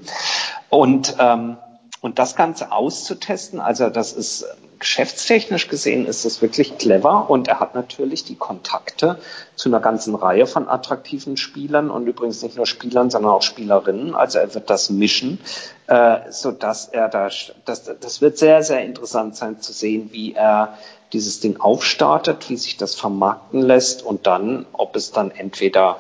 Und 0.71 1.17
ähm, 1.19 1.59
und 2.05 2.19
das 2.19 2.37
Ganze 2.37 2.71
auszutesten, 2.71 3.61
also 3.61 3.89
das 3.89 4.13
ist 4.13 4.45
geschäftstechnisch 4.79 5.69
gesehen, 5.69 6.05
ist 6.05 6.27
das 6.27 6.43
wirklich 6.43 6.77
clever 6.77 7.31
und 7.31 7.49
er 7.49 7.61
hat 7.61 7.75
natürlich 7.75 8.25
die 8.25 8.35
Kontakte 8.35 9.19
zu 9.55 9.71
einer 9.71 9.81
ganzen 9.81 10.15
Reihe 10.15 10.47
von 10.47 10.69
attraktiven 10.69 11.39
Spielern 11.39 11.89
und 11.89 12.07
übrigens 12.07 12.43
nicht 12.43 12.59
nur 12.59 12.67
Spielern, 12.67 13.09
sondern 13.09 13.33
auch 13.33 13.41
Spielerinnen. 13.41 14.15
Also 14.15 14.39
er 14.39 14.55
wird 14.55 14.69
das 14.69 14.91
mischen, 14.91 15.41
äh, 15.87 16.31
so 16.31 16.51
dass 16.51 16.89
er 16.89 17.09
da, 17.09 17.31
das, 17.65 17.85
das 17.85 18.21
wird 18.21 18.37
sehr, 18.37 18.63
sehr 18.63 18.85
interessant 18.85 19.35
sein 19.35 19.63
zu 19.63 19.73
sehen, 19.73 20.11
wie 20.13 20.35
er 20.35 20.77
dieses 21.15 21.41
Ding 21.41 21.59
aufstartet, 21.59 22.51
wie 22.51 22.59
sich 22.59 22.77
das 22.77 22.95
vermarkten 22.95 23.63
lässt 23.63 24.05
und 24.05 24.27
dann, 24.27 24.67
ob 24.75 24.95
es 24.95 25.11
dann 25.11 25.31
entweder 25.31 25.97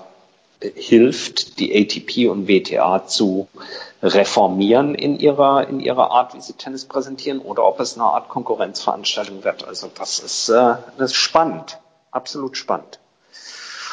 hilft, 0.74 1.58
die 1.58 1.74
ATP 1.74 2.28
und 2.30 2.48
WTA 2.48 3.06
zu 3.06 3.48
reformieren 4.02 4.94
in 4.94 5.18
ihrer, 5.18 5.66
in 5.68 5.80
ihrer 5.80 6.10
Art, 6.10 6.34
wie 6.34 6.40
sie 6.40 6.52
Tennis 6.52 6.84
präsentieren, 6.84 7.40
oder 7.40 7.64
ob 7.64 7.80
es 7.80 7.94
eine 7.94 8.04
Art 8.04 8.28
Konkurrenzveranstaltung 8.28 9.44
wird. 9.44 9.66
Also 9.66 9.90
das 9.94 10.18
ist, 10.18 10.48
äh, 10.48 10.76
das 10.98 11.12
ist 11.12 11.14
spannend, 11.14 11.78
absolut 12.10 12.56
spannend. 12.56 12.98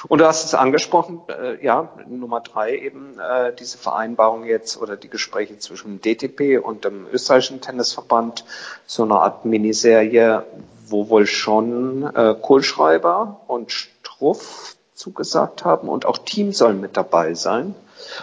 Und 0.08 0.20
du 0.20 0.26
hast 0.26 0.46
es 0.46 0.56
angesprochen, 0.56 1.22
äh, 1.28 1.64
ja, 1.64 1.90
Nummer 2.08 2.42
drei 2.42 2.78
eben 2.78 3.20
äh, 3.20 3.54
diese 3.54 3.78
Vereinbarung 3.78 4.46
jetzt 4.46 4.82
oder 4.82 4.98
die 4.98 5.10
Gespräche 5.10 5.60
zwischen 5.60 6.00
dem 6.00 6.02
DTP 6.02 6.64
und 6.64 6.86
dem 6.86 7.08
österreichischen 7.12 7.62
Tennisverband, 7.62 8.44
so 8.88 9.04
eine 9.04 9.16
Art 9.16 9.46
Miniserie, 9.46 10.44
wo 10.88 11.10
wohl 11.10 11.28
schon 11.28 12.04
äh, 12.04 12.36
Kohlschreiber 12.42 13.42
und 13.48 13.72
Struff 13.72 14.76
zugesagt 14.94 15.66
haben 15.66 15.90
und 15.90 16.06
auch 16.06 16.18
Team 16.18 16.54
soll 16.54 16.74
mit 16.74 16.98
dabei 16.98 17.34
sein. 17.34 17.76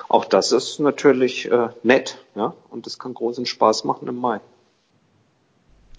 Auch 0.08 0.24
das 0.24 0.52
ist 0.52 0.80
natürlich 0.80 1.50
äh, 1.50 1.68
nett, 1.82 2.18
ja, 2.34 2.54
und 2.70 2.86
das 2.86 2.98
kann 2.98 3.14
großen 3.14 3.46
Spaß 3.46 3.84
machen 3.84 4.08
im 4.08 4.16
Mai. 4.16 4.40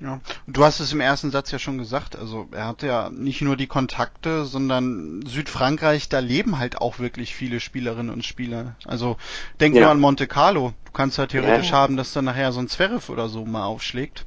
Ja, 0.02 0.22
und 0.48 0.56
du 0.56 0.64
hast 0.64 0.80
es 0.80 0.94
im 0.94 1.02
ersten 1.02 1.30
Satz 1.30 1.52
ja 1.52 1.60
schon 1.60 1.78
gesagt, 1.78 2.18
also 2.18 2.48
er 2.52 2.68
hat 2.68 2.84
ja 2.84 3.10
nicht 3.10 3.42
nur 3.42 3.58
die 3.58 3.68
Kontakte, 3.68 4.46
sondern 4.46 5.22
Südfrankreich, 5.26 6.08
da 6.08 6.20
leben 6.20 6.58
halt 6.58 6.80
auch 6.80 7.00
wirklich 7.00 7.36
viele 7.36 7.60
Spielerinnen 7.60 8.14
und 8.14 8.24
Spieler. 8.24 8.76
Also 8.86 9.18
denk 9.60 9.76
ja. 9.76 9.82
nur 9.82 9.92
an 9.92 10.00
Monte 10.00 10.28
Carlo. 10.28 10.74
Du 10.86 10.92
kannst 10.94 11.18
ja 11.18 11.26
theoretisch 11.26 11.72
ja. 11.72 11.78
haben, 11.78 11.98
dass 11.98 12.14
dann 12.14 12.26
nachher 12.26 12.54
so 12.54 12.62
ein 12.62 12.70
Zverev 12.70 13.12
oder 13.12 13.28
so 13.28 13.46
mal 13.46 13.66
aufschlägt. 13.66 14.26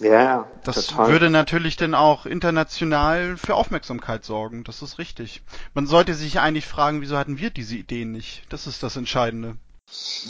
Ja, 0.00 0.46
das 0.64 0.86
total. 0.86 1.08
würde 1.08 1.28
natürlich 1.28 1.76
dann 1.76 1.94
auch 1.94 2.24
international 2.24 3.36
für 3.36 3.54
Aufmerksamkeit 3.54 4.24
sorgen. 4.24 4.64
Das 4.64 4.80
ist 4.80 4.98
richtig. 4.98 5.42
Man 5.74 5.86
sollte 5.86 6.14
sich 6.14 6.40
eigentlich 6.40 6.66
fragen, 6.66 7.02
wieso 7.02 7.18
hatten 7.18 7.38
wir 7.38 7.50
diese 7.50 7.76
Ideen 7.76 8.10
nicht? 8.10 8.42
Das 8.48 8.66
ist 8.66 8.82
das 8.82 8.96
Entscheidende. 8.96 9.56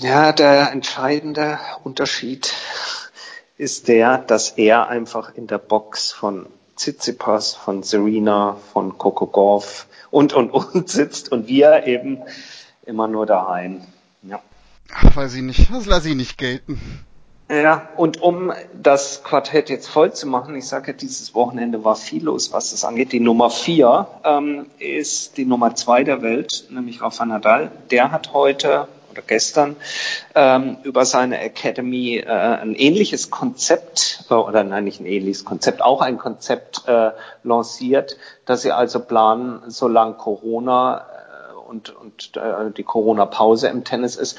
Ja, 0.01 0.33
der 0.33 0.73
entscheidende 0.73 1.61
Unterschied 1.85 2.53
ist 3.59 3.87
der, 3.87 4.19
dass 4.19 4.51
er 4.51 4.89
einfach 4.89 5.35
in 5.35 5.47
der 5.47 5.59
Box 5.59 6.11
von 6.11 6.47
Tsitsipas, 6.75 7.55
von 7.55 7.85
Serena, 7.85 8.57
von 8.73 8.99
Coco 8.99 9.27
Golf 9.27 9.87
und, 10.11 10.33
und, 10.33 10.51
und 10.51 10.89
sitzt 10.89 11.31
und 11.31 11.47
wir 11.47 11.87
eben 11.87 12.19
immer 12.87 13.07
nur 13.07 13.27
daheim. 13.27 13.83
Ja. 14.23 14.41
Ach, 14.93 15.15
weiß 15.15 15.35
ich 15.35 15.43
nicht. 15.43 15.73
Das 15.73 15.87
lasse 15.87 16.09
ich 16.09 16.17
nicht 16.17 16.39
gelten. 16.39 17.05
Ja, 17.51 17.89
und 17.97 18.23
um 18.23 18.53
das 18.81 19.25
Quartett 19.25 19.71
jetzt 19.71 19.89
voll 19.89 20.13
zu 20.13 20.29
machen, 20.29 20.55
ich 20.55 20.69
sage 20.69 20.93
ja, 20.93 20.97
dieses 20.97 21.35
Wochenende 21.35 21.85
war 21.85 21.97
viel 21.97 22.23
los, 22.23 22.53
was 22.53 22.71
das 22.71 22.85
angeht. 22.85 23.11
Die 23.11 23.19
Nummer 23.19 23.51
vier 23.51 24.07
ähm, 24.23 24.67
ist 24.79 25.37
die 25.37 25.47
Nummer 25.47 25.75
zwei 25.75 26.05
der 26.05 26.23
Welt, 26.23 26.67
nämlich 26.71 27.03
Rafa 27.03 27.27
Nadal. 27.27 27.73
Der 27.91 28.13
hat 28.13 28.33
heute 28.33 28.87
oder 29.11 29.23
gestern 29.27 29.75
ähm, 30.37 30.77
über 30.85 31.05
seine 31.05 31.41
Academy 31.41 32.19
äh, 32.19 32.29
ein 32.29 32.77
ähnliches 32.77 33.31
Konzept, 33.31 34.27
äh, 34.31 34.35
oder 34.35 34.63
nein, 34.63 34.85
nicht 34.85 35.01
ein 35.01 35.07
ähnliches 35.07 35.45
Konzept, 35.45 35.83
auch 35.83 36.03
ein 36.03 36.19
Konzept 36.19 36.87
äh, 36.87 37.11
lanciert, 37.43 38.17
dass 38.45 38.63
sie 38.63 38.71
also 38.71 39.01
planen, 39.01 39.63
solange 39.67 40.15
Corona 40.15 40.99
äh, 40.99 41.69
und, 41.69 41.91
und 41.97 42.37
äh, 42.37 42.71
die 42.77 42.85
Corona-Pause 42.85 43.67
im 43.67 43.83
Tennis 43.83 44.15
ist, 44.15 44.39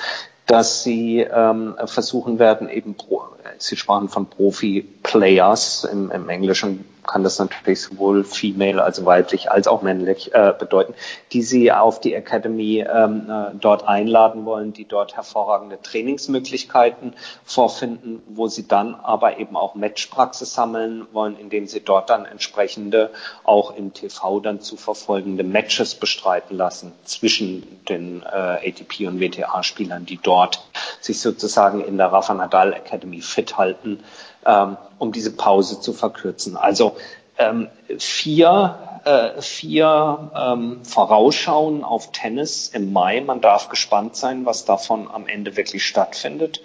dass 0.52 0.84
sie 0.84 1.20
ähm, 1.20 1.76
versuchen 1.86 2.38
werden, 2.38 2.70
eben, 2.70 2.96
Pro, 2.96 3.24
Sie 3.58 3.78
sprachen 3.78 4.10
von 4.10 4.26
Profi-Players, 4.28 5.86
im, 5.86 6.12
im 6.12 6.30
Englischen 6.30 6.84
kann 7.12 7.24
das 7.24 7.40
natürlich 7.40 7.82
sowohl 7.82 8.24
female, 8.24 8.82
also 8.82 9.06
weiblich, 9.06 9.52
als 9.52 9.68
auch 9.68 9.82
männlich 9.82 10.34
äh, 10.34 10.54
bedeuten, 10.58 10.94
die 11.34 11.42
sie 11.42 11.70
auf 11.72 12.00
die 12.00 12.14
Academy 12.14 12.86
ähm, 12.90 13.30
äh, 13.30 13.54
dort 13.60 13.86
einladen 13.86 14.46
wollen, 14.46 14.72
die 14.72 14.86
dort 14.86 15.18
hervorragende 15.18 15.82
Trainingsmöglichkeiten 15.82 17.14
vorfinden, 17.44 18.22
wo 18.28 18.48
sie 18.48 18.66
dann 18.66 18.96
aber 18.96 19.40
eben 19.40 19.58
auch 19.58 19.76
Matchpraxis 19.76 20.54
sammeln 20.54 21.06
wollen, 21.12 21.38
indem 21.38 21.68
sie 21.68 21.82
dort 21.82 22.10
dann 22.10 22.24
entsprechende 22.26 23.12
auch 23.44 23.76
im 23.76 23.94
TV 23.94 24.40
dann 24.40 24.62
zu 24.62 24.78
verfolgende 24.78 25.44
Matches 25.44 25.96
bestreiten 25.96 26.56
lassen 26.56 26.94
zwischen 27.04 27.82
den 27.90 28.24
äh, 28.24 28.70
ATP 28.70 29.08
und 29.08 29.20
WTA-Spielern, 29.20 30.06
die 30.06 30.18
dort 30.18 30.64
sich 31.02 31.20
sozusagen 31.20 31.84
in 31.84 31.98
der 31.98 32.08
Rafa 32.08 32.34
Nadal 32.34 32.72
Academy 32.72 33.22
fit 33.22 33.58
halten 33.58 34.00
ähm, 34.46 34.78
um 34.98 35.12
diese 35.12 35.32
Pause 35.32 35.80
zu 35.80 35.94
verkürzen. 35.94 36.58
Also 36.58 36.96
ähm, 37.38 37.70
vier, 37.98 39.02
äh, 39.06 39.42
vier 39.42 40.32
ähm, 40.36 40.84
Vorausschauen 40.84 41.84
auf 41.84 42.12
Tennis 42.12 42.68
im 42.68 42.94
Mai. 42.94 43.22
Man 43.22 43.42
darf 43.42 43.70
gespannt 43.70 44.16
sein, 44.16 44.46
was 44.46 44.66
davon 44.66 45.10
am 45.12 45.28
Ende 45.28 45.58
wirklich 45.58 45.86
stattfindet 45.86 46.62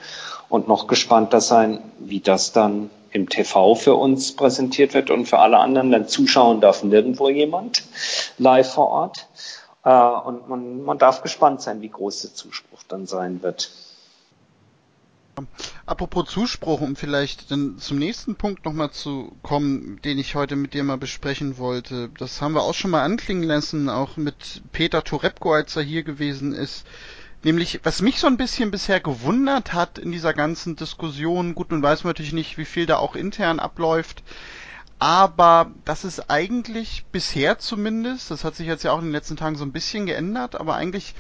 und 0.49 0.69
noch 0.69 0.87
gespannter 0.87 1.41
sein, 1.41 1.81
wie 1.99 2.21
das 2.21 2.53
dann 2.53 2.91
im 3.11 3.29
TV 3.29 3.75
für 3.75 3.95
uns 3.95 4.37
präsentiert 4.37 4.93
wird 4.93 5.11
und 5.11 5.27
für 5.27 5.39
alle 5.39 5.59
anderen. 5.59 5.91
Denn 5.91 6.09
zuschauen 6.09 6.61
darf 6.61 6.83
nirgendwo 6.83 7.29
jemand 7.29 7.83
live 8.39 8.73
vor 8.73 8.89
Ort. 8.89 9.29
Äh, 9.85 9.91
und 9.91 10.49
man, 10.49 10.85
man 10.85 10.99
darf 10.99 11.23
gespannt 11.23 11.63
sein, 11.63 11.81
wie 11.81 11.89
groß 11.89 12.23
der 12.23 12.35
Zuspruch 12.35 12.83
dann 12.89 13.07
sein 13.07 13.43
wird. 13.43 13.71
Apropos 15.85 16.31
Zuspruch, 16.31 16.81
um 16.81 16.97
vielleicht 16.97 17.51
dann 17.51 17.79
zum 17.79 17.99
nächsten 17.99 18.37
Punkt 18.37 18.65
nochmal 18.65 18.91
zu 18.91 19.37
kommen, 19.43 20.01
den 20.03 20.19
ich 20.19 20.35
heute 20.35 20.57
mit 20.57 20.73
dir 20.73 20.83
mal 20.83 20.97
besprechen 20.97 21.59
wollte. 21.59 22.11
Das 22.19 22.41
haben 22.41 22.55
wir 22.55 22.63
auch 22.63 22.75
schon 22.75 22.91
mal 22.91 23.03
anklingen 23.03 23.45
lassen, 23.45 23.91
auch 23.91 24.17
mit 24.17 24.63
Peter 24.73 25.05
Torebko, 25.05 25.53
als 25.53 25.77
er 25.77 25.83
hier 25.83 26.05
gewesen 26.05 26.55
ist. 26.55 26.87
Nämlich, 27.45 27.81
was 27.83 28.01
mich 28.01 28.19
so 28.19 28.27
ein 28.27 28.39
bisschen 28.39 28.71
bisher 28.71 28.99
gewundert 28.99 29.75
hat 29.75 29.99
in 29.99 30.11
dieser 30.11 30.33
ganzen 30.33 30.75
Diskussion, 30.75 31.55
gut, 31.55 31.71
nun 31.71 31.83
weiß 31.83 32.03
man 32.03 32.11
natürlich 32.11 32.33
nicht, 32.33 32.57
wie 32.57 32.65
viel 32.65 32.87
da 32.87 32.97
auch 32.97 33.15
intern 33.15 33.61
abläuft, 33.61 34.23
aber 34.99 35.71
das 35.85 36.05
ist 36.05 36.31
eigentlich 36.31 37.05
bisher 37.13 37.59
zumindest, 37.59 38.31
das 38.31 38.45
hat 38.45 38.57
sich 38.57 38.67
jetzt 38.67 38.83
ja 38.83 38.93
auch 38.93 38.99
in 38.99 39.07
den 39.07 39.13
letzten 39.13 39.37
Tagen 39.37 39.57
so 39.57 39.65
ein 39.65 39.73
bisschen 39.73 40.07
geändert, 40.07 40.59
aber 40.59 40.75
eigentlich 40.75 41.15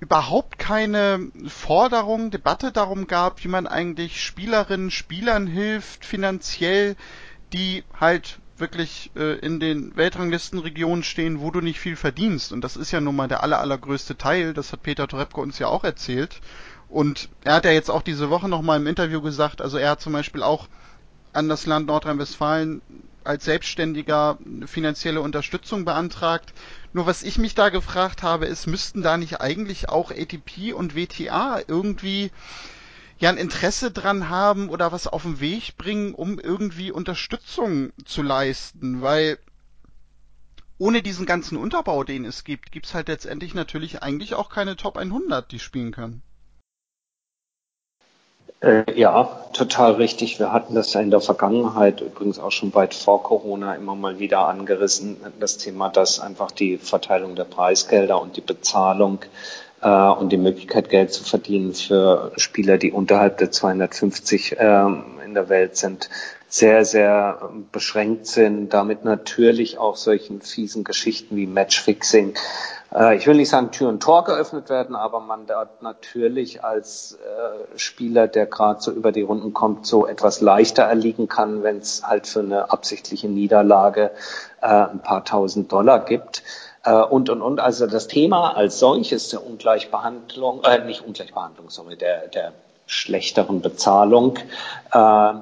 überhaupt 0.00 0.58
keine 0.58 1.30
Forderung, 1.46 2.30
Debatte 2.30 2.72
darum 2.72 3.06
gab, 3.06 3.42
wie 3.44 3.48
man 3.48 3.66
eigentlich 3.66 4.22
Spielerinnen, 4.22 4.90
Spielern 4.90 5.46
hilft, 5.46 6.04
finanziell, 6.04 6.96
die 7.52 7.84
halt 7.98 8.38
wirklich 8.56 9.10
äh, 9.16 9.38
in 9.38 9.60
den 9.60 9.96
Weltranglistenregionen 9.96 11.02
stehen, 11.02 11.40
wo 11.40 11.50
du 11.50 11.60
nicht 11.60 11.80
viel 11.80 11.96
verdienst. 11.96 12.52
Und 12.52 12.62
das 12.62 12.76
ist 12.76 12.92
ja 12.92 13.00
nun 13.00 13.16
mal 13.16 13.28
der 13.28 13.42
aller, 13.42 13.60
allergrößte 13.60 14.16
Teil. 14.16 14.54
Das 14.54 14.72
hat 14.72 14.82
Peter 14.82 15.08
Torebko 15.08 15.42
uns 15.42 15.58
ja 15.58 15.66
auch 15.68 15.84
erzählt. 15.84 16.40
Und 16.88 17.28
er 17.42 17.54
hat 17.54 17.64
ja 17.64 17.72
jetzt 17.72 17.90
auch 17.90 18.02
diese 18.02 18.30
Woche 18.30 18.48
nochmal 18.48 18.78
im 18.78 18.86
Interview 18.86 19.20
gesagt, 19.20 19.60
also 19.60 19.78
er 19.78 19.90
hat 19.90 20.00
zum 20.00 20.12
Beispiel 20.12 20.42
auch 20.42 20.68
an 21.32 21.48
das 21.48 21.66
Land 21.66 21.86
Nordrhein-Westfalen 21.88 22.82
als 23.24 23.44
Selbstständiger 23.44 24.38
finanzielle 24.66 25.20
Unterstützung 25.20 25.84
beantragt. 25.84 26.52
Nur 26.94 27.06
was 27.06 27.24
ich 27.24 27.38
mich 27.38 27.56
da 27.56 27.70
gefragt 27.70 28.22
habe, 28.22 28.46
ist, 28.46 28.68
müssten 28.68 29.02
da 29.02 29.16
nicht 29.16 29.40
eigentlich 29.40 29.88
auch 29.88 30.12
ATP 30.12 30.72
und 30.74 30.94
WTA 30.94 31.60
irgendwie 31.66 32.30
ja 33.18 33.30
ein 33.30 33.36
Interesse 33.36 33.90
dran 33.90 34.28
haben 34.28 34.68
oder 34.68 34.92
was 34.92 35.08
auf 35.08 35.22
den 35.22 35.40
Weg 35.40 35.76
bringen, 35.76 36.14
um 36.14 36.38
irgendwie 36.38 36.92
Unterstützung 36.92 37.92
zu 38.04 38.22
leisten, 38.22 39.02
weil 39.02 39.40
ohne 40.78 41.02
diesen 41.02 41.26
ganzen 41.26 41.58
Unterbau, 41.58 42.04
den 42.04 42.24
es 42.24 42.44
gibt, 42.44 42.70
gibt's 42.70 42.94
halt 42.94 43.08
letztendlich 43.08 43.54
natürlich 43.54 44.04
eigentlich 44.04 44.34
auch 44.34 44.48
keine 44.48 44.76
Top 44.76 44.96
100, 44.96 45.50
die 45.50 45.58
spielen 45.58 45.90
können. 45.90 46.22
Äh, 48.60 48.98
ja, 48.98 49.46
total 49.52 49.92
richtig. 49.92 50.38
Wir 50.38 50.52
hatten 50.52 50.74
das 50.74 50.92
ja 50.94 51.00
in 51.00 51.10
der 51.10 51.20
Vergangenheit, 51.20 52.00
übrigens 52.00 52.38
auch 52.38 52.52
schon 52.52 52.74
weit 52.74 52.94
vor 52.94 53.22
Corona, 53.22 53.74
immer 53.74 53.94
mal 53.94 54.18
wieder 54.18 54.48
angerissen, 54.48 55.16
das 55.38 55.58
Thema, 55.58 55.90
dass 55.90 56.20
einfach 56.20 56.50
die 56.50 56.78
Verteilung 56.78 57.34
der 57.36 57.44
Preisgelder 57.44 58.20
und 58.20 58.36
die 58.36 58.40
Bezahlung 58.40 59.20
äh, 59.82 59.88
und 59.88 60.30
die 60.30 60.38
Möglichkeit, 60.38 60.88
Geld 60.88 61.12
zu 61.12 61.24
verdienen 61.24 61.74
für 61.74 62.32
Spieler, 62.36 62.78
die 62.78 62.90
unterhalb 62.90 63.38
der 63.38 63.50
250 63.50 64.58
äh, 64.58 64.86
in 65.24 65.34
der 65.34 65.48
Welt 65.48 65.76
sind, 65.76 66.08
sehr, 66.48 66.84
sehr 66.84 67.40
ähm, 67.42 67.66
beschränkt 67.70 68.26
sind. 68.26 68.70
Damit 68.72 69.04
natürlich 69.04 69.78
auch 69.78 69.96
solchen 69.96 70.40
fiesen 70.40 70.84
Geschichten 70.84 71.36
wie 71.36 71.46
Matchfixing 71.46 72.34
äh, 72.94 73.16
ich 73.16 73.26
will 73.26 73.36
nicht 73.36 73.48
sagen 73.50 73.70
Tür 73.70 73.88
und 73.88 74.02
Tor 74.02 74.24
geöffnet 74.24 74.68
werden, 74.68 74.96
aber 74.96 75.20
man 75.20 75.46
dort 75.46 75.82
natürlich 75.82 76.64
als 76.64 77.18
äh, 77.22 77.78
Spieler, 77.78 78.28
der 78.28 78.46
gerade 78.46 78.80
so 78.80 78.92
über 78.92 79.12
die 79.12 79.22
Runden 79.22 79.52
kommt, 79.52 79.86
so 79.86 80.06
etwas 80.06 80.40
leichter 80.40 80.84
erliegen 80.84 81.28
kann, 81.28 81.62
wenn 81.62 81.78
es 81.78 82.06
halt 82.06 82.26
für 82.26 82.40
eine 82.40 82.70
absichtliche 82.70 83.28
Niederlage 83.28 84.12
äh, 84.60 84.66
ein 84.66 85.00
paar 85.00 85.24
tausend 85.24 85.72
Dollar 85.72 86.04
gibt. 86.04 86.42
Äh, 86.84 86.94
und, 86.94 87.30
und, 87.30 87.42
und. 87.42 87.60
Also 87.60 87.86
das 87.86 88.06
Thema 88.06 88.56
als 88.56 88.78
solches 88.78 89.30
der 89.30 89.44
Ungleichbehandlung, 89.44 90.62
äh, 90.64 90.84
nicht 90.84 91.04
Ungleichbehandlung, 91.04 91.70
sondern 91.70 91.98
der, 91.98 92.28
der 92.28 92.52
schlechteren 92.86 93.60
Bezahlung, 93.60 94.38
äh, 94.92 95.32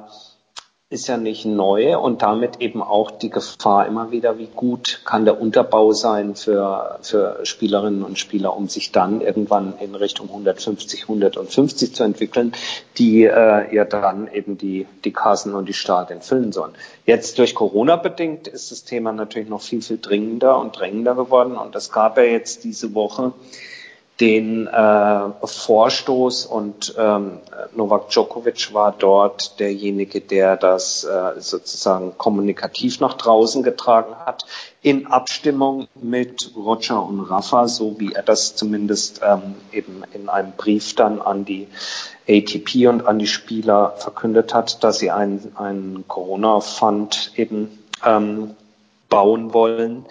ist 0.93 1.09
ja 1.09 1.17
nicht 1.17 1.47
neu 1.47 1.99
und 1.99 2.23
damit 2.23 2.61
eben 2.61 2.83
auch 2.83 3.11
die 3.11 3.31
Gefahr 3.31 3.87
immer 3.87 4.11
wieder, 4.11 4.39
wie 4.39 4.49
gut 4.55 5.01
kann 5.05 5.25
der 5.25 5.41
Unterbau 5.41 5.93
sein 5.93 6.37
für, 6.37 6.99
für 7.01 7.41
Spielerinnen 7.45 8.03
und 8.03 8.19
Spieler, 8.19 8.55
um 8.55 8.69
sich 8.69 8.93
dann 8.93 9.23
irgendwann 9.23 9.75
in 9.81 9.95
Richtung 9.95 10.29
150, 10.29 11.03
150 11.05 11.95
zu 11.95 12.05
entwickeln, 12.05 12.53
die 12.99 13.25
äh, 13.25 13.75
ja 13.75 13.85
dann 13.87 14.29
eben 14.31 14.59
die, 14.59 14.87
die 15.05 15.13
Kassen 15.13 15.55
und 15.55 15.69
die 15.69 15.73
Stadien 15.73 16.21
füllen 16.21 16.53
sollen. 16.53 16.73
Jetzt 17.07 17.39
durch 17.39 17.55
Corona 17.55 17.97
bedingt 17.97 18.47
ist 18.47 18.71
das 18.71 18.85
Thema 18.85 19.13
natürlich 19.13 19.49
noch 19.49 19.63
viel, 19.63 19.81
viel 19.81 19.99
dringender 19.99 20.59
und 20.59 20.79
drängender 20.79 21.15
geworden 21.15 21.57
und 21.57 21.75
es 21.75 21.91
gab 21.91 22.19
ja 22.19 22.25
jetzt 22.25 22.65
diese 22.65 22.95
Woche 22.95 23.33
den 24.23 24.69
äh, 24.69 25.31
Vorstoß 25.43 26.47
und 26.47 26.95
ähm, 26.97 27.41
Novak 27.75 28.11
Djokovic 28.11 28.73
war 28.73 28.95
dort 28.97 29.59
derjenige, 29.59 30.21
der 30.21 30.57
das 30.57 31.03
äh, 31.03 31.41
sozusagen 31.41 32.17
kommunikativ 32.17 33.01
nach 33.01 33.15
draußen 33.15 33.65
getragen 33.65 34.15
hat, 34.25 34.47
in 34.81 35.09
Abstimmung 35.09 35.89
mit 36.01 36.53
Roger 36.55 37.05
und 37.05 37.19
Rafa, 37.19 37.67
so 37.67 37.99
wie 37.99 38.13
er 38.13 38.23
das 38.23 38.55
zumindest 38.55 39.23
ähm, 39.25 39.57
eben 39.73 40.05
in 40.13 40.29
einem 40.29 40.53
Brief 40.53 40.95
dann 40.95 41.21
an 41.21 41.45
die 41.45 41.67
ATP 42.29 42.87
und 42.87 43.05
an 43.05 43.19
die 43.19 43.27
Spieler 43.27 43.95
verkündet 43.97 44.55
hat, 44.55 44.85
dass 44.85 45.01
sie 45.01 45.11
einen, 45.11 46.05
Corona-Fund 46.07 47.33
eben 47.35 47.77
ähm, 48.07 48.55
bauen 49.13 49.53
wollen, 49.53 50.07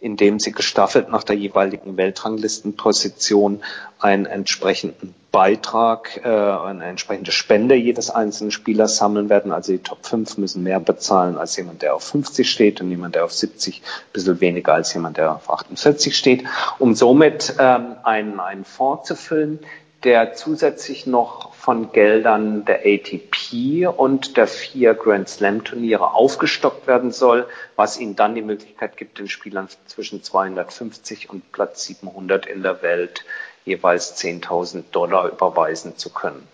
indem 0.00 0.40
sie 0.40 0.50
gestaffelt 0.50 1.10
nach 1.10 1.24
der 1.24 1.36
jeweiligen 1.36 1.98
Weltranglistenposition 1.98 3.62
einen 3.98 4.24
entsprechenden 4.24 5.14
Beitrag, 5.30 6.22
äh, 6.24 6.28
eine 6.28 6.86
entsprechende 6.86 7.32
Spende 7.32 7.74
jedes 7.74 8.08
einzelnen 8.08 8.52
Spielers 8.52 8.96
sammeln 8.96 9.28
werden. 9.28 9.52
Also 9.52 9.72
die 9.72 9.80
Top 9.80 10.06
5 10.06 10.38
müssen 10.38 10.62
mehr 10.62 10.80
bezahlen 10.80 11.36
als 11.36 11.54
jemand, 11.58 11.82
der 11.82 11.94
auf 11.94 12.04
50 12.04 12.50
steht 12.50 12.80
und 12.80 12.88
jemand, 12.88 13.14
der 13.14 13.26
auf 13.26 13.34
70, 13.34 13.82
ein 13.82 14.12
bisschen 14.14 14.40
weniger 14.40 14.72
als 14.72 14.94
jemand, 14.94 15.18
der 15.18 15.34
auf 15.34 15.50
48 15.50 16.16
steht, 16.16 16.44
um 16.78 16.94
somit 16.94 17.56
ähm, 17.58 17.96
einen, 18.04 18.40
einen 18.40 18.64
Fonds 18.64 19.06
zu 19.06 19.16
füllen, 19.16 19.58
der 20.02 20.32
zusätzlich 20.32 21.06
noch 21.06 21.52
von 21.66 21.90
Geldern 21.90 22.64
der 22.64 22.82
ATP 22.86 23.88
und 23.88 24.36
der 24.36 24.46
vier 24.46 24.94
Grand 24.94 25.28
Slam 25.28 25.64
Turniere 25.64 26.14
aufgestockt 26.14 26.86
werden 26.86 27.10
soll, 27.10 27.48
was 27.74 27.98
ihnen 27.98 28.14
dann 28.14 28.36
die 28.36 28.42
Möglichkeit 28.42 28.96
gibt, 28.96 29.18
den 29.18 29.28
Spielern 29.28 29.68
zwischen 29.86 30.22
250 30.22 31.28
und 31.28 31.50
Platz 31.50 31.82
700 31.86 32.46
in 32.46 32.62
der 32.62 32.82
Welt 32.82 33.24
jeweils 33.64 34.16
10.000 34.16 34.84
Dollar 34.92 35.28
überweisen 35.28 35.96
zu 35.96 36.10
können. 36.10 36.46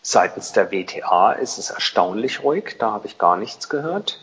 Seitens 0.00 0.52
der 0.52 0.72
WTA 0.72 1.32
ist 1.32 1.58
es 1.58 1.68
erstaunlich 1.68 2.42
ruhig, 2.42 2.76
da 2.78 2.92
habe 2.92 3.06
ich 3.06 3.18
gar 3.18 3.36
nichts 3.36 3.68
gehört. 3.68 4.18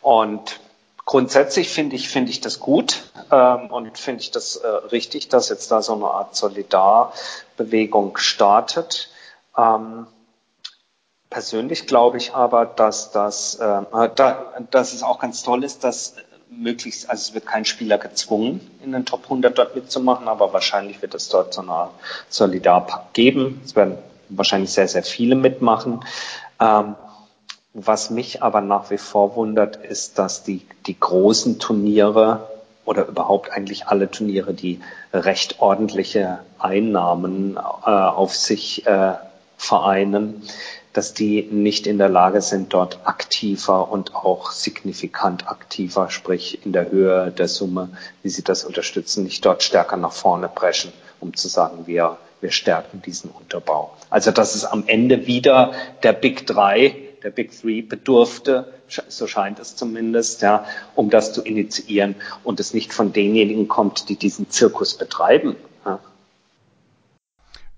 Und 0.00 0.60
grundsätzlich 1.06 1.70
finde 1.70 1.96
ich, 1.96 2.10
finde 2.10 2.30
ich 2.30 2.42
das 2.42 2.60
gut 2.60 3.04
ähm, 3.30 3.70
und 3.70 3.96
finde 3.96 4.20
ich 4.20 4.32
das 4.32 4.56
äh, 4.56 4.66
richtig, 4.66 5.28
dass 5.28 5.48
jetzt 5.48 5.70
da 5.70 5.80
so 5.80 5.94
eine 5.94 6.06
Art 6.06 6.36
Solidarbewegung 6.36 8.18
startet. 8.18 9.08
Ähm, 9.56 10.06
persönlich 11.30 11.86
glaube 11.86 12.18
ich 12.18 12.34
aber, 12.34 12.66
dass 12.66 13.12
das, 13.12 13.54
äh, 13.54 13.82
da, 14.14 14.52
dass 14.70 14.92
es 14.92 15.02
auch 15.02 15.20
ganz 15.20 15.42
toll 15.42 15.64
ist, 15.64 15.84
dass 15.84 16.16
möglichst, 16.50 17.08
also 17.08 17.20
es 17.20 17.34
wird 17.34 17.46
kein 17.46 17.64
Spieler 17.64 17.98
gezwungen, 17.98 18.60
in 18.82 18.92
den 18.92 19.06
Top 19.06 19.24
100 19.24 19.56
dort 19.56 19.74
mitzumachen, 19.74 20.28
aber 20.28 20.52
wahrscheinlich 20.52 21.02
wird 21.02 21.14
es 21.14 21.28
dort 21.28 21.54
so 21.54 21.62
eine 21.62 21.90
Solidarpakt 22.28 23.14
geben. 23.14 23.60
Es 23.64 23.76
werden 23.76 23.98
wahrscheinlich 24.28 24.72
sehr, 24.72 24.88
sehr 24.88 25.02
viele 25.02 25.36
mitmachen. 25.36 26.04
Ähm, 26.60 26.96
was 27.78 28.08
mich 28.08 28.42
aber 28.42 28.62
nach 28.62 28.90
wie 28.90 28.96
vor 28.96 29.36
wundert, 29.36 29.76
ist, 29.76 30.18
dass 30.18 30.42
die, 30.42 30.62
die 30.86 30.98
großen 30.98 31.58
Turniere 31.58 32.48
oder 32.86 33.06
überhaupt 33.06 33.52
eigentlich 33.52 33.86
alle 33.86 34.10
Turniere, 34.10 34.54
die 34.54 34.80
recht 35.12 35.60
ordentliche 35.60 36.38
Einnahmen 36.58 37.56
äh, 37.56 37.90
auf 37.90 38.34
sich 38.34 38.86
äh, 38.86 39.12
vereinen, 39.58 40.42
dass 40.94 41.12
die 41.12 41.42
nicht 41.42 41.86
in 41.86 41.98
der 41.98 42.08
Lage 42.08 42.40
sind, 42.40 42.72
dort 42.72 43.00
aktiver 43.04 43.90
und 43.90 44.14
auch 44.14 44.52
signifikant 44.52 45.46
aktiver, 45.46 46.08
sprich 46.08 46.64
in 46.64 46.72
der 46.72 46.90
Höhe 46.90 47.30
der 47.30 47.48
Summe, 47.48 47.90
wie 48.22 48.30
sie 48.30 48.42
das 48.42 48.64
unterstützen, 48.64 49.24
nicht 49.24 49.44
dort 49.44 49.62
stärker 49.62 49.98
nach 49.98 50.12
vorne 50.12 50.48
preschen, 50.48 50.94
um 51.20 51.36
zu 51.36 51.48
sagen, 51.48 51.86
wir, 51.86 52.16
wir 52.40 52.52
stärken 52.52 53.02
diesen 53.02 53.30
Unterbau. 53.30 53.92
Also 54.08 54.30
dass 54.30 54.54
es 54.54 54.64
am 54.64 54.84
Ende 54.86 55.26
wieder 55.26 55.72
der 56.02 56.14
Big 56.14 56.46
Three 56.46 57.05
der 57.26 57.32
Big 57.32 57.50
Three 57.50 57.82
bedurfte, 57.82 58.72
so 59.08 59.26
scheint 59.26 59.58
es 59.58 59.74
zumindest, 59.74 60.42
ja, 60.42 60.64
um 60.94 61.10
das 61.10 61.32
zu 61.32 61.42
initiieren 61.42 62.14
und 62.44 62.60
es 62.60 62.72
nicht 62.72 62.94
von 62.94 63.12
denjenigen 63.12 63.66
kommt, 63.66 64.08
die 64.08 64.14
diesen 64.14 64.48
Zirkus 64.48 64.96
betreiben. 64.96 65.56
Ja. 65.84 65.98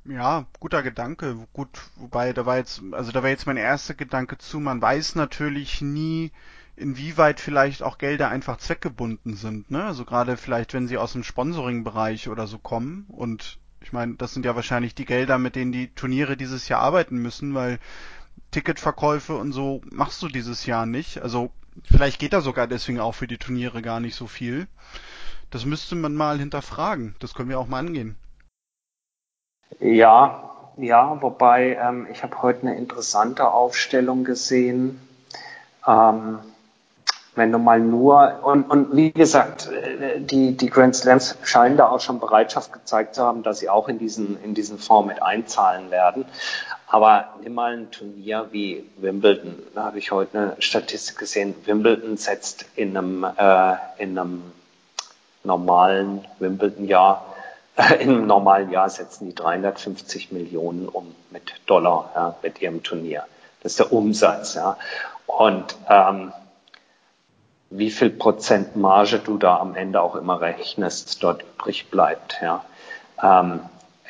Ja, 0.04 0.46
guter 0.61 0.82
Gedanke. 0.82 1.38
Gut, 1.54 1.70
wobei 1.96 2.34
da 2.34 2.44
war 2.44 2.58
jetzt, 2.58 2.82
also 2.92 3.11
da 3.11 3.22
war 3.22 3.30
jetzt 3.30 3.46
mein 3.46 3.56
erster 3.56 3.94
Gedanke 3.94 4.37
zu, 4.37 4.61
man 4.61 4.82
weiß 4.82 5.14
natürlich 5.14 5.80
nie, 5.80 6.30
inwieweit 6.76 7.40
vielleicht 7.40 7.82
auch 7.82 7.96
Gelder 7.96 8.28
einfach 8.28 8.58
zweckgebunden 8.58 9.34
sind, 9.34 9.70
ne? 9.70 9.82
Also 9.82 10.04
gerade 10.04 10.37
vielleicht, 10.37 10.74
wenn 10.74 10.88
sie 10.88 10.98
aus 10.98 11.14
dem 11.14 11.24
Sponsoring-Bereich 11.24 12.28
oder 12.28 12.46
so 12.46 12.58
kommen 12.58 13.06
und 13.08 13.58
ich 13.80 13.92
meine, 13.92 14.16
das 14.16 14.34
sind 14.34 14.44
ja 14.44 14.54
wahrscheinlich 14.56 14.94
die 14.94 15.06
Gelder, 15.06 15.38
mit 15.38 15.56
denen 15.56 15.72
die 15.72 15.88
Turniere 15.94 16.37
dieses 16.37 16.68
Jahr 16.68 16.80
arbeiten 16.80 17.16
müssen, 17.16 17.54
weil 17.54 17.78
Ticketverkäufe 18.50 19.37
und 19.37 19.52
so 19.52 19.80
machst 19.90 20.22
du 20.22 20.28
dieses 20.28 20.66
Jahr 20.66 20.87
nicht. 20.87 21.22
Also 21.22 21.50
vielleicht 21.84 22.18
geht 22.18 22.32
da 22.32 22.40
sogar 22.40 22.66
deswegen 22.66 23.00
auch 23.00 23.14
für 23.14 23.26
die 23.26 23.38
Turniere 23.38 23.82
gar 23.82 24.00
nicht 24.00 24.14
so 24.14 24.26
viel. 24.26 24.66
Das 25.50 25.64
müsste 25.64 25.94
man 25.94 26.14
mal 26.14 26.38
hinterfragen. 26.38 27.14
Das 27.20 27.34
können 27.34 27.48
wir 27.48 27.58
auch 27.58 27.68
mal 27.68 27.78
angehen. 27.78 28.16
Ja, 29.80 30.50
ja, 30.76 31.20
wobei 31.20 31.76
ähm, 31.80 32.06
ich 32.11 32.22
habe 32.22 32.40
heute 32.42 32.62
eine 32.62 32.76
interessante 32.76 33.50
Aufstellung 33.50 34.24
gesehen. 34.24 35.00
Ähm, 35.87 36.38
wenn 37.34 37.52
du 37.52 37.58
mal 37.58 37.80
nur, 37.80 38.40
und, 38.42 38.64
und 38.64 38.96
wie 38.96 39.12
gesagt, 39.12 39.70
die, 40.18 40.56
die 40.56 40.70
Grand 40.70 40.96
Slams 40.96 41.38
scheinen 41.44 41.76
da 41.76 41.88
auch 41.88 42.00
schon 42.00 42.18
Bereitschaft 42.18 42.72
gezeigt 42.72 43.14
zu 43.14 43.22
haben, 43.22 43.44
dass 43.44 43.61
sie 43.61 43.70
auch 43.70 43.88
in 43.88 43.98
diesen, 43.98 44.42
in 44.42 44.54
diesen 44.54 44.78
Fonds 44.78 45.06
mit 45.06 45.22
einzahlen 45.22 45.90
werden. 45.90 46.24
Aber 46.90 47.35
nimm 47.42 47.55
mal 47.55 47.74
ein 47.74 47.90
Turnier 47.90 48.48
wie 48.51 48.88
Wimbledon. 48.96 49.62
Da 49.74 49.85
habe 49.85 49.98
ich 49.98 50.11
heute 50.11 50.38
eine 50.38 50.57
Statistik 50.62 51.18
gesehen. 51.18 51.55
Wimbledon 51.66 52.16
setzt 52.16 52.64
in 52.77 52.96
einem, 52.96 53.24
äh, 53.24 53.74
in 53.98 54.18
einem 54.18 54.42
normalen 55.44 56.24
Wimbledon-Jahr, 56.38 57.35
äh, 57.77 58.03
in 58.03 58.09
einem 58.09 58.27
normalen 58.27 58.70
Jahr 58.70 58.88
setzen 58.88 59.27
die 59.27 59.35
350 59.35 60.33
Millionen 60.33 60.88
um 60.88 61.14
mit 61.31 61.53
Dollar 61.66 62.11
ja, 62.14 62.37
mit 62.42 62.62
ihrem 62.62 62.83
Turnier. 62.83 63.24
Das 63.62 63.72
ist 63.72 63.81
der 63.81 63.92
Umsatz. 63.92 64.55
Ja. 64.55 64.79
Und 65.27 65.77
ähm, 65.90 66.33
wie 67.68 67.90
viel 67.90 68.09
Prozent 68.09 68.77
Marge 68.77 69.18
du 69.18 69.37
da 69.37 69.59
am 69.59 69.74
Ende 69.74 70.01
auch 70.01 70.14
immer 70.14 70.40
rechnest, 70.40 71.22
dort 71.22 71.42
übrig 71.42 71.90
bleibt. 71.90 72.38
Ja. 72.40 72.64
Ähm, 73.22 73.61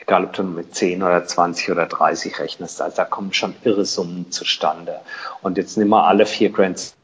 egal 0.08 0.24
ob 0.24 0.32
du 0.32 0.42
mit 0.42 0.74
10 0.74 1.02
oder 1.02 1.26
20 1.26 1.70
oder 1.70 1.84
30 1.84 2.38
rechnest, 2.40 2.80
also 2.80 2.96
da 2.96 3.04
kommen 3.04 3.34
schon 3.34 3.54
irre 3.62 3.84
Summen 3.84 4.32
zustande. 4.32 5.00
Und 5.42 5.58
jetzt 5.58 5.76
nimm 5.76 5.88
mal 5.88 6.08
alle 6.08 6.24
vier 6.24 6.50
Grands. 6.50 6.96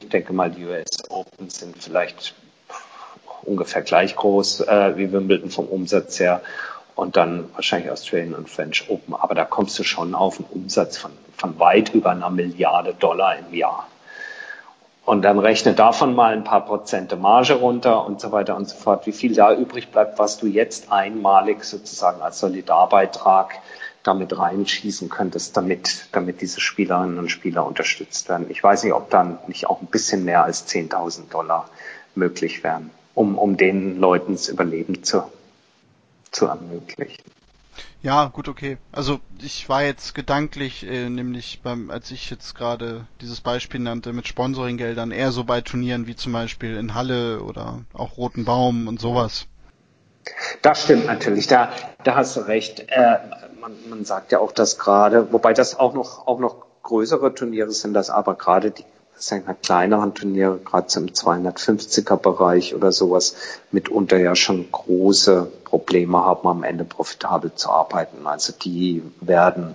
Ich 0.00 0.08
denke 0.08 0.32
mal, 0.32 0.50
die 0.50 0.66
US 0.66 0.88
Open 1.10 1.48
sind 1.48 1.80
vielleicht 1.80 2.34
ungefähr 3.42 3.82
gleich 3.82 4.16
groß 4.16 4.62
äh, 4.62 4.96
wie 4.96 5.12
Wimbledon 5.12 5.50
vom 5.50 5.66
Umsatz 5.66 6.18
her 6.18 6.42
und 6.96 7.16
dann 7.16 7.48
wahrscheinlich 7.54 7.90
Australian 7.90 8.34
und 8.34 8.50
French 8.50 8.90
Open. 8.90 9.14
Aber 9.14 9.36
da 9.36 9.44
kommst 9.44 9.78
du 9.78 9.84
schon 9.84 10.16
auf 10.16 10.40
einen 10.40 10.48
Umsatz 10.50 10.98
von, 10.98 11.12
von 11.36 11.56
weit 11.60 11.94
über 11.94 12.10
einer 12.10 12.30
Milliarde 12.30 12.94
Dollar 12.94 13.38
im 13.38 13.54
Jahr. 13.54 13.86
Und 15.04 15.22
dann 15.22 15.38
rechne 15.38 15.74
davon 15.74 16.14
mal 16.14 16.32
ein 16.32 16.44
paar 16.44 16.64
Prozente 16.64 17.16
Marge 17.16 17.54
runter 17.54 18.04
und 18.06 18.20
so 18.20 18.32
weiter 18.32 18.56
und 18.56 18.68
so 18.68 18.76
fort. 18.76 19.06
Wie 19.06 19.12
viel 19.12 19.34
da 19.34 19.54
übrig 19.54 19.90
bleibt, 19.90 20.18
was 20.18 20.38
du 20.38 20.46
jetzt 20.46 20.92
einmalig 20.92 21.64
sozusagen 21.64 22.20
als 22.20 22.38
Solidarbeitrag 22.38 23.54
damit 24.02 24.36
reinschießen 24.38 25.08
könntest, 25.08 25.56
damit, 25.56 26.06
damit 26.12 26.40
diese 26.40 26.60
Spielerinnen 26.60 27.18
und 27.18 27.30
Spieler 27.30 27.66
unterstützt 27.66 28.28
werden. 28.28 28.46
Ich 28.48 28.62
weiß 28.62 28.84
nicht, 28.84 28.92
ob 28.92 29.10
dann 29.10 29.38
nicht 29.46 29.66
auch 29.68 29.80
ein 29.80 29.88
bisschen 29.88 30.24
mehr 30.24 30.44
als 30.44 30.66
10.000 30.68 31.30
Dollar 31.30 31.68
möglich 32.14 32.62
wären, 32.62 32.90
um, 33.14 33.36
um 33.36 33.56
den 33.56 33.98
Leuten 33.98 34.32
das 34.32 34.48
Überleben 34.48 35.02
zu, 35.02 35.24
zu 36.30 36.46
ermöglichen. 36.46 37.22
Ja, 38.02 38.26
gut, 38.26 38.48
okay. 38.48 38.78
Also 38.92 39.20
ich 39.42 39.68
war 39.68 39.82
jetzt 39.82 40.14
gedanklich, 40.14 40.86
äh, 40.86 41.08
nämlich 41.08 41.60
beim, 41.62 41.90
als 41.90 42.10
ich 42.10 42.30
jetzt 42.30 42.54
gerade 42.54 43.06
dieses 43.20 43.40
Beispiel 43.40 43.80
nannte 43.80 44.12
mit 44.12 44.26
Sponsoringgeldern, 44.26 45.10
eher 45.10 45.32
so 45.32 45.44
bei 45.44 45.60
Turnieren 45.60 46.06
wie 46.06 46.16
zum 46.16 46.32
Beispiel 46.32 46.76
in 46.76 46.94
Halle 46.94 47.42
oder 47.42 47.80
auch 47.92 48.16
Roten 48.16 48.44
Baum 48.44 48.88
und 48.88 49.00
sowas. 49.00 49.46
Das 50.62 50.82
stimmt 50.82 51.06
natürlich, 51.06 51.46
da, 51.46 51.72
da 52.04 52.16
hast 52.16 52.36
du 52.36 52.40
recht. 52.40 52.80
Äh, 52.88 53.18
man, 53.60 53.72
man 53.88 54.04
sagt 54.04 54.32
ja 54.32 54.38
auch, 54.38 54.52
dass 54.52 54.78
gerade, 54.78 55.32
wobei 55.32 55.52
das 55.52 55.78
auch 55.78 55.94
noch, 55.94 56.26
auch 56.26 56.38
noch 56.38 56.64
größere 56.82 57.34
Turniere 57.34 57.70
sind, 57.72 57.94
das 57.94 58.10
aber 58.10 58.34
gerade 58.34 58.70
die 58.70 58.84
sagen 59.20 59.46
wir, 59.46 59.54
kleineren 59.54 60.14
Turniere, 60.14 60.58
gerade 60.58 60.86
im 60.98 61.08
250er 61.08 62.16
Bereich 62.16 62.74
oder 62.74 62.92
sowas, 62.92 63.36
mitunter 63.70 64.18
ja 64.18 64.34
schon 64.34 64.70
große 64.72 65.50
Probleme 65.64 66.18
haben, 66.24 66.48
am 66.48 66.62
Ende 66.64 66.84
profitabel 66.84 67.54
zu 67.54 67.70
arbeiten. 67.70 68.26
Also 68.26 68.52
die 68.52 69.02
werden 69.20 69.74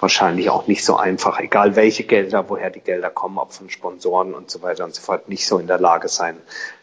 wahrscheinlich 0.00 0.50
auch 0.50 0.66
nicht 0.66 0.84
so 0.84 0.96
einfach, 0.96 1.40
egal 1.40 1.76
welche 1.76 2.04
Gelder, 2.04 2.48
woher 2.48 2.70
die 2.70 2.80
Gelder 2.80 3.10
kommen, 3.10 3.38
ob 3.38 3.52
von 3.52 3.70
Sponsoren 3.70 4.34
und 4.34 4.50
so 4.50 4.62
weiter 4.62 4.84
und 4.84 4.94
so 4.94 5.00
fort, 5.00 5.28
nicht 5.28 5.46
so 5.46 5.58
in 5.58 5.66
der 5.66 5.80
Lage 5.80 6.08
sein, 6.08 6.36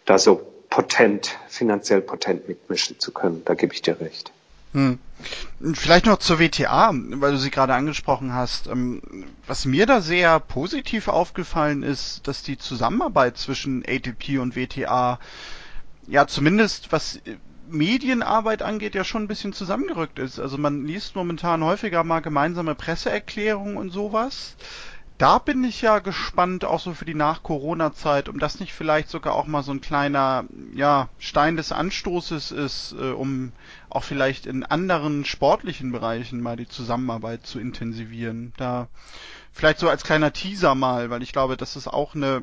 da 0.06 0.17
so 0.17 0.41
potent, 0.69 1.38
finanziell 1.48 2.02
potent 2.02 2.48
mitmischen 2.48 3.00
zu 3.00 3.13
können. 3.13 3.43
Da 3.45 3.54
gebe 3.54 3.74
ich 3.74 3.82
dir 3.82 4.00
recht. 4.02 4.32
Hm. 4.74 5.00
Vielleicht 5.73 6.06
noch 6.06 6.17
zur 6.19 6.39
WTA, 6.39 6.91
weil 6.93 7.32
du 7.32 7.38
sie 7.38 7.51
gerade 7.51 7.73
angesprochen 7.73 8.34
hast. 8.34 8.67
Ähm, 8.67 9.01
was 9.47 9.65
mir 9.65 9.86
da 9.86 10.01
sehr 10.01 10.39
positiv 10.39 11.08
aufgefallen 11.08 11.84
ist, 11.84 12.28
dass 12.28 12.43
die 12.43 12.58
Zusammenarbeit 12.58 13.38
zwischen 13.38 13.84
ATP 13.88 14.39
und 14.39 14.56
WTA 14.56 15.19
ja 16.08 16.28
zumindest 16.28 16.91
was 16.91 17.19
Medienarbeit 17.67 18.62
angeht, 18.62 18.93
ja 18.93 19.04
schon 19.04 19.23
ein 19.23 19.28
bisschen 19.28 19.54
zusammengerückt 19.54 20.19
ist. 20.19 20.39
Also 20.39 20.58
man 20.58 20.86
liest 20.86 21.15
momentan 21.15 21.63
häufiger 21.63 22.04
mal 22.04 22.19
gemeinsame 22.19 22.75
Presseerklärungen 22.75 23.78
und 23.78 23.89
sowas 23.89 24.56
da 25.17 25.38
bin 25.38 25.63
ich 25.63 25.82
ja 25.82 25.99
gespannt, 25.99 26.65
auch 26.65 26.80
so 26.80 26.93
für 26.93 27.06
die 27.06 27.15
Nach-Corona-Zeit, 27.15 28.28
um 28.28 28.38
das 28.38 28.60
nicht 28.60 28.73
vielleicht 28.73 29.10
sogar 29.10 29.36
auch 29.36 29.47
mal 29.47 29.63
so 29.63 29.71
ein 29.71 29.80
kleiner, 29.80 30.43
ja, 30.73 31.08
Stein 31.19 31.56
des 31.56 31.71
Anstoßes 31.71 32.51
ist, 32.51 32.93
äh, 32.99 33.12
um 33.12 33.54
auch 33.89 34.04
vielleicht 34.04 34.45
in 34.45 34.63
anderen 34.63 35.23
sportlichen 35.23 35.91
Bereichen 35.93 36.41
mal 36.41 36.58
die 36.58 36.67
Zusammenarbeit 36.67 37.45
zu 37.45 37.60
intensivieren. 37.60 38.54
Da 38.58 38.89
vielleicht 39.54 39.80
so 39.80 39.89
als 39.89 40.04
kleiner 40.04 40.34
Teaser 40.34 40.75
mal, 40.75 41.10
weil 41.10 41.23
ich 41.23 41.32
glaube, 41.32 41.56
das 41.56 41.78
ist 41.78 41.88
auch 41.88 42.13
eine 42.13 42.41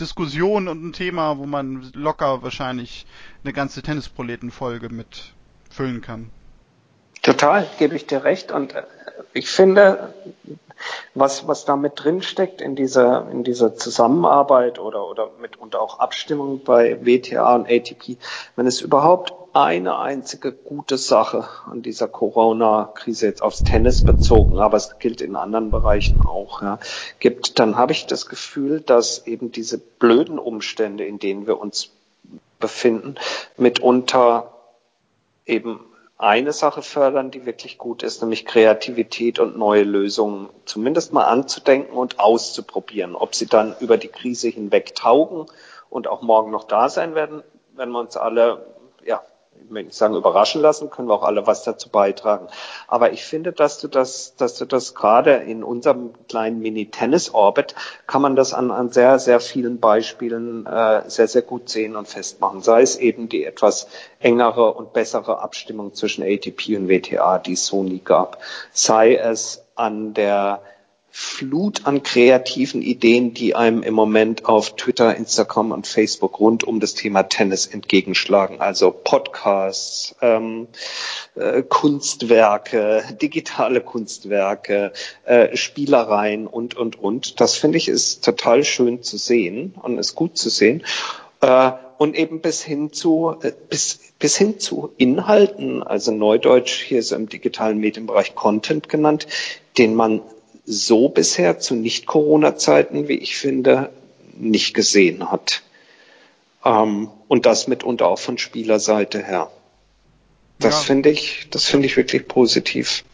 Diskussion 0.00 0.66
und 0.66 0.84
ein 0.84 0.92
Thema, 0.92 1.38
wo 1.38 1.46
man 1.46 1.90
locker 1.94 2.42
wahrscheinlich 2.42 3.06
eine 3.44 3.52
ganze 3.52 3.82
Tennisproletenfolge 3.82 4.88
mit 4.88 5.34
füllen 5.70 6.00
kann. 6.00 6.30
Total, 7.22 7.68
gebe 7.78 7.94
ich 7.94 8.06
dir 8.06 8.24
recht. 8.24 8.50
Und 8.50 8.74
äh, 8.74 8.82
ich 9.32 9.48
finde, 9.48 10.14
was, 11.14 11.48
was 11.48 11.64
da 11.64 11.76
mit 11.76 11.92
drin 11.96 12.22
steckt 12.22 12.60
in 12.60 12.76
dieser, 12.76 13.28
in 13.30 13.44
dieser 13.44 13.76
Zusammenarbeit 13.76 14.78
oder, 14.78 15.08
oder 15.08 15.30
mitunter 15.40 15.80
auch 15.80 15.98
Abstimmung 15.98 16.62
bei 16.64 17.04
WTA 17.04 17.54
und 17.54 17.70
ATP, 17.70 18.18
wenn 18.56 18.66
es 18.66 18.80
überhaupt 18.80 19.32
eine 19.54 19.98
einzige 19.98 20.52
gute 20.52 20.98
Sache 20.98 21.48
an 21.70 21.80
dieser 21.80 22.08
Corona-Krise 22.08 23.26
jetzt 23.26 23.42
aufs 23.42 23.64
Tennis 23.64 24.04
bezogen, 24.04 24.58
aber 24.58 24.76
es 24.76 24.98
gilt 24.98 25.22
in 25.22 25.34
anderen 25.34 25.70
Bereichen 25.70 26.20
auch, 26.20 26.60
ja, 26.60 26.78
gibt, 27.20 27.58
dann 27.58 27.76
habe 27.76 27.92
ich 27.92 28.04
das 28.04 28.26
Gefühl, 28.26 28.82
dass 28.82 29.26
eben 29.26 29.52
diese 29.52 29.78
blöden 29.78 30.38
Umstände, 30.38 31.06
in 31.06 31.18
denen 31.18 31.46
wir 31.46 31.58
uns 31.58 31.88
befinden, 32.60 33.14
mitunter 33.56 34.52
eben 35.46 35.80
eine 36.18 36.52
Sache 36.52 36.82
fördern, 36.82 37.30
die 37.30 37.44
wirklich 37.44 37.76
gut 37.76 38.02
ist, 38.02 38.22
nämlich 38.22 38.46
Kreativität 38.46 39.38
und 39.38 39.58
neue 39.58 39.82
Lösungen 39.82 40.48
zumindest 40.64 41.12
mal 41.12 41.24
anzudenken 41.24 41.96
und 41.96 42.18
auszuprobieren. 42.18 43.14
Ob 43.14 43.34
sie 43.34 43.46
dann 43.46 43.74
über 43.80 43.98
die 43.98 44.08
Krise 44.08 44.48
hinweg 44.48 44.94
taugen 44.94 45.46
und 45.90 46.08
auch 46.08 46.22
morgen 46.22 46.50
noch 46.50 46.64
da 46.64 46.88
sein 46.88 47.14
werden, 47.14 47.42
werden 47.74 47.92
wir 47.92 48.00
uns 48.00 48.16
alle 48.16 48.66
ja, 49.04 49.22
ich 49.64 49.70
möchte 49.70 49.94
sagen 49.94 50.14
überraschen 50.14 50.60
lassen, 50.60 50.90
können 50.90 51.08
wir 51.08 51.14
auch 51.14 51.22
alle 51.22 51.46
was 51.46 51.64
dazu 51.64 51.88
beitragen. 51.88 52.48
Aber 52.88 53.12
ich 53.12 53.24
finde, 53.24 53.52
dass 53.52 53.78
du 53.78 53.88
das, 53.88 54.36
dass 54.36 54.56
du 54.56 54.64
das 54.64 54.94
gerade 54.94 55.32
in 55.34 55.64
unserem 55.64 56.12
kleinen 56.28 56.60
Mini-Tennis-Orbit 56.60 57.74
kann 58.06 58.22
man 58.22 58.36
das 58.36 58.54
an, 58.54 58.70
an 58.70 58.90
sehr, 58.90 59.18
sehr 59.18 59.40
vielen 59.40 59.80
Beispielen 59.80 60.66
äh, 60.66 61.02
sehr, 61.08 61.28
sehr 61.28 61.42
gut 61.42 61.68
sehen 61.68 61.96
und 61.96 62.08
festmachen. 62.08 62.62
Sei 62.62 62.82
es 62.82 62.96
eben 62.96 63.28
die 63.28 63.44
etwas 63.44 63.88
engere 64.20 64.72
und 64.74 64.92
bessere 64.92 65.40
Abstimmung 65.40 65.94
zwischen 65.94 66.22
ATP 66.22 66.76
und 66.76 66.88
WTA, 66.88 67.38
die 67.38 67.54
es 67.54 67.66
so 67.66 67.82
nie 67.82 68.00
gab. 68.04 68.38
Sei 68.72 69.16
es 69.16 69.64
an 69.74 70.14
der 70.14 70.60
Flut 71.18 71.86
an 71.86 72.02
kreativen 72.02 72.82
Ideen, 72.82 73.32
die 73.32 73.54
einem 73.54 73.82
im 73.82 73.94
Moment 73.94 74.44
auf 74.44 74.76
Twitter, 74.76 75.16
Instagram 75.16 75.72
und 75.72 75.86
Facebook 75.86 76.38
rund 76.40 76.62
um 76.62 76.78
das 76.78 76.92
Thema 76.92 77.22
Tennis 77.22 77.64
entgegenschlagen. 77.64 78.60
Also 78.60 78.90
Podcasts, 78.90 80.14
ähm, 80.20 80.68
äh, 81.34 81.62
Kunstwerke, 81.62 83.02
digitale 83.22 83.80
Kunstwerke, 83.80 84.92
äh, 85.24 85.56
Spielereien 85.56 86.46
und, 86.46 86.76
und, 86.76 87.00
und. 87.00 87.40
Das 87.40 87.56
finde 87.56 87.78
ich 87.78 87.88
ist 87.88 88.22
total 88.22 88.62
schön 88.62 89.02
zu 89.02 89.16
sehen 89.16 89.74
und 89.82 89.96
ist 89.96 90.16
gut 90.16 90.36
zu 90.36 90.50
sehen. 90.50 90.84
Äh, 91.40 91.72
und 91.96 92.14
eben 92.14 92.42
bis 92.42 92.62
hin 92.62 92.92
zu 92.92 93.36
äh, 93.40 93.52
bis 93.70 94.00
bis 94.18 94.36
hin 94.36 94.60
zu 94.60 94.92
Inhalten, 94.98 95.82
also 95.82 96.12
Neudeutsch 96.12 96.82
hier 96.82 97.02
so 97.02 97.16
im 97.16 97.26
digitalen 97.30 97.78
Medienbereich 97.78 98.34
Content 98.34 98.90
genannt, 98.90 99.26
den 99.78 99.94
man 99.94 100.20
so 100.66 101.08
bisher 101.08 101.58
zu 101.58 101.74
Nicht-Corona-Zeiten, 101.74 103.08
wie 103.08 103.14
ich 103.14 103.36
finde, 103.36 103.90
nicht 104.34 104.74
gesehen 104.74 105.30
hat. 105.30 105.62
Ähm, 106.64 107.08
und 107.28 107.46
das 107.46 107.68
mitunter 107.68 108.08
auch 108.08 108.18
von 108.18 108.36
Spielerseite 108.36 109.24
her. 109.24 109.50
Das 110.58 110.74
ja. 110.74 110.80
finde 110.80 111.10
ich, 111.10 111.48
das 111.50 111.64
finde 111.66 111.86
ich 111.86 111.96
wirklich 111.96 112.26
positiv. 112.26 113.04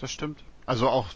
Das 0.00 0.12
stimmt. 0.12 0.40
Also 0.66 0.88
auch 0.88 1.06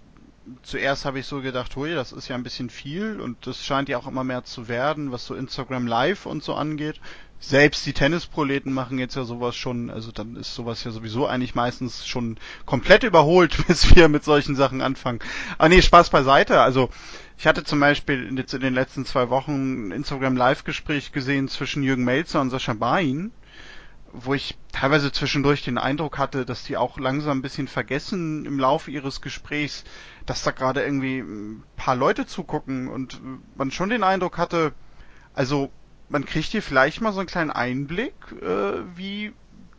zuerst 0.62 1.04
habe 1.04 1.18
ich 1.18 1.26
so 1.26 1.40
gedacht, 1.40 1.76
hui, 1.76 1.94
das 1.94 2.12
ist 2.12 2.28
ja 2.28 2.34
ein 2.34 2.42
bisschen 2.42 2.70
viel 2.70 3.20
und 3.20 3.46
das 3.46 3.64
scheint 3.64 3.88
ja 3.88 3.98
auch 3.98 4.06
immer 4.06 4.24
mehr 4.24 4.44
zu 4.44 4.68
werden, 4.68 5.12
was 5.12 5.26
so 5.26 5.34
Instagram 5.34 5.86
Live 5.86 6.26
und 6.26 6.42
so 6.42 6.54
angeht. 6.54 7.00
Selbst 7.48 7.84
die 7.84 7.92
Tennisproleten 7.92 8.72
machen 8.72 8.98
jetzt 8.98 9.16
ja 9.16 9.24
sowas 9.24 9.56
schon, 9.56 9.90
also 9.90 10.12
dann 10.12 10.36
ist 10.36 10.54
sowas 10.54 10.84
ja 10.84 10.90
sowieso 10.90 11.26
eigentlich 11.26 11.54
meistens 11.54 12.06
schon 12.06 12.38
komplett 12.64 13.02
überholt, 13.02 13.56
bis 13.66 13.94
wir 13.94 14.08
mit 14.08 14.24
solchen 14.24 14.56
Sachen 14.56 14.80
anfangen. 14.80 15.20
Ah 15.58 15.68
nee, 15.68 15.82
Spaß 15.82 16.10
beiseite. 16.10 16.60
Also 16.60 16.90
ich 17.36 17.46
hatte 17.46 17.64
zum 17.64 17.80
Beispiel 17.80 18.36
jetzt 18.36 18.54
in 18.54 18.60
den 18.60 18.74
letzten 18.74 19.04
zwei 19.04 19.28
Wochen 19.30 19.88
ein 19.88 19.90
Instagram 19.92 20.36
Live-Gespräch 20.36 21.12
gesehen 21.12 21.48
zwischen 21.48 21.82
Jürgen 21.82 22.04
Melzer 22.04 22.40
und 22.40 22.50
Sascha 22.50 22.74
Bain, 22.74 23.32
wo 24.12 24.32
ich 24.32 24.56
teilweise 24.72 25.12
zwischendurch 25.12 25.62
den 25.62 25.76
Eindruck 25.76 26.18
hatte, 26.18 26.46
dass 26.46 26.64
die 26.64 26.76
auch 26.76 26.98
langsam 26.98 27.38
ein 27.38 27.42
bisschen 27.42 27.68
vergessen 27.68 28.46
im 28.46 28.58
Laufe 28.58 28.90
ihres 28.90 29.20
Gesprächs, 29.20 29.84
dass 30.24 30.42
da 30.42 30.52
gerade 30.52 30.82
irgendwie 30.82 31.18
ein 31.18 31.64
paar 31.76 31.96
Leute 31.96 32.24
zugucken 32.26 32.88
und 32.88 33.20
man 33.56 33.70
schon 33.70 33.90
den 33.90 34.04
Eindruck 34.04 34.38
hatte, 34.38 34.72
also 35.34 35.70
man 36.08 36.24
kriegt 36.24 36.48
hier 36.48 36.62
vielleicht 36.62 37.00
mal 37.00 37.12
so 37.12 37.20
einen 37.20 37.28
kleinen 37.28 37.50
Einblick, 37.50 38.14
äh, 38.42 38.96
wie 38.96 39.32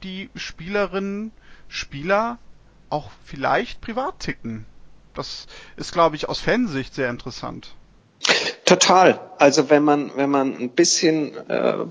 die 0.04 0.30
Spielerinnen, 0.36 1.32
Spieler 1.68 2.38
auch 2.90 3.12
vielleicht 3.24 3.82
privat 3.82 4.20
ticken. 4.20 4.66
Das 5.14 5.48
ist, 5.78 5.92
glaube 5.92 6.16
ich, 6.16 6.28
aus 6.30 6.40
Fansicht 6.40 6.94
sehr 6.94 7.10
interessant. 7.10 7.76
Total. 8.66 9.20
Also 9.38 9.70
wenn 9.70 9.84
man 9.84 10.12
wenn 10.16 10.32
man 10.32 10.58
ein 10.58 10.70
bisschen 10.72 11.38
äh, 11.50 11.86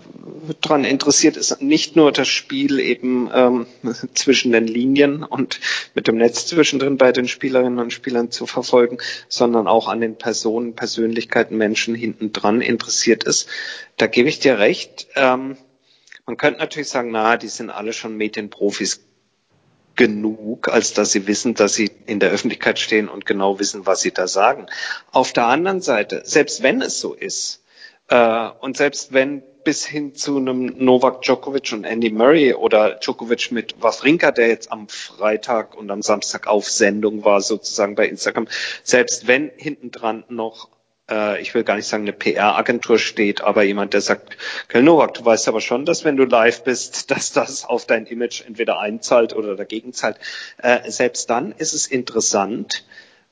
dran 0.61 0.85
interessiert 0.85 1.37
ist, 1.37 1.63
nicht 1.63 1.95
nur 1.95 2.11
das 2.11 2.27
Spiel 2.27 2.81
eben 2.81 3.31
ähm, 3.33 3.67
zwischen 4.15 4.51
den 4.51 4.67
Linien 4.67 5.23
und 5.23 5.61
mit 5.95 6.09
dem 6.09 6.17
Netz 6.17 6.47
zwischendrin 6.47 6.97
bei 6.97 7.13
den 7.13 7.29
Spielerinnen 7.29 7.79
und 7.79 7.93
Spielern 7.93 8.33
zu 8.33 8.47
verfolgen, 8.47 8.99
sondern 9.29 9.69
auch 9.69 9.87
an 9.87 10.01
den 10.01 10.17
Personen, 10.17 10.75
Persönlichkeiten, 10.75 11.57
Menschen 11.57 11.95
hinten 11.95 12.33
dran 12.33 12.61
interessiert 12.61 13.23
ist, 13.23 13.49
da 13.97 14.09
gebe 14.09 14.29
ich 14.29 14.41
dir 14.41 14.59
recht. 14.59 15.07
Ähm, 15.15 15.57
man 16.27 16.37
könnte 16.37 16.59
natürlich 16.59 16.89
sagen, 16.89 17.11
na, 17.13 17.37
die 17.37 17.49
sind 17.49 17.71
alle 17.71 17.93
schon 17.93 18.17
Medienprofis 18.17 19.05
genug, 19.97 20.69
als 20.69 20.93
dass 20.93 21.13
sie 21.13 21.27
wissen, 21.27 21.55
dass 21.55 21.75
sie 21.75 21.91
in 22.07 22.21
der 22.21 22.31
Öffentlichkeit 22.31 22.79
stehen 22.79 23.09
und 23.09 23.27
genau 23.27 23.59
wissen, 23.59 23.87
was 23.87 24.01
sie 24.01 24.13
da 24.13 24.27
sagen. 24.27 24.67
Auf 25.13 25.33
der 25.33 25.47
anderen 25.47 25.81
Seite, 25.81 26.23
selbst 26.25 26.63
wenn 26.63 26.83
es 26.83 27.01
so 27.01 27.15
ist, 27.15 27.63
äh, 28.09 28.49
und 28.61 28.77
selbst 28.77 29.13
wenn 29.13 29.43
bis 29.65 29.87
hin 29.87 30.15
zu 30.15 30.37
einem 30.37 30.85
Novak 30.85 31.23
Djokovic 31.23 31.73
und 31.73 31.85
Andy 31.85 32.11
Murray 32.11 32.53
oder 32.53 32.97
Djokovic 32.97 33.51
mit 33.51 33.83
Wawrinka, 33.83 34.31
der 34.31 34.49
jetzt 34.49 34.71
am 34.71 34.89
Freitag 34.89 35.75
und 35.75 35.91
am 35.91 36.03
Samstag 36.03 36.47
auf 36.47 36.69
Sendung 36.69 37.25
war, 37.25 37.41
sozusagen 37.41 37.95
bei 37.95 38.07
Instagram, 38.07 38.47
selbst 38.83 39.27
wenn 39.27 39.51
hinten 39.57 39.91
dran 39.91 40.25
noch 40.29 40.69
äh, 41.11 41.41
ich 41.41 41.55
will 41.55 41.65
gar 41.65 41.77
nicht 41.77 41.87
sagen, 41.87 42.05
eine 42.05 42.13
PR-Agentur 42.13 42.99
steht, 42.99 43.43
aber 43.43 43.63
jemand, 43.63 43.95
der 43.95 44.01
sagt, 44.01 44.37
Novak, 44.73 45.15
du 45.15 45.25
weißt 45.25 45.49
aber 45.49 45.61
schon, 45.61 45.85
dass 45.85 46.05
wenn 46.05 46.17
du 46.17 46.25
live 46.25 46.65
bist, 46.65 47.11
dass 47.11 47.33
das 47.33 47.65
auf 47.65 47.87
dein 47.87 48.07
Image 48.07 48.43
entweder 48.47 48.79
einzahlt 48.81 49.35
oder 49.35 49.57
dagegen 49.57 49.93
zahlt. 49.93 50.19
Äh, 50.59 50.91
selbst 50.91 51.31
dann 51.31 51.53
ist 51.53 51.75
es 51.75 51.87
interessant, 51.87 52.85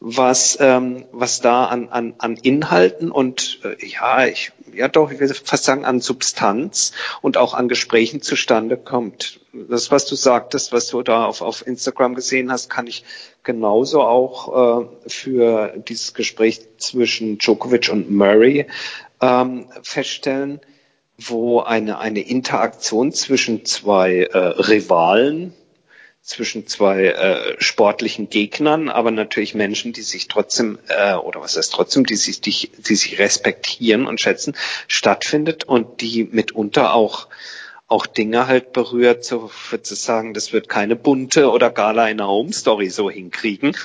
was, 0.05 0.59
ähm, 0.61 1.05
was 1.13 1.41
da 1.41 1.67
an, 1.67 1.89
an, 1.91 2.15
an 2.19 2.37
Inhalten 2.37 3.13
und 3.13 3.61
äh, 3.63 3.87
ja, 3.87 4.27
ich, 4.27 4.51
ja 4.75 4.89
doch, 4.89 5.13
ich 5.13 5.21
will 5.21 5.33
fast 5.33 5.63
sagen, 5.63 5.85
an 5.85 6.01
Substanz 6.01 6.91
und 7.21 7.37
auch 7.37 7.55
an 7.55 7.69
Gesprächen 7.69 8.21
zustande 8.21 8.77
kommt. 8.77 9.39
Das, 9.53 9.93
was 9.93 10.07
du 10.07 10.17
sagtest, 10.17 10.73
was 10.73 10.89
du 10.89 11.03
da 11.03 11.25
auf, 11.25 11.41
auf 11.41 11.65
Instagram 11.65 12.17
gesehen 12.17 12.51
hast, 12.51 12.69
kann 12.69 12.89
ich 12.89 13.05
genauso 13.45 14.03
auch 14.03 14.83
äh, 14.83 14.89
für 15.07 15.75
dieses 15.87 16.15
Gespräch 16.15 16.63
zwischen 16.79 17.39
Djokovic 17.39 17.89
und 17.93 18.11
Murray 18.11 18.67
ähm, 19.21 19.69
feststellen, 19.83 20.61
wo 21.17 21.61
eine, 21.61 22.01
eine 22.01 22.23
Interaktion 22.23 23.13
zwischen 23.13 23.65
zwei 23.65 24.25
äh, 24.25 24.37
Rivalen 24.37 25.55
zwischen 26.23 26.69
zwei 26.69 27.07
äh, 27.07 27.57
sportlichen 27.59 28.31
Gegnern, 28.31 28.89
aber 28.89 29.11
natürlich 29.11 29.55
Menschen, 29.55 29.93
die 29.93 30.03
sich 30.03 30.29
trotzdem 30.29 30.79
äh, 30.89 31.15
oder 31.15 31.41
was 31.41 31.57
heißt 31.57 31.73
trotzdem, 31.73 32.07
die 32.07 32.15
sich 32.15 32.41
die, 32.41 32.71
die 32.79 32.95
sich 32.95 33.19
respektieren 33.19 34.07
und 34.07 34.21
schätzen, 34.21 34.55
stattfindet 34.87 35.65
und 35.65 36.01
die 36.01 36.25
mitunter 36.25 36.95
auch 36.95 37.27
auch 37.93 38.07
Dinge 38.07 38.47
halt 38.47 38.73
berührt, 38.73 39.23
so 39.23 39.51
würde 39.69 39.85
ich 39.85 40.01
sagen, 40.01 40.33
das 40.33 40.55
wird 40.55 40.71
keine 40.71 40.97
bunte 40.97 41.51
oder 41.51 41.69
Gala 41.69 42.09
in 42.09 42.21
einer 42.21 42.29
Home 42.29 42.51
Story 42.53 42.89
so 42.89 43.11
hinkriegen. 43.11 43.77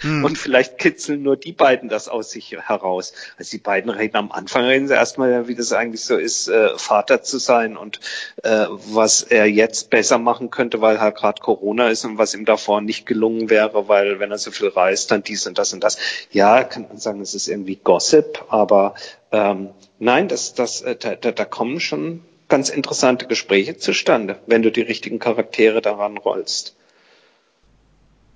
Hm. 0.00 0.24
Und 0.24 0.36
vielleicht 0.36 0.76
kitzeln 0.76 1.22
nur 1.22 1.36
die 1.36 1.52
beiden 1.52 1.88
das 1.88 2.08
aus 2.08 2.30
sich 2.30 2.52
heraus. 2.52 3.14
Also 3.38 3.50
die 3.52 3.62
beiden 3.62 3.90
reden 3.90 4.16
am 4.16 4.30
Anfang 4.30 4.64
reden 4.64 4.88
sie 4.88 4.94
erstmal, 4.94 5.48
wie 5.48 5.54
das 5.54 5.72
eigentlich 5.72 6.04
so 6.04 6.16
ist, 6.16 6.48
äh, 6.48 6.76
Vater 6.76 7.22
zu 7.22 7.38
sein 7.38 7.78
und 7.78 8.00
äh, 8.42 8.66
was 8.68 9.22
er 9.22 9.46
jetzt 9.46 9.88
besser 9.88 10.18
machen 10.18 10.50
könnte, 10.50 10.82
weil 10.82 11.00
halt 11.00 11.16
gerade 11.16 11.40
Corona 11.40 11.88
ist 11.88 12.04
und 12.04 12.18
was 12.18 12.34
ihm 12.34 12.44
davor 12.44 12.82
nicht 12.82 13.06
gelungen 13.06 13.48
wäre, 13.48 13.88
weil 13.88 14.20
wenn 14.20 14.30
er 14.30 14.38
so 14.38 14.50
viel 14.50 14.68
reist, 14.68 15.10
dann 15.10 15.22
dies 15.22 15.46
und 15.46 15.56
das 15.56 15.72
und 15.72 15.82
das. 15.82 15.96
Ja, 16.30 16.62
kann 16.62 16.88
man 16.88 16.98
sagen, 16.98 17.22
es 17.22 17.34
ist 17.34 17.48
irgendwie 17.48 17.76
Gossip, 17.76 18.44
aber 18.48 18.94
ähm, 19.32 19.70
nein, 19.98 20.28
das, 20.28 20.52
das, 20.52 20.82
äh, 20.82 20.96
da, 20.96 21.14
da 21.14 21.44
kommen 21.46 21.80
schon 21.80 22.22
ganz 22.50 22.68
interessante 22.68 23.26
Gespräche 23.26 23.78
zustande, 23.78 24.38
wenn 24.46 24.62
du 24.62 24.70
die 24.70 24.82
richtigen 24.82 25.18
Charaktere 25.18 25.80
daran 25.80 26.18
rollst. 26.18 26.76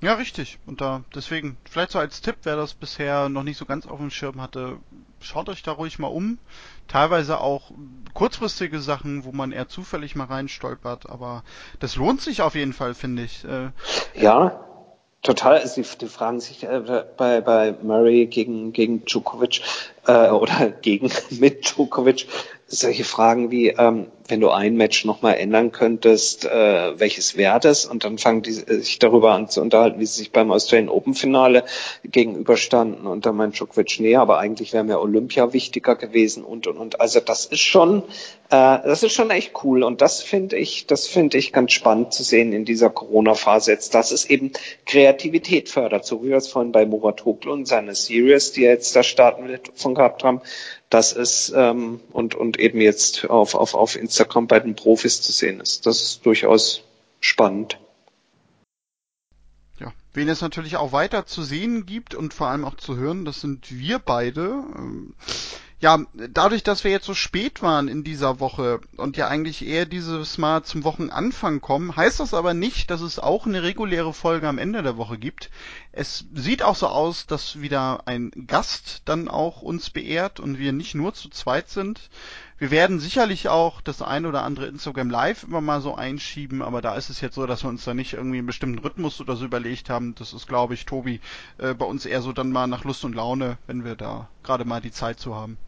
Ja, 0.00 0.14
richtig. 0.14 0.58
Und 0.66 0.82
da 0.82 1.02
deswegen, 1.14 1.56
vielleicht 1.70 1.92
so 1.92 1.98
als 1.98 2.20
Tipp, 2.20 2.36
wer 2.42 2.56
das 2.56 2.74
bisher 2.74 3.30
noch 3.30 3.42
nicht 3.42 3.56
so 3.56 3.64
ganz 3.64 3.86
auf 3.86 3.98
dem 3.98 4.10
Schirm 4.10 4.40
hatte, 4.40 4.76
schaut 5.20 5.48
euch 5.48 5.62
da 5.62 5.72
ruhig 5.72 5.98
mal 5.98 6.08
um. 6.08 6.38
Teilweise 6.88 7.40
auch 7.40 7.70
kurzfristige 8.12 8.80
Sachen, 8.80 9.24
wo 9.24 9.32
man 9.32 9.50
eher 9.50 9.68
zufällig 9.68 10.14
mal 10.14 10.26
reinstolpert, 10.26 11.08
aber 11.08 11.42
das 11.80 11.96
lohnt 11.96 12.20
sich 12.20 12.42
auf 12.42 12.54
jeden 12.54 12.74
Fall, 12.74 12.92
finde 12.92 13.22
ich. 13.22 13.44
Äh, 13.44 13.70
ja, 14.20 14.60
total. 15.22 15.64
Die, 15.74 15.82
die 15.82 16.06
fragen 16.06 16.40
sich 16.40 16.64
äh, 16.64 17.04
bei, 17.16 17.40
bei 17.40 17.74
Murray 17.82 18.26
gegen, 18.26 18.74
gegen 18.74 19.06
Djokovic 19.06 19.62
äh, 20.06 20.28
oder 20.28 20.68
gegen 20.82 21.10
mit 21.30 21.64
Djokovic, 21.64 22.26
solche 22.66 23.04
Fragen 23.04 23.50
wie, 23.50 23.68
ähm, 23.68 24.08
wenn 24.28 24.40
du 24.40 24.50
ein 24.50 24.76
Match 24.76 25.04
nochmal 25.04 25.36
ändern 25.36 25.70
könntest, 25.70 26.46
äh, 26.46 26.98
welches 26.98 27.36
wäre 27.36 27.60
das? 27.60 27.84
Und 27.84 28.04
dann 28.04 28.16
fangen 28.16 28.42
die 28.42 28.52
sich 28.52 28.98
darüber 28.98 29.32
an 29.32 29.48
zu 29.48 29.60
unterhalten, 29.60 30.00
wie 30.00 30.06
sie 30.06 30.20
sich 30.20 30.32
beim 30.32 30.50
Australian 30.50 30.88
Open 30.88 31.14
Finale 31.14 31.64
gegenüberstanden. 32.04 33.06
Und 33.06 33.26
dann 33.26 33.36
meint 33.36 33.58
Djokovic, 33.58 34.00
nee, 34.00 34.16
aber 34.16 34.38
eigentlich 34.38 34.72
wäre 34.72 34.84
mir 34.84 35.00
Olympia 35.00 35.52
wichtiger 35.52 35.94
gewesen 35.94 36.42
und, 36.42 36.66
und, 36.66 36.78
und. 36.78 37.00
Also 37.00 37.20
das 37.20 37.44
ist 37.44 37.60
schon, 37.60 38.02
äh, 38.48 38.78
das 38.84 39.02
ist 39.02 39.12
schon 39.12 39.30
echt 39.30 39.52
cool. 39.62 39.82
Und 39.82 40.00
das 40.00 40.22
finde 40.22 40.56
ich, 40.56 40.86
das 40.86 41.06
finde 41.06 41.36
ich 41.36 41.52
ganz 41.52 41.72
spannend 41.72 42.14
zu 42.14 42.22
sehen 42.22 42.54
in 42.54 42.64
dieser 42.64 42.88
Corona-Phase 42.88 43.72
jetzt, 43.72 43.94
dass 43.94 44.10
es 44.10 44.24
eben 44.30 44.52
Kreativität 44.86 45.68
fördert. 45.68 46.06
So 46.06 46.22
wie 46.22 46.30
wir 46.30 46.38
es 46.38 46.48
vorhin 46.48 46.72
bei 46.72 46.86
Murat 46.86 47.26
Hogl 47.26 47.50
und 47.50 47.68
seine 47.68 47.94
Series, 47.94 48.52
die 48.52 48.64
er 48.64 48.72
jetzt 48.72 48.96
da 48.96 49.02
starten 49.02 49.48
will, 49.48 49.60
von 49.74 49.94
gehabt 49.94 50.24
haben, 50.24 50.40
das 50.94 51.12
ist 51.12 51.52
ähm, 51.56 52.00
und, 52.12 52.36
und 52.36 52.60
eben 52.60 52.80
jetzt 52.80 53.28
auf, 53.28 53.56
auf, 53.56 53.74
auf 53.74 53.96
Instagram 53.96 54.13
bei 54.48 54.60
den 54.60 54.76
Profis 54.76 55.22
zu 55.22 55.32
sehen 55.32 55.60
ist. 55.60 55.86
Das 55.86 56.02
ist 56.02 56.26
durchaus 56.26 56.82
spannend. 57.20 57.78
Ja, 59.78 59.92
wen 60.12 60.28
es 60.28 60.40
natürlich 60.40 60.76
auch 60.76 60.92
weiter 60.92 61.26
zu 61.26 61.42
sehen 61.42 61.86
gibt 61.86 62.14
und 62.14 62.34
vor 62.34 62.48
allem 62.48 62.64
auch 62.64 62.76
zu 62.76 62.96
hören, 62.96 63.24
das 63.24 63.40
sind 63.40 63.70
wir 63.70 63.98
beide. 63.98 64.64
Ähm, 64.76 65.14
ja, 65.84 65.98
dadurch, 66.14 66.62
dass 66.62 66.82
wir 66.82 66.90
jetzt 66.90 67.04
so 67.04 67.12
spät 67.12 67.60
waren 67.60 67.88
in 67.88 68.04
dieser 68.04 68.40
Woche 68.40 68.80
und 68.96 69.18
ja 69.18 69.28
eigentlich 69.28 69.66
eher 69.66 69.84
dieses 69.84 70.38
Mal 70.38 70.62
zum 70.62 70.82
Wochenanfang 70.82 71.60
kommen, 71.60 71.94
heißt 71.94 72.20
das 72.20 72.32
aber 72.32 72.54
nicht, 72.54 72.90
dass 72.90 73.02
es 73.02 73.18
auch 73.18 73.44
eine 73.44 73.62
reguläre 73.62 74.14
Folge 74.14 74.48
am 74.48 74.56
Ende 74.56 74.82
der 74.82 74.96
Woche 74.96 75.18
gibt. 75.18 75.50
Es 75.92 76.24
sieht 76.32 76.62
auch 76.62 76.74
so 76.74 76.86
aus, 76.86 77.26
dass 77.26 77.60
wieder 77.60 78.06
ein 78.06 78.30
Gast 78.46 79.02
dann 79.04 79.28
auch 79.28 79.60
uns 79.60 79.90
beehrt 79.90 80.40
und 80.40 80.58
wir 80.58 80.72
nicht 80.72 80.94
nur 80.94 81.12
zu 81.12 81.28
zweit 81.28 81.68
sind. 81.68 82.08
Wir 82.56 82.70
werden 82.70 83.00
sicherlich 83.00 83.48
auch 83.48 83.80
das 83.80 84.00
ein 84.00 84.26
oder 84.26 84.44
andere 84.44 84.66
Instagram 84.66 85.10
Live 85.10 85.42
immer 85.42 85.60
mal 85.60 85.80
so 85.80 85.96
einschieben, 85.96 86.62
aber 86.62 86.80
da 86.80 86.94
ist 86.94 87.10
es 87.10 87.20
jetzt 87.20 87.34
so, 87.34 87.46
dass 87.46 87.64
wir 87.64 87.68
uns 87.68 87.84
da 87.84 87.94
nicht 87.94 88.12
irgendwie 88.12 88.38
einen 88.38 88.46
bestimmten 88.46 88.78
Rhythmus 88.78 89.20
oder 89.20 89.34
so 89.34 89.44
überlegt 89.44 89.90
haben. 89.90 90.14
Das 90.16 90.32
ist, 90.32 90.46
glaube 90.46 90.74
ich, 90.74 90.86
Tobi, 90.86 91.20
äh, 91.58 91.74
bei 91.74 91.84
uns 91.84 92.06
eher 92.06 92.22
so 92.22 92.32
dann 92.32 92.52
mal 92.52 92.68
nach 92.68 92.84
Lust 92.84 93.04
und 93.04 93.14
Laune, 93.14 93.58
wenn 93.66 93.84
wir 93.84 93.96
da 93.96 94.28
gerade 94.44 94.64
mal 94.64 94.80
die 94.80 94.92
Zeit 94.92 95.18
zu 95.18 95.34
haben. 95.34 95.58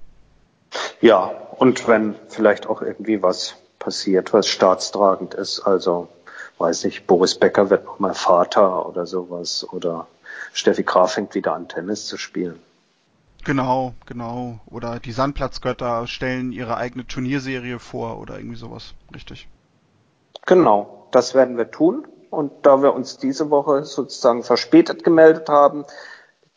Ja, 1.00 1.32
und 1.58 1.88
wenn 1.88 2.14
vielleicht 2.28 2.68
auch 2.68 2.82
irgendwie 2.82 3.20
was 3.20 3.56
passiert, 3.80 4.32
was 4.32 4.46
staatstragend 4.46 5.34
ist, 5.34 5.60
also 5.60 6.08
weiß 6.58 6.84
nicht, 6.84 7.06
Boris 7.06 7.34
Becker 7.34 7.68
wird 7.68 7.84
nochmal 7.84 8.14
Vater 8.14 8.88
oder 8.88 9.06
sowas 9.06 9.66
oder 9.72 10.06
Steffi 10.52 10.84
Graf 10.84 11.14
fängt 11.14 11.34
wieder 11.34 11.54
an 11.54 11.68
Tennis 11.68 12.06
zu 12.06 12.16
spielen. 12.16 12.60
Genau, 13.46 13.94
genau. 14.06 14.58
Oder 14.66 14.98
die 14.98 15.12
Sandplatzgötter 15.12 16.08
stellen 16.08 16.50
ihre 16.50 16.78
eigene 16.78 17.06
Turnierserie 17.06 17.78
vor 17.78 18.18
oder 18.18 18.38
irgendwie 18.38 18.56
sowas. 18.56 18.94
Richtig. 19.14 19.46
Genau, 20.46 21.06
das 21.12 21.36
werden 21.36 21.56
wir 21.56 21.70
tun. 21.70 22.08
Und 22.30 22.66
da 22.66 22.82
wir 22.82 22.92
uns 22.92 23.18
diese 23.18 23.48
Woche 23.48 23.84
sozusagen 23.84 24.42
verspätet 24.42 25.04
gemeldet 25.04 25.48
haben, 25.48 25.84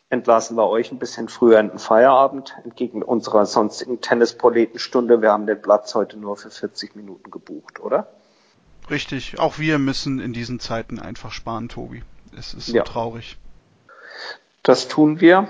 entlassen 0.10 0.58
wir 0.58 0.68
euch 0.68 0.92
ein 0.92 0.98
bisschen 0.98 1.30
früher 1.30 1.60
in 1.60 1.70
den 1.70 1.78
Feierabend, 1.78 2.56
entgegen 2.64 3.04
unserer 3.04 3.46
sonstigen 3.46 4.02
Tennisproletenstunde. 4.02 5.22
Wir 5.22 5.32
haben 5.32 5.46
den 5.46 5.62
Platz 5.62 5.94
heute 5.94 6.18
nur 6.18 6.38
für 6.38 6.50
40 6.50 6.96
Minuten 6.96 7.30
gebucht, 7.30 7.80
oder? 7.80 8.08
Richtig, 8.90 9.38
auch 9.38 9.60
wir 9.60 9.78
müssen 9.78 10.20
in 10.20 10.34
diesen 10.34 10.60
Zeiten 10.60 10.98
einfach 10.98 11.34
sparen, 11.34 11.70
Tobi. 11.70 12.02
Es 12.36 12.56
ist 12.56 12.66
so 12.66 12.78
ja. 12.78 12.84
traurig. 12.84 13.38
Das 14.64 14.88
tun 14.88 15.22
wir. 15.22 15.48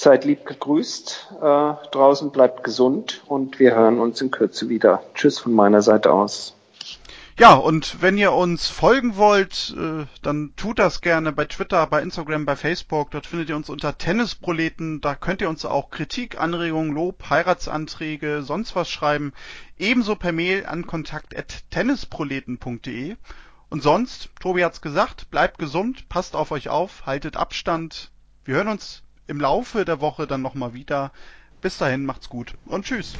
Seid 0.00 0.24
lieb 0.24 0.46
gegrüßt. 0.46 1.34
Äh, 1.42 1.74
draußen 1.90 2.30
bleibt 2.30 2.62
gesund 2.62 3.20
und 3.26 3.58
wir 3.58 3.74
hören 3.74 3.98
uns 3.98 4.20
in 4.20 4.30
Kürze 4.30 4.68
wieder. 4.68 5.02
Tschüss 5.14 5.40
von 5.40 5.52
meiner 5.52 5.82
Seite 5.82 6.12
aus. 6.12 6.54
Ja, 7.36 7.54
und 7.54 8.00
wenn 8.00 8.16
ihr 8.16 8.32
uns 8.32 8.68
folgen 8.68 9.16
wollt, 9.16 9.74
äh, 9.76 10.06
dann 10.22 10.52
tut 10.54 10.78
das 10.78 11.00
gerne 11.00 11.32
bei 11.32 11.46
Twitter, 11.46 11.84
bei 11.88 12.00
Instagram, 12.00 12.46
bei 12.46 12.54
Facebook. 12.54 13.10
Dort 13.10 13.26
findet 13.26 13.48
ihr 13.48 13.56
uns 13.56 13.70
unter 13.70 13.98
Tennisproleten. 13.98 15.00
Da 15.00 15.16
könnt 15.16 15.40
ihr 15.40 15.48
uns 15.48 15.64
auch 15.64 15.90
Kritik, 15.90 16.40
Anregungen, 16.40 16.94
Lob, 16.94 17.28
Heiratsanträge, 17.28 18.42
sonst 18.42 18.76
was 18.76 18.88
schreiben. 18.88 19.32
Ebenso 19.78 20.14
per 20.14 20.30
Mail 20.30 20.64
an 20.64 20.86
kontakt.tennisproleten.de. 20.86 23.16
Und 23.68 23.82
sonst, 23.82 24.28
Tobi 24.38 24.62
hat's 24.62 24.80
gesagt, 24.80 25.28
bleibt 25.32 25.58
gesund, 25.58 26.08
passt 26.08 26.36
auf 26.36 26.52
euch 26.52 26.68
auf, 26.68 27.04
haltet 27.04 27.36
Abstand. 27.36 28.12
Wir 28.44 28.54
hören 28.54 28.68
uns 28.68 29.02
im 29.28 29.40
Laufe 29.40 29.84
der 29.84 30.00
Woche 30.00 30.26
dann 30.26 30.42
nochmal 30.42 30.74
wieder. 30.74 31.12
Bis 31.60 31.78
dahin, 31.78 32.04
macht's 32.04 32.28
gut 32.28 32.54
und 32.66 32.84
tschüss. 32.84 33.14